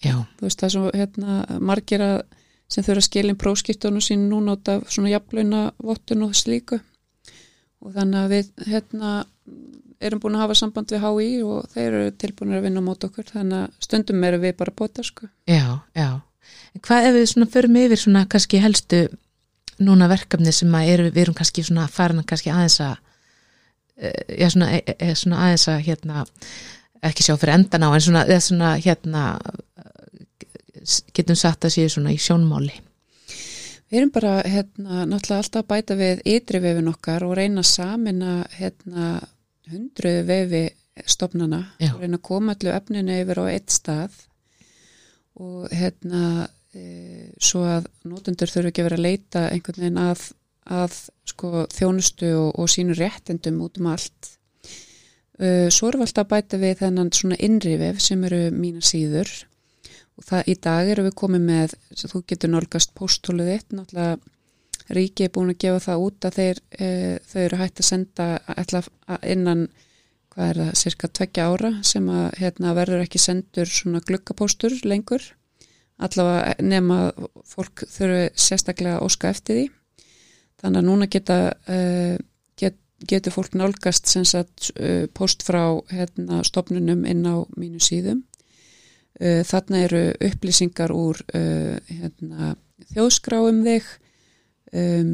já, 0.00 0.14
Þú 0.38 0.46
veist 0.46 0.62
það 0.62 0.68
er 0.68 0.72
svo 0.72 0.84
hérna, 0.96 1.34
margir 1.60 2.00
að, 2.00 2.22
sem 2.72 2.86
þurfa 2.86 3.02
að 3.02 3.08
skilja 3.10 3.34
próskýrtunum 3.42 4.04
sín 4.04 4.24
núna 4.30 4.56
út 4.56 4.70
af 4.72 4.86
svona 4.88 5.12
jafnlauna 5.12 5.60
vottun 5.84 6.24
og 6.24 6.32
slíku. 6.38 6.80
Og 7.84 7.92
þannig 7.92 8.22
að 8.22 8.32
við 8.32 8.66
hérna, 8.70 9.12
erum 10.00 10.22
búin 10.22 10.38
að 10.38 10.44
hafa 10.46 10.58
samband 10.62 10.92
við 10.94 11.04
HÍ 11.04 11.28
og 11.44 11.68
þeir 11.74 11.88
eru 11.90 12.10
tilbúin 12.24 12.56
að 12.56 12.64
vinna 12.66 12.80
á 12.80 12.88
mót 12.88 13.04
okkur. 13.04 13.28
Þannig 13.28 13.58
að 13.66 13.84
stundum 13.84 14.24
erum 14.24 14.42
við 14.46 14.56
bara 14.56 14.72
að 14.72 14.78
pota 14.80 15.04
sko. 15.04 15.28
já, 15.46 15.82
já. 15.92 16.08
Hvað 16.80 17.06
ef 17.10 17.14
við 17.18 17.26
svona 17.30 17.52
förum 17.52 17.76
yfir 17.76 18.00
svona 18.00 18.24
kannski 18.32 18.58
helstu 18.64 19.02
núna 19.82 20.08
verkefni 20.08 20.52
sem 20.56 20.72
að 20.74 20.88
eru, 20.94 21.10
við 21.12 21.26
erum 21.26 21.36
kannski 21.36 21.64
svona 21.66 21.84
farin 21.92 22.24
kannski 22.24 22.50
aðeins 22.52 22.80
að, 22.80 22.96
eh, 23.96 24.38
já 24.38 24.50
svona, 24.50 24.70
e, 24.76 24.96
e, 24.98 25.14
svona 25.18 25.42
aðeins 25.46 25.66
að 25.68 25.84
hérna, 25.88 26.24
ekki 27.02 27.26
sjá 27.26 27.36
fyrir 27.36 27.54
endan 27.56 27.86
á, 27.86 27.88
en 27.90 28.06
svona, 28.06 28.24
eða 28.28 28.40
svona 28.46 28.72
hérna, 28.78 29.24
eh, 29.78 30.96
getum 31.14 31.36
sagt 31.36 31.64
að 31.64 31.76
séu 31.76 31.92
svona 31.92 32.14
í 32.14 32.18
sjónmáli. 32.20 32.74
Við 33.92 33.98
erum 34.00 34.12
bara 34.14 34.36
hérna, 34.48 35.04
náttúrulega 35.04 35.42
alltaf 35.42 35.64
að 35.64 35.68
bæta 35.68 35.96
við 35.98 36.22
ytri 36.24 36.62
vefin 36.64 36.88
okkar 36.88 37.26
og 37.26 37.36
reyna 37.36 37.60
að 37.60 37.72
samina 37.74 38.36
hérna, 38.56 39.08
hundruðu 39.68 40.22
vefi 40.26 40.62
stofnana 41.08 41.62
Já. 41.80 41.92
og 41.94 42.00
reyna 42.02 42.18
að 42.18 42.26
koma 42.26 42.54
allu 42.56 42.72
efninu 42.72 43.16
yfir 43.22 43.40
á 43.40 43.44
eitt 43.52 43.72
stað 43.72 44.16
og 45.40 45.72
hérna 45.72 46.48
e, 46.76 47.32
svo 47.40 47.64
að 47.68 47.88
nótendur 48.08 48.50
þurfi 48.52 48.72
ekki 48.72 48.82
að 48.82 48.88
vera 48.90 48.98
að 49.00 49.06
leita 49.06 49.44
einhvern 49.50 49.84
veginn 49.84 50.02
að, 50.02 50.24
að 50.70 50.96
sko, 51.26 51.66
þjónustu 51.72 52.32
og, 52.38 52.50
og 52.60 52.70
sínu 52.70 52.96
réttendum 52.98 53.60
út 53.64 53.80
um 53.80 53.88
allt. 53.92 54.34
E, 55.38 55.70
svo 55.74 55.90
erum 55.90 56.02
við 56.02 56.10
alltaf 56.10 56.26
að 56.26 56.32
bæta 56.34 56.60
við 56.62 56.76
þennan 56.82 57.14
svona 57.16 57.38
innri 57.42 57.78
vef 57.80 58.02
sem 58.02 58.22
eru 58.28 58.42
mína 58.54 58.82
síður. 58.84 59.30
Og 60.20 60.26
það 60.28 60.52
í 60.52 60.56
dag 60.62 60.92
erum 60.92 61.08
við 61.08 61.18
komið 61.18 61.46
með 61.48 61.76
þú 62.04 62.22
getur 62.28 62.52
nálgast 62.52 62.94
póstóluð 62.98 63.50
þitt 63.54 63.76
náttúrulega 63.76 64.20
ríki 64.92 65.24
er 65.24 65.32
búin 65.32 65.52
að 65.52 65.62
gefa 65.62 65.80
það 65.86 66.04
út 66.06 66.26
að 66.26 66.38
þeir, 66.38 66.60
e, 66.76 66.88
þau 67.30 67.40
eru 67.42 67.58
hægt 67.60 67.80
að 67.80 67.88
senda 67.88 68.26
innan 69.22 69.68
hvað 70.32 70.48
er 70.48 70.58
það, 70.62 70.72
cirka 70.80 71.08
tveggja 71.08 71.46
ára 71.48 71.70
sem 71.86 72.08
að 72.08 72.26
hérna, 72.40 72.74
verður 72.76 73.04
ekki 73.04 73.20
sendur 73.20 73.68
svona 73.68 74.02
glukkapóstur 74.04 74.74
lengur. 74.88 75.24
Allavega 76.02 76.56
nema 76.64 76.98
að 77.08 77.26
fólk 77.46 77.84
þurfi 77.88 78.24
sérstaklega 78.34 78.98
að 78.98 79.06
óska 79.06 79.30
eftir 79.32 79.58
því 79.58 79.66
þannig 80.62 80.80
að 80.80 80.88
núna 80.88 81.08
geta 81.10 81.38
uh, 81.52 82.16
get, 82.58 82.78
getur 83.08 83.34
fólk 83.34 83.56
nálgast 83.58 84.10
sem 84.10 84.26
sagt 84.28 84.70
uh, 84.76 85.08
post 85.14 85.44
frá 85.46 85.64
hérna, 85.92 86.42
stopnunum 86.46 87.04
inn 87.08 87.26
á 87.26 87.42
mínu 87.58 87.82
síðum. 87.82 88.22
Uh, 89.18 89.42
þarna 89.46 89.82
eru 89.86 90.04
upplýsingar 90.30 90.94
úr 90.94 91.20
hérna, 91.32 92.54
þjóðskrá 92.94 93.42
um 93.44 93.60
þig 93.66 93.90
um, 94.72 95.10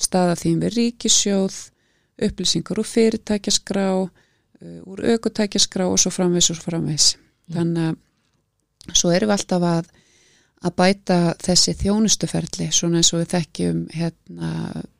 staða 0.00 0.34
þín 0.40 0.62
við 0.62 0.78
ríkisjóð 0.78 1.58
upplýsingar 2.24 2.80
úr 2.80 2.88
fyrirtækjaskrá 2.88 3.86
úr 4.88 5.02
aukutækjaskrá 5.12 5.86
og 5.90 6.00
svo 6.00 6.12
framvegs 6.14 6.50
og 6.54 6.62
framvegs 6.62 7.08
þannig 7.52 7.90
að 7.90 8.96
svo 8.96 9.12
erum 9.12 9.30
við 9.30 9.36
alltaf 9.36 9.66
að 9.68 9.90
að 10.64 10.76
bæta 10.78 11.18
þessi 11.44 11.74
þjónustuferli 11.82 12.70
svona 12.72 13.00
eins 13.00 13.12
og 13.12 13.22
við 13.22 13.32
þekkjum 13.34 13.82
hérna 13.94 14.52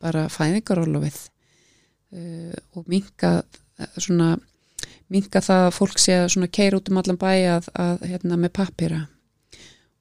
bara 0.03 0.27
fæðingarólofið 0.33 1.21
uh, 1.25 2.59
og 2.77 2.91
minka 2.91 3.39
svona 3.97 4.35
minka 5.13 5.43
það 5.45 5.67
að 5.69 5.75
fólk 5.79 6.01
sé 6.01 6.19
að 6.21 6.31
svona 6.35 6.53
keir 6.53 6.77
út 6.77 6.89
um 6.91 7.01
allan 7.01 7.21
bæ 7.21 7.33
að, 7.57 7.69
að 7.75 8.07
hérna 8.11 8.39
með 8.41 8.55
pappira 8.61 9.03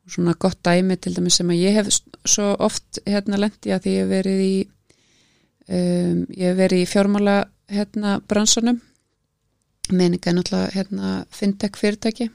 og 0.03 0.16
svona 0.16 0.36
gott 0.39 0.59
dæmi 0.66 0.97
til 0.99 1.16
dæmis 1.16 1.39
sem 1.39 1.51
að 1.51 1.64
ég 1.64 1.78
hef 1.80 1.91
svo 2.28 2.53
oft 2.59 2.99
hérna 3.07 3.39
lendi 3.39 3.72
að 3.74 3.86
því 3.86 3.95
ég 3.95 4.03
hef 4.03 4.11
verið 4.11 4.43
í 4.43 4.55
um, 5.70 6.24
ég 6.28 6.49
hef 6.49 6.59
verið 6.59 6.84
í 6.84 6.89
fjármála 6.89 7.38
hérna 7.74 8.18
bransanum. 8.28 8.82
Meninga 9.91 10.32
náttúrulega 10.32 10.72
hérna 10.76 11.14
fintech 11.32 11.76
fyrirtæki 11.80 12.30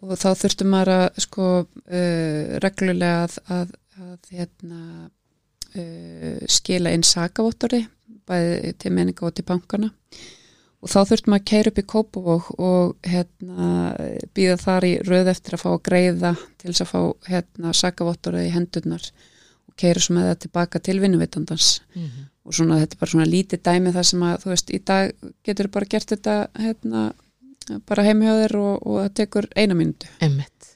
og 0.00 0.16
þá 0.16 0.28
þurftum 0.42 0.72
maður 0.72 0.92
að 0.96 1.22
sko 1.26 1.46
uh, 1.60 2.58
reglulega 2.64 3.24
að, 3.26 3.38
að, 3.56 3.72
að 4.00 4.34
hérna 4.36 4.82
uh, 5.76 6.44
skila 6.48 6.92
inn 6.96 7.06
sakavottori 7.06 7.84
bæði 8.30 8.74
til 8.80 8.92
meninga 8.94 9.26
og 9.26 9.34
til 9.36 9.46
bankana 9.48 9.90
og 10.80 10.88
þá 10.88 11.00
þurftum 11.10 11.34
maður 11.34 11.42
að 11.42 11.50
keira 11.50 11.70
upp 11.72 11.80
í 11.80 11.86
Kópavók 11.92 12.46
og 12.56 13.08
hérna 13.10 13.72
býða 14.36 14.56
þar 14.62 14.86
í 14.88 14.92
röð 15.04 15.32
eftir 15.34 15.56
að 15.56 15.64
fá 15.64 15.70
að 15.74 15.82
greiða 15.90 16.32
til 16.60 16.70
þess 16.70 16.84
að 16.86 16.92
fá 16.92 17.00
hérna 17.28 17.74
sakavottori 17.76 18.46
í 18.46 18.54
hendurnar 18.54 19.10
og 19.68 19.76
keira 19.80 20.00
svo 20.00 20.16
með 20.16 20.30
það 20.30 20.38
tilbaka 20.46 20.80
til 20.80 21.00
vinnuvitandans 21.02 21.80
Mm 21.94 22.06
-hmm. 22.06 22.24
og 22.44 22.54
svona 22.54 22.78
þetta 22.80 22.94
er 22.94 23.00
bara 23.00 23.10
svona 23.10 23.32
lítið 23.34 23.60
dæmi 23.62 23.92
þar 23.92 24.06
sem 24.06 24.22
að 24.22 24.38
þú 24.42 24.48
veist 24.48 24.70
í 24.70 24.78
dag 24.78 25.12
getur 25.44 25.68
bara 25.68 25.90
gert 25.90 26.08
þetta 26.10 26.48
hérna 26.54 27.12
bara 27.88 28.06
heimhjóðir 28.06 28.56
og, 28.60 28.86
og 28.86 29.02
það 29.04 29.12
tekur 29.20 29.50
eina 29.56 29.76
myndu 29.78 30.08
Emmitt. 30.24 30.72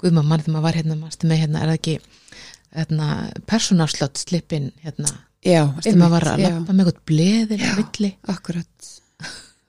Guðma, 0.00 0.24
mann 0.26 0.42
þegar 0.42 0.56
maður 0.56 0.66
var 0.66 0.78
hérna, 0.80 0.96
mannstu 1.00 1.30
með 1.30 1.44
hérna, 1.44 1.62
er 1.62 1.70
það 1.70 1.78
ekki 1.78 1.96
hérna, 2.74 3.08
persónafslott 3.46 4.20
slippin 4.20 4.72
hérna, 4.82 5.12
Já, 5.44 5.62
þegar 5.84 6.00
maður 6.00 6.14
var 6.16 6.28
að 6.32 6.42
lappa 6.44 6.74
með 6.74 6.86
eitthvað 6.86 7.06
bleðir 7.10 7.62
á 7.62 7.68
Já. 7.68 7.74
milli. 7.78 8.10
akkurat 8.32 8.90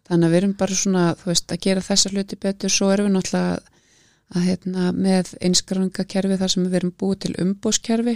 þannig 0.05 0.27
að 0.27 0.33
við 0.33 0.39
erum 0.39 0.55
bara 0.59 0.79
svona 0.79 1.05
þú 1.19 1.29
veist 1.31 1.53
að 1.53 1.61
gera 1.65 1.85
þessa 1.85 2.11
hluti 2.13 2.39
betur 2.41 2.73
svo 2.73 2.89
erum 2.93 3.09
við 3.09 3.15
náttúrulega 3.17 3.53
að, 4.35 4.41
hérna, 4.45 4.87
með 4.95 5.31
einskrangakerfi 5.45 6.39
þar 6.41 6.53
sem 6.53 6.65
við 6.65 6.79
erum 6.79 6.95
búið 6.99 7.21
til 7.25 7.33
umbóskerfi 7.43 8.15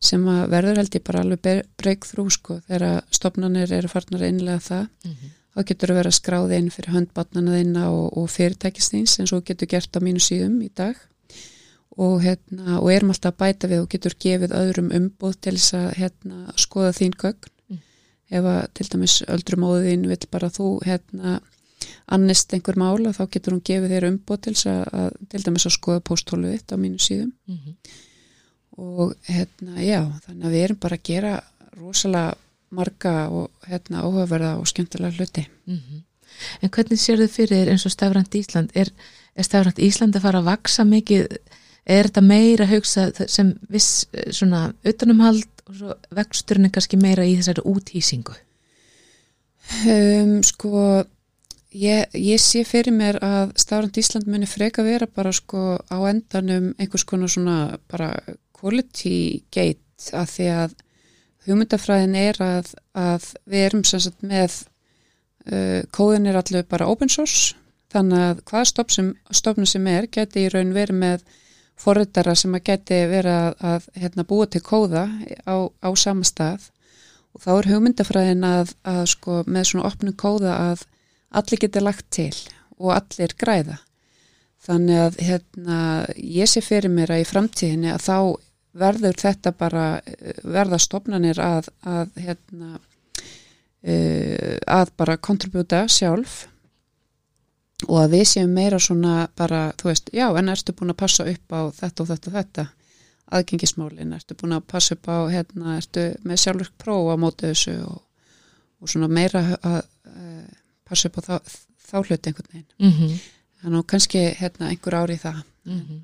sem 0.00 0.22
að 0.32 0.46
verður 0.54 0.80
held 0.80 0.96
ég 0.96 1.04
bara 1.04 1.22
alveg 1.24 1.66
breykþrú 1.80 2.24
sko 2.32 2.60
þegar 2.68 3.04
stopnarnir 3.12 3.74
eru 3.76 3.90
farnar 3.92 4.24
einlega 4.24 4.62
það 4.64 4.86
mm 4.86 5.12
-hmm. 5.12 5.32
Þá 5.54 5.62
getur 5.68 5.92
það 5.92 6.00
verið 6.00 6.12
að 6.12 6.18
skráði 6.18 6.58
inn 6.60 6.72
fyrir 6.74 6.96
höndbatnana 6.96 7.54
þinna 7.58 7.84
og, 7.92 8.18
og 8.18 8.26
fyrirtækistins 8.30 9.18
eins 9.20 9.32
og 9.36 9.46
getur 9.48 9.70
gert 9.70 9.96
á 9.96 10.00
mínu 10.04 10.22
síðum 10.22 10.58
í 10.64 10.70
dag. 10.74 10.98
Og, 12.00 12.20
hérna, 12.22 12.78
og 12.78 12.90
erum 12.94 13.10
alltaf 13.12 13.34
að 13.34 13.40
bæta 13.42 13.68
við 13.70 13.82
og 13.82 13.88
getur 13.92 14.14
gefið 14.24 14.54
öðrum 14.56 14.92
umbúð 14.96 15.40
til 15.42 15.56
þess 15.56 15.74
að 15.76 15.88
hérna, 15.98 16.54
skoða 16.56 16.92
þín 16.96 17.16
gögn. 17.18 17.54
Mm. 17.70 17.80
ef 18.30 18.44
að 18.46 18.60
til 18.78 18.86
dæmis 18.92 19.16
öldrum 19.26 19.66
óðin 19.66 20.06
vil 20.08 20.20
bara 20.30 20.52
þú 20.54 20.68
hérna 20.86 21.40
annist 22.10 22.54
einhver 22.54 22.78
mála 22.78 23.10
þá 23.16 23.24
getur 23.34 23.56
hún 23.56 23.64
gefið 23.66 23.96
þér 23.96 24.06
umbúð 24.10 24.40
til 24.44 24.54
þess 24.54 24.70
að 24.70 25.18
til 25.32 25.42
dæmis 25.44 25.66
að 25.66 25.76
skoða 25.76 26.06
pósthóluð 26.06 26.54
þitt 26.54 26.74
á 26.74 26.76
mínu 26.78 27.02
síðum. 27.02 27.34
Mm 27.50 27.58
-hmm 27.58 27.98
og 28.80 29.16
hérna, 29.28 29.80
já, 29.82 30.00
þannig 30.24 30.46
að 30.46 30.54
við 30.54 30.64
erum 30.64 30.78
bara 30.80 30.96
að 30.96 31.06
gera 31.10 31.32
rosalega 31.76 32.36
marga 32.70 33.14
og 33.28 33.50
hérna 33.68 34.04
óhugaverða 34.06 34.54
og 34.60 34.68
skemmtilega 34.68 35.16
hluti. 35.16 35.46
Mm 35.66 35.76
-hmm. 35.76 36.02
En 36.62 36.70
hvernig 36.70 36.98
sér 36.98 37.20
þau 37.20 37.28
fyrir 37.28 37.70
eins 37.70 37.86
og 37.86 37.92
Stafrand 37.92 38.34
Ísland? 38.34 38.70
Er, 38.74 38.90
er 39.36 39.42
Stafrand 39.42 39.78
Ísland 39.78 40.16
að 40.16 40.26
fara 40.26 40.38
að 40.38 40.50
vaksa 40.50 40.84
mikið? 40.84 41.26
Er 41.86 42.08
þetta 42.08 42.20
meira 42.20 42.66
hugsa 42.66 43.10
sem 43.26 43.54
viss 43.68 44.06
svona 44.30 44.72
utanumhald 44.84 45.48
og 45.66 45.74
svo 45.74 45.94
vexturinn 46.10 46.68
er 46.68 46.74
kannski 46.74 46.96
meira 47.00 47.24
í 47.26 47.36
þessari 47.38 47.64
úthýsingu? 47.64 48.36
Um, 49.86 50.42
sko, 50.42 51.04
ég, 51.72 52.06
ég 52.14 52.42
sé 52.42 52.64
fyrir 52.68 52.94
mér 52.94 53.20
að 53.24 53.54
Stafrand 53.56 53.98
Ísland 53.98 54.28
muni 54.30 54.46
freka 54.50 54.84
vera 54.86 55.06
bara 55.06 55.32
sko 55.32 55.78
á 55.78 55.98
endanum 56.10 56.74
einhvers 56.78 57.06
konar 57.08 57.32
svona 57.32 57.78
bara 57.90 58.12
quality 58.52 59.42
gate 59.50 60.12
að 60.16 60.32
því 60.34 60.48
að 60.56 60.76
hugmyndafræðin 61.46 62.16
er 62.20 62.40
að, 62.44 62.74
að 62.96 63.30
við 63.48 63.66
erum 63.68 63.84
sagt, 63.88 64.20
með 64.20 64.62
uh, 65.48 65.80
kóðin 65.94 66.28
er 66.30 66.40
allir 66.40 66.66
bara 66.68 66.88
open 66.90 67.12
source 67.12 67.54
þannig 67.90 68.24
að 68.24 68.42
hvaða 68.50 69.06
stofnum 69.34 69.68
sem 69.68 69.86
er 69.90 70.08
geti 70.12 70.46
í 70.46 70.50
raun 70.52 70.74
verið 70.76 71.00
með 71.00 71.24
forritara 71.80 72.34
sem 72.36 72.54
að 72.54 72.66
geti 72.68 72.98
verið 73.10 73.36
að, 73.36 73.54
að 73.72 73.88
hérna, 74.02 74.26
búa 74.28 74.46
til 74.46 74.62
kóða 74.64 75.06
á, 75.48 75.56
á 75.66 75.88
sama 75.96 76.26
stað. 76.28 76.68
Og 77.34 77.44
þá 77.44 77.50
er 77.54 77.68
hugmyndafræðin 77.70 78.46
að, 78.46 78.74
að 78.84 79.04
sko, 79.14 79.42
með 79.46 79.68
svona 79.70 79.86
opnum 79.88 80.16
kóða 80.18 80.56
að 80.70 80.84
allir 81.40 81.62
geti 81.62 81.82
lagt 81.82 82.08
til 82.12 82.34
og 82.80 82.92
allir 82.96 83.34
græða. 83.38 83.78
Þannig 84.60 85.02
að 85.06 85.18
hérna, 85.24 85.78
ég 86.20 86.50
sé 86.50 86.60
fyrir 86.60 86.92
mér 86.92 87.14
að 87.14 87.22
í 87.22 87.28
framtíðinni 87.30 87.92
að 87.94 88.04
þá 88.04 88.16
verður 88.72 89.18
þetta 89.18 89.52
bara 89.58 89.84
verða 90.44 90.78
stopnanir 90.78 91.40
að 91.42 91.70
að, 91.82 92.10
hérna, 92.16 92.78
uh, 93.82 94.56
að 94.66 94.92
bara 94.96 95.16
kontribúta 95.16 95.86
sjálf 95.88 96.46
og 97.88 97.96
að 98.02 98.18
við 98.18 98.26
séum 98.28 98.52
meira 98.52 98.78
svona 98.78 99.28
bara, 99.36 99.70
þú 99.80 99.88
veist, 99.88 100.10
já, 100.12 100.28
en 100.36 100.52
ertu 100.52 100.74
búin 100.76 100.92
að 100.92 101.00
passa 101.00 101.24
upp 101.24 101.54
á 101.56 101.60
þetta 101.72 102.02
og 102.02 102.10
þetta 102.10 102.30
og 102.30 102.36
þetta 102.36 102.66
aðgengismálin, 103.30 104.12
ertu 104.12 104.36
búin 104.36 104.56
að 104.56 104.66
passa 104.68 104.96
upp 104.96 105.08
á 105.08 105.18
hérna, 105.32 105.78
ertu 105.78 106.10
með 106.26 106.42
sjálfurk 106.42 106.76
próf 106.82 107.12
á 107.14 107.16
mótu 107.20 107.48
þessu 107.48 107.76
og, 107.86 108.02
og 108.82 108.90
svona 108.90 109.08
meira 109.08 109.42
að, 109.62 109.80
að 109.80 109.80
passa 110.90 111.08
upp 111.08 111.20
á 111.20 111.22
þá, 111.28 111.34
þá 111.90 111.96
hluti 112.02 112.30
einhvern 112.30 112.52
veginn 112.52 112.70
mm 112.78 112.92
-hmm. 112.92 113.18
þannig 113.62 113.78
að 113.78 113.90
kannski 113.92 114.22
hérna 114.40 114.70
einhver 114.70 114.98
ári 114.98 115.14
í 115.14 115.22
það 115.24 115.42
mm 115.64 115.80
-hmm. 115.80 116.00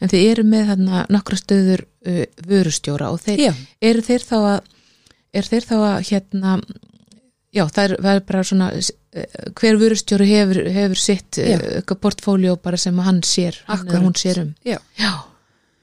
En 0.00 0.12
þið 0.12 0.26
eru 0.32 0.44
með 0.44 0.66
þarna 0.72 1.06
nokkra 1.08 1.40
stöður 1.40 1.86
uh, 1.86 2.24
vörustjóra 2.46 3.10
og 3.14 3.20
þeir, 3.24 3.56
eru 3.80 4.06
þeir 4.06 4.26
þá 4.26 4.36
að 4.40 4.60
er 5.32 5.46
þeir 5.46 5.66
þá 5.66 5.76
að 5.78 5.98
hérna 6.10 6.54
já 7.54 7.64
það 7.70 7.96
er, 8.10 8.22
bara 8.26 8.42
svona 8.46 8.68
uh, 8.74 8.92
hver 9.58 9.78
vörustjóru 9.80 10.26
hefur, 10.28 10.62
hefur 10.74 11.02
sitt 11.02 11.40
uh, 11.42 11.94
portfóljó 11.94 12.56
bara 12.62 12.78
sem 12.80 12.98
hann 13.04 13.22
sér, 13.26 13.58
hann 13.68 13.86
eða 13.88 14.04
hún 14.04 14.16
sér 14.18 14.44
um 14.44 14.54
Já, 14.66 14.78
já 14.98 15.12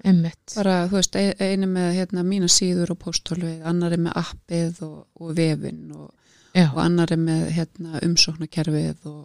Einmitt. 0.07 0.53
bara 0.55 0.83
þú 0.87 0.99
veist, 0.99 1.17
einu 1.17 1.67
með 1.71 1.95
hérna, 1.97 2.23
mína 2.23 2.47
síður 2.51 2.93
og 2.93 3.01
pósthólfið, 3.01 3.63
annar 3.67 3.95
er 3.95 4.03
með 4.05 4.19
appið 4.21 4.83
og, 4.85 4.99
og 5.19 5.33
vefin 5.35 5.81
og, 5.95 6.11
og 6.53 6.77
annar 6.83 7.11
er 7.11 7.19
með 7.19 7.47
hérna, 7.55 8.01
umsóknarkerfið 8.05 9.09
og, 9.09 9.23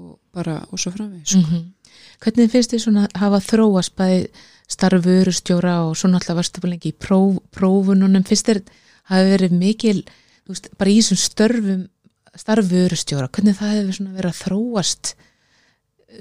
og 0.00 0.16
bara 0.34 0.62
og 0.70 0.80
svo 0.80 0.94
framveg 0.96 1.26
sko. 1.28 1.38
mm 1.38 1.44
-hmm. 1.50 1.64
Hvernig 2.22 2.52
finnst 2.52 2.72
þið 2.72 2.82
svona 2.82 3.06
að 3.06 3.20
hafa 3.22 3.42
þróast 3.44 3.96
bæði 3.98 4.20
starfurustjóra 4.72 5.74
og 5.86 5.94
svona 5.98 6.18
alltaf 6.18 6.38
varstu 6.38 6.62
bara 6.62 6.74
lengi 6.74 6.92
í 6.92 6.96
próf, 6.96 7.38
prófununum? 7.54 8.24
Finnst 8.26 8.48
þér 8.48 8.62
hafi 9.12 9.30
verið 9.34 9.54
mikil 9.60 10.00
veist, 10.48 10.70
bara 10.78 10.92
í 10.92 10.98
þessum 11.00 11.20
störfum 11.22 11.86
starfurustjóra, 12.36 13.30
hvernig 13.32 13.56
það 13.58 13.78
hefur 13.78 13.98
svona 13.98 14.16
verið 14.16 14.32
að 14.32 14.42
þróast? 14.42 15.14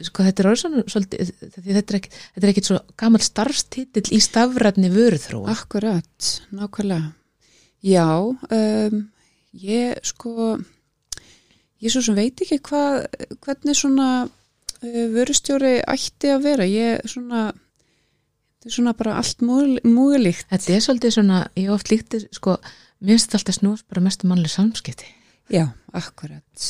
Sko 0.06 0.26
þetta 0.26 0.42
er 0.42 0.48
orðið 0.50 0.62
svona 0.62 0.86
svolítið, 0.92 1.34
þetta 1.56 1.98
er 1.98 2.08
er 2.42 2.50
ekkit 2.52 2.70
svo 2.70 2.80
gammal 3.00 3.22
starfstitill 3.24 4.08
í 4.12 4.22
stafrætni 4.24 4.90
vöruþróa. 4.92 5.54
Akkurat, 5.54 6.32
nákvæmlega. 6.56 7.14
Já, 7.86 8.10
um, 8.18 9.04
ég 9.56 10.00
sko 10.04 10.56
ég 11.84 11.94
svo 11.94 12.02
sem 12.04 12.18
veit 12.18 12.42
ekki 12.42 12.60
hvað 12.66 13.06
hvernig 13.46 13.78
svona 13.78 14.10
vörustjóri 15.14 15.76
ætti 15.82 16.32
að 16.34 16.48
vera, 16.50 16.66
ég 16.70 17.06
svona 17.10 17.50
þetta 17.52 18.72
er 18.72 18.76
svona 18.78 18.96
bara 18.98 19.20
allt 19.20 19.44
múgulíkt 19.46 20.50
Þetta 20.50 20.74
er 20.74 20.82
svolítið 20.88 21.16
svona, 21.20 21.44
ég 21.60 21.70
oft 21.74 21.92
líkti 21.92 22.24
sko, 22.34 22.58
þetta 23.04 23.40
alltaf 23.40 23.60
snúast 23.60 23.88
bara 23.92 24.04
mestu 24.06 24.30
mannlega 24.30 24.56
samskipti. 24.56 25.12
Já, 25.54 25.68
akkurat. 25.94 26.64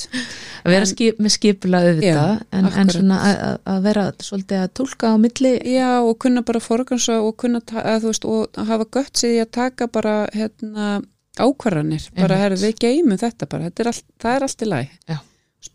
Að 0.66 0.74
vera 0.74 0.84
en, 0.84 0.89
skip, 0.89 1.20
með 1.24 1.34
skipulaðu 1.38 1.93
þetta 2.01 2.24
en, 2.57 2.66
en 2.68 2.89
svona 2.91 3.20
að, 3.24 3.38
að 3.72 3.86
vera 3.86 4.03
svolítið 4.20 4.63
að 4.66 4.74
tólka 4.76 5.11
á 5.11 5.16
milli. 5.24 5.53
Já, 5.72 5.91
og 6.03 6.18
kunna 6.26 6.43
bara 6.43 6.59
forgansa 6.59 7.22
og 7.24 7.38
kunna 7.39 7.61
að, 7.63 8.09
veist, 8.09 8.28
og 8.28 8.59
hafa 8.68 8.89
gött 8.97 9.24
sig 9.24 9.39
að 9.39 9.53
taka 9.55 9.88
bara 9.88 10.18
hérna, 10.36 10.97
ákvarðanir. 11.39 12.09
Bara 12.20 12.41
herru, 12.41 12.59
við 12.59 12.76
geymum 12.84 13.22
þetta 13.22 13.47
bara. 13.47 13.70
Þetta 13.70 13.86
er 13.86 13.91
all, 13.93 14.03
það 14.26 14.36
er 14.36 14.47
allt 14.49 14.68
í 14.68 14.70
læg 14.74 15.16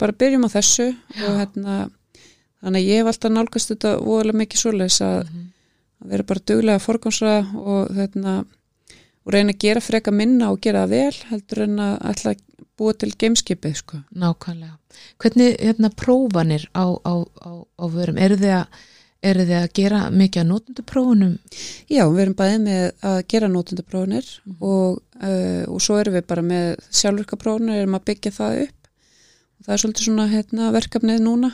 bara 0.01 0.17
byrjum 0.17 0.47
á 0.49 0.51
þessu 0.53 0.89
og, 0.91 1.33
hérna, 1.41 1.77
þannig 2.61 2.83
að 2.83 2.91
ég 2.91 3.01
hef 3.01 3.11
alltaf 3.13 3.33
nálgast 3.35 3.73
þetta 3.73 3.97
voðalega 4.05 4.43
mikið 4.43 4.63
svoleiðis 4.65 5.01
að 5.01 5.17
mm 5.23 5.33
-hmm 5.33 5.49
að 6.01 6.15
vera 6.15 6.27
bara 6.27 6.47
duglega 6.49 6.81
að 6.81 6.87
forgámsra 6.87 7.33
og, 7.61 7.91
hérna, 7.97 8.37
og 9.25 9.35
reyna 9.35 9.55
að 9.55 9.65
gera 9.65 9.83
freka 9.85 10.15
minna 10.15 10.53
og 10.53 10.61
gera 10.65 10.87
vel 10.91 11.15
heldur 11.31 11.67
en 11.67 11.83
að 11.85 11.97
alltaf 12.13 12.47
búa 12.81 12.95
til 12.97 13.11
gameskipið 13.21 13.75
sko. 13.77 13.99
Nákvæmlega. 14.17 14.79
Hvernig 15.21 15.59
hérna 15.61 15.91
prófanir 15.93 16.65
á, 16.73 16.89
á, 16.89 17.15
á, 17.21 17.51
á 17.61 17.85
vörum, 17.93 18.17
eru 18.17 18.41
þið 18.41 18.57
að 18.63 18.81
eru 19.21 19.45
þið 19.45 19.59
að 19.59 19.73
gera 19.77 19.99
mikið 20.09 20.41
að 20.41 20.47
nótunduprófunum? 20.49 21.33
Já, 21.93 22.05
við 22.09 22.21
erum 22.23 22.37
bæðið 22.39 22.63
með 22.65 22.85
að 23.11 23.19
gera 23.29 23.51
nótunduprófunir 23.53 24.31
mm. 24.31 24.55
og, 24.65 25.03
uh, 25.21 25.65
og 25.69 25.83
svo 25.85 25.99
erum 26.01 26.17
við 26.17 26.25
bara 26.31 26.45
með 26.47 26.71
sjálfurkaprófunir, 26.89 27.83
erum 27.83 27.99
að 27.99 28.07
byggja 28.09 28.33
það 28.39 28.63
upp 28.63 28.89
og 29.61 29.67
það 29.67 29.75
er 29.75 29.83
svolítið 29.83 30.09
svona 30.09 30.27
hérna, 30.31 30.71
verkefnið 30.73 31.21
núna 31.27 31.53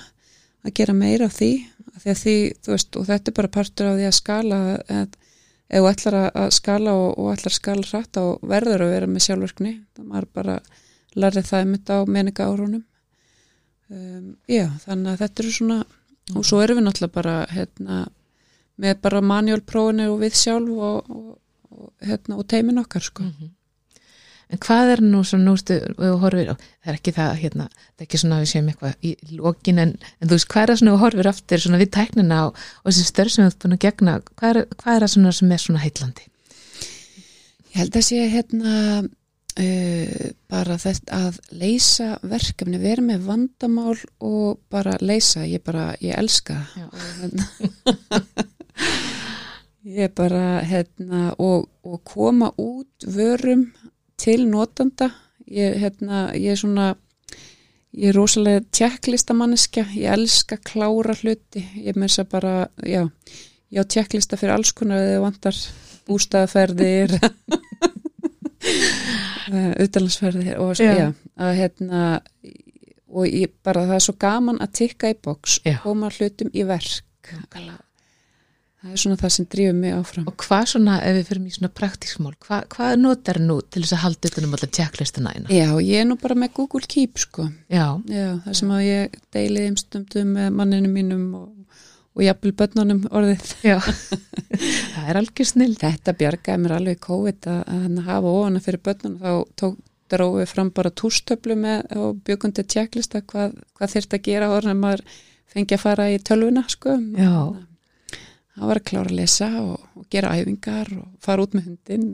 að 0.67 0.75
gera 0.81 0.97
meira 0.97 1.29
af 1.31 1.37
því 1.37 1.53
að 1.97 2.19
því, 2.21 2.35
veist, 2.67 2.99
og 2.99 3.07
þetta 3.09 3.31
er 3.31 3.37
bara 3.39 3.53
partur 3.57 3.91
af 3.91 3.97
því 3.99 4.09
að 4.09 4.17
skala 4.17 4.59
ef 4.97 5.15
þú 5.73 5.89
ætlar 5.91 6.17
að 6.29 6.51
skala 6.55 6.95
og, 6.95 7.09
og 7.19 7.31
ætlar 7.33 7.53
að 7.53 7.59
skala 7.61 7.87
hratt 7.91 8.21
og 8.23 8.45
verður 8.47 8.85
að 8.87 8.93
vera 8.95 9.11
með 9.11 9.27
sjálfverkni 9.27 9.73
það 9.97 10.11
maður 10.11 10.29
bara 10.39 10.59
larið 11.17 11.49
það 11.51 11.71
mitt 11.73 11.91
á 11.91 11.99
meninga 12.05 12.47
árunum 12.47 12.85
um, 13.91 14.29
já, 14.51 14.67
þannig 14.85 15.13
að 15.13 15.25
þetta 15.25 15.45
eru 15.45 15.57
svona 15.57 15.81
og 16.35 16.47
svo 16.47 16.63
erum 16.63 16.81
við 16.81 16.89
náttúrulega 16.89 17.17
bara 17.17 17.35
hérna, 17.55 17.99
með 18.83 19.03
bara 19.07 19.23
manjálprófinu 19.23 20.09
og 20.13 20.23
við 20.25 20.39
sjálf 20.39 20.87
og, 20.91 21.11
og, 21.11 21.29
og 21.71 21.93
hérna, 22.03 22.41
teimin 22.51 22.83
okkar 22.83 23.05
sko. 23.07 23.23
Mm 23.23 23.35
-hmm 23.39 23.56
en 24.53 24.61
hvað 24.63 24.93
er 24.95 25.03
nú 25.03 25.23
svona 25.27 25.49
nústu 25.49 25.77
og 25.97 26.21
horfir, 26.23 26.53
það 26.55 26.93
er 26.93 26.99
ekki 27.01 27.15
það 27.17 27.41
hérna, 27.43 27.67
það 27.73 28.05
er 28.05 28.07
ekki 28.07 28.21
svona 28.23 28.39
að 28.39 28.45
við 28.45 28.53
séum 28.53 28.71
eitthvað 28.71 29.09
í 29.09 29.13
lókin 29.35 29.83
en, 29.83 29.93
en 30.21 30.31
þú 30.31 30.39
veist 30.39 30.49
hvað 30.53 30.63
er 30.63 30.73
það 30.73 30.81
svona 30.83 30.95
og 30.95 31.03
horfir 31.03 31.31
aftur 31.33 31.63
svona 31.65 31.83
við 31.83 31.93
tæknina 31.97 32.41
og, 32.47 32.65
og 32.83 32.89
þessi 32.91 33.07
störf 33.11 33.35
sem 33.35 33.45
þú 33.45 33.51
ert 33.51 33.61
búin 33.65 33.77
að 33.77 33.85
gegna, 33.87 34.17
hvað 34.39 34.51
er, 34.53 34.73
hvað 34.79 34.95
er 34.95 35.07
það 35.07 35.15
svona 35.17 35.37
sem 35.41 35.55
er 35.57 35.65
svona 35.65 35.85
heitlandi? 35.85 36.29
Ég 37.67 37.81
held 37.83 37.99
að 37.99 38.07
sé 38.07 38.21
hérna 38.33 38.75
uh, 39.03 40.29
bara 40.53 40.79
þetta 40.81 41.23
að 41.27 41.41
leysa 41.65 42.11
verkefni, 42.23 42.81
vera 42.81 43.05
með 43.05 43.27
vandamál 43.27 43.97
og 44.23 44.63
bara 44.73 44.95
leysa, 45.03 45.43
ég 45.49 45.65
bara, 45.67 45.91
ég 46.05 46.15
elska 46.17 46.61
og 46.87 46.97
hérna 47.19 47.51
ég 49.87 50.15
bara 50.15 50.61
hérna 50.67 51.33
og, 51.39 51.69
og 51.87 52.01
koma 52.05 52.51
út 52.59 53.07
vörum 53.07 53.69
til 54.21 54.47
notanda 54.49 55.11
ég, 55.47 55.77
hérna, 55.81 56.29
ég 56.37 56.55
er 56.55 56.61
svona 56.61 56.93
ég 57.97 58.11
er 58.11 58.17
rosalega 58.17 58.65
tjekklistamanniska 58.77 59.87
ég 59.95 60.09
elska 60.13 60.59
klára 60.61 61.17
hluti. 61.17 61.63
Ég 61.81 61.97
þess 61.97 62.25
að 62.25 62.33
bara, 62.35 62.57
já 62.85 63.07
ég 63.73 63.83
á 63.83 63.85
tjekklista 63.85 64.39
fyrir 64.39 64.57
alls 64.57 64.73
konar 64.77 65.03
eða 65.03 65.23
vantar 65.25 65.57
bústaðaferðir 66.07 67.17
utalansferðir 69.85 70.61
og 70.63 70.79
já. 70.79 70.93
Já, 70.95 71.09
að 71.39 71.57
hérna 71.61 72.03
og 73.17 73.27
ég, 73.31 73.53
bara 73.65 73.87
það 73.89 73.99
er 73.99 74.07
svo 74.07 74.17
gaman 74.21 74.63
að 74.63 74.77
tikka 74.83 75.11
í 75.11 75.19
boks 75.23 75.61
koma 75.83 76.13
hlutum 76.15 76.53
í 76.55 76.63
verk 76.69 77.35
það 78.87 78.95
er 78.95 79.03
svona 79.03 79.19
það 79.21 79.33
sem 79.35 79.49
drýfur 79.53 79.77
mig 79.81 79.97
áfram. 79.97 80.29
Og 80.31 80.37
hvað 80.45 80.65
svona, 80.73 80.97
ef 81.03 81.19
við 81.19 81.29
fyrir 81.31 81.43
mjög 81.43 81.59
svona 81.59 81.73
praktíksmál 81.81 82.33
hvað, 82.47 82.69
hvað 82.77 82.95
notar 83.03 83.41
nú 83.43 83.59
til 83.67 83.83
þess 83.83 83.97
að 83.97 84.03
halda 84.05 84.31
utanum 84.31 84.57
alltaf 84.57 84.73
tjekklistuna 84.79 85.35
eina? 85.35 85.51
Já, 85.51 85.69
ég 85.83 86.01
er 86.05 86.09
nú 86.09 86.19
bara 86.23 86.39
með 86.39 86.55
Google 86.61 86.89
Keep 86.95 87.21
sko. 87.27 87.51
Já, 87.73 87.87
já 88.07 88.29
það 88.47 88.59
sem 88.61 88.73
að 88.79 88.87
ég 88.87 89.21
deilið 89.35 89.69
umstöndum 89.73 90.33
með 90.39 90.51
manninu 90.61 90.93
mínum 90.95 91.29
og 91.43 91.53
og 92.17 92.25
jafnvel 92.25 92.55
börnunum 92.57 93.03
orðið. 93.13 93.51
Já, 93.67 93.77
það 94.95 95.11
er 95.11 95.19
algjör 95.21 95.49
snill 95.51 95.75
Þetta 95.77 96.15
bjargaði 96.17 96.63
mér 96.63 96.75
alveg 96.79 97.03
COVID 97.05 97.49
að, 97.53 97.61
að 97.77 98.01
hafa 98.07 98.33
ofana 98.39 98.63
fyrir 98.65 98.83
börnunum. 98.89 99.19
Þá 99.21 99.61
tók 99.61 99.77
drófið 100.13 100.49
fram 100.49 100.73
bara 100.73 100.95
túrstöflu 100.95 101.59
með 101.61 101.97
og 101.99 102.21
bjökundi 102.25 102.65
tjekklista 102.65 103.21
hvað, 103.27 103.57
hvað 103.77 103.97
þurft 103.97 104.17
að 104.17 104.29
gera 104.31 104.53
orðin 104.55 104.77
að 104.77 104.83
maður 104.85 105.03
fengi 105.53 105.77
að 105.77 105.83
fara 105.83 106.11
í 106.13 106.21
tölvuna 106.23 106.63
sko. 106.73 106.97
Já 107.19 107.35
Það 108.57 108.71
var 108.71 108.81
að 108.81 108.87
klára 108.89 109.11
að 109.11 109.19
lesa 109.19 109.47
og, 109.61 109.87
og 110.01 110.05
gera 110.13 110.33
æfingar 110.33 110.91
og 110.97 111.07
fara 111.21 111.45
út 111.45 111.57
með 111.57 111.67
hundin 111.71 112.07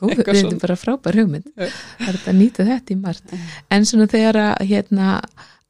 Góð, 0.00 0.14
þetta 0.16 0.36
er 0.38 0.60
bara 0.62 0.76
frábær 0.80 1.18
hugmynd. 1.20 1.50
Það 1.58 2.06
er 2.06 2.16
þetta 2.16 2.32
að 2.32 2.38
nýta 2.38 2.64
þetta 2.70 2.94
í 2.94 2.98
margt? 3.02 3.34
En 3.68 3.84
svona 3.88 4.06
þegar 4.08 4.38
að 4.40 4.70
hérna 4.70 5.10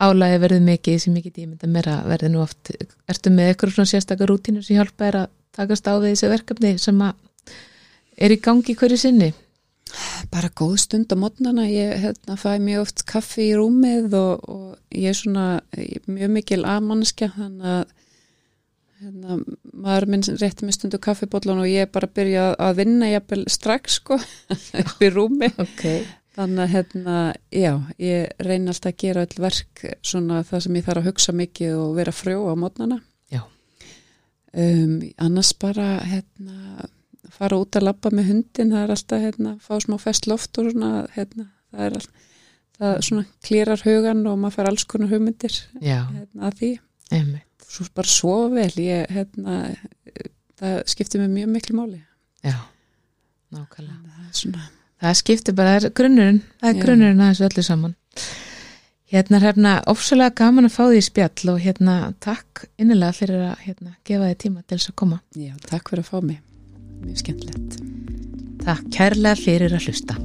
álægi 0.00 0.38
verður 0.44 0.62
mikið 0.68 1.02
sem 1.02 1.18
ég 1.18 1.26
get 1.26 1.42
ímynda 1.42 1.68
mér 1.68 1.90
að 1.92 2.08
verði 2.14 2.30
nú 2.32 2.40
oft 2.44 2.70
ertu 3.10 3.32
með 3.34 3.50
eitthvað 3.50 3.74
svona 3.74 3.90
sérstakar 3.90 4.30
rútínur 4.30 4.64
sem 4.64 4.78
hjálpa 4.78 5.08
er 5.10 5.18
að 5.24 5.28
takast 5.56 5.90
á 5.90 5.92
því 5.98 6.12
þessi 6.14 6.30
verkefni 6.30 6.72
sem 6.80 7.02
að 7.04 7.54
er 8.20 8.34
í 8.34 8.40
gangi 8.40 8.76
hverju 8.78 9.00
sinni? 9.00 9.32
Bara 10.30 10.52
góð 10.54 10.76
stund 10.84 11.10
á 11.10 11.18
mótnana, 11.18 11.64
ég 11.66 11.96
hérna, 12.04 12.36
fæ 12.38 12.60
mjög 12.62 12.84
oft 12.84 13.02
kaffi 13.10 13.48
í 13.50 13.56
rúmið 13.58 14.14
og, 14.14 14.44
og 14.46 14.94
ég 14.94 15.10
er 15.10 15.18
svona 15.18 15.46
ég 15.74 15.98
er 15.98 16.14
mjög 16.14 16.34
mikil 16.36 16.60
aðmannskja 16.62 17.32
þannig 17.34 17.72
að 17.74 17.96
hérna, 19.00 19.40
maður 19.72 20.08
minn 20.12 20.24
rétti 20.40 20.66
mig 20.68 20.76
stundu 20.76 21.00
kaffibólan 21.02 21.62
og 21.64 21.68
ég 21.70 21.90
bara 21.92 22.10
byrja 22.10 22.54
að 22.60 22.80
vinna 22.82 23.10
jafnvel 23.10 23.44
strax 23.50 24.00
sko 24.00 24.18
upp 24.84 25.04
í 25.04 25.12
rúmi 25.12 25.50
okay. 25.58 26.06
Þannig 26.38 26.62
að 26.62 26.74
hérna, 26.76 27.14
já, 27.52 27.72
ég 27.98 28.44
reyna 28.46 28.70
alltaf 28.70 28.92
að 28.92 29.00
gera 29.02 29.24
öll 29.26 29.40
verk 29.42 29.80
svona 30.06 30.44
það 30.46 30.62
sem 30.64 30.76
ég 30.78 30.84
þarf 30.86 31.00
að 31.02 31.08
hugsa 31.10 31.32
mikið 31.34 31.72
og 31.80 31.96
vera 31.98 32.14
frjó 32.14 32.44
á 32.46 32.54
mótnana. 32.54 33.00
Um, 34.52 34.98
annars 35.22 35.52
bara, 35.54 36.00
hérna, 36.02 36.88
fara 37.30 37.58
út 37.60 37.76
að 37.78 37.86
lappa 37.86 38.10
með 38.10 38.32
hundin, 38.32 38.72
það 38.72 38.82
er 38.82 38.94
alltaf, 38.96 39.22
hérna, 39.22 39.52
fá 39.62 39.76
smá 39.82 39.94
fest 40.02 40.26
loft 40.26 40.58
og 40.58 40.72
svona, 40.72 41.04
hérna, 41.14 41.46
það 41.70 41.84
er 41.84 41.98
alltaf, 42.00 42.24
það 42.80 42.96
svona 43.06 43.26
klýrar 43.46 43.84
hugan 43.86 44.24
og 44.26 44.40
maður 44.40 44.56
fær 44.56 44.70
alls 44.72 44.86
konar 44.90 45.12
hugmyndir 45.12 45.60
hérna, 45.76 46.48
að 46.48 46.58
því. 46.62 46.72
Einmitt. 47.10 47.49
Svo 47.70 47.86
bara 47.94 48.10
svo 48.10 48.36
vel, 48.50 48.72
ég, 48.82 49.06
hérna, 49.14 49.60
það 50.58 50.76
skiptir 50.90 51.22
mig 51.22 51.30
mjög 51.36 51.54
miklu 51.54 51.78
máli. 51.78 52.02
Já, 52.42 52.58
nákvæmlega. 53.54 54.28
Það 54.34 54.68
það 55.00 55.18
skiptir 55.20 55.56
bara, 55.56 55.76
það 55.78 55.88
er 55.88 55.96
grunnurinn 56.00 56.40
það 56.60 56.70
er 56.70 56.76
Já. 56.76 56.82
grunnurinn 56.84 57.24
að 57.24 57.32
þessu 57.32 57.46
öllu 57.48 57.66
saman 57.66 57.94
hérna 59.10 59.40
hérna 59.42 59.74
ofsalega 59.90 60.36
gaman 60.42 60.68
að 60.68 60.76
fá 60.76 60.82
því 60.84 61.04
spjall 61.08 61.52
og 61.54 61.62
hérna 61.64 61.96
takk 62.22 62.64
innilega 62.80 63.16
fyrir 63.16 63.46
að 63.48 63.64
hérna, 63.66 63.94
gefa 64.06 64.30
þið 64.30 64.40
tíma 64.44 64.64
til 64.64 64.78
þess 64.78 64.92
að 64.92 64.98
koma 65.02 65.22
Já, 65.34 65.54
takk 65.66 65.92
fyrir 65.92 66.04
að 66.04 66.12
fá 66.12 66.18
mig, 66.32 66.42
mjög 67.06 67.22
skemmtilegt 67.24 67.80
Takk 68.60 68.90
kærlega 68.92 69.40
fyrir 69.40 69.72
að 69.72 69.88
hlusta 69.88 70.20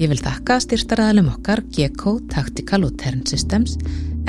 Ég 0.00 0.08
vil 0.08 0.20
þakka 0.20 0.56
styrstaraðalum 0.64 1.28
okkar 1.34 1.60
GECO 1.76 2.16
Tactical 2.32 2.86
og 2.86 2.96
Tern 3.00 3.26
Systems 3.28 3.76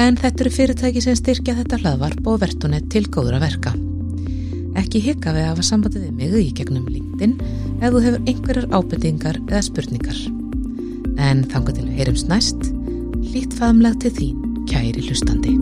en 0.02 0.20
þetta 0.20 0.46
eru 0.46 0.58
fyrirtæki 0.58 1.04
sem 1.04 1.16
styrkja 1.16 1.56
þetta 1.62 1.80
hlaðvarp 1.80 2.28
og 2.28 2.44
verðtunni 2.44 2.84
til 2.92 3.06
góðra 3.08 3.40
verka 3.40 3.74
Ekki 4.80 5.02
hika 5.04 5.34
við 5.36 5.44
að 5.44 5.50
hafa 5.52 5.66
sambandið 5.68 6.06
við 6.08 6.14
mig 6.18 6.36
í 6.40 6.52
gegnum 6.56 6.88
LinkedIn 6.88 7.36
ef 7.82 7.92
þú 7.92 8.04
hefur 8.06 8.30
einhverjar 8.32 8.70
ábyrtingar 8.72 9.42
eða 9.50 9.64
spurningar. 9.68 10.22
En 11.20 11.44
þangu 11.52 11.76
til 11.76 11.88
að 11.90 11.96
heyrums 12.00 12.28
næst, 12.32 12.72
hlýtt 13.32 13.58
faðumlega 13.60 14.06
til 14.06 14.16
þín, 14.20 14.44
kæri 14.72 15.08
hlustandi. 15.10 15.58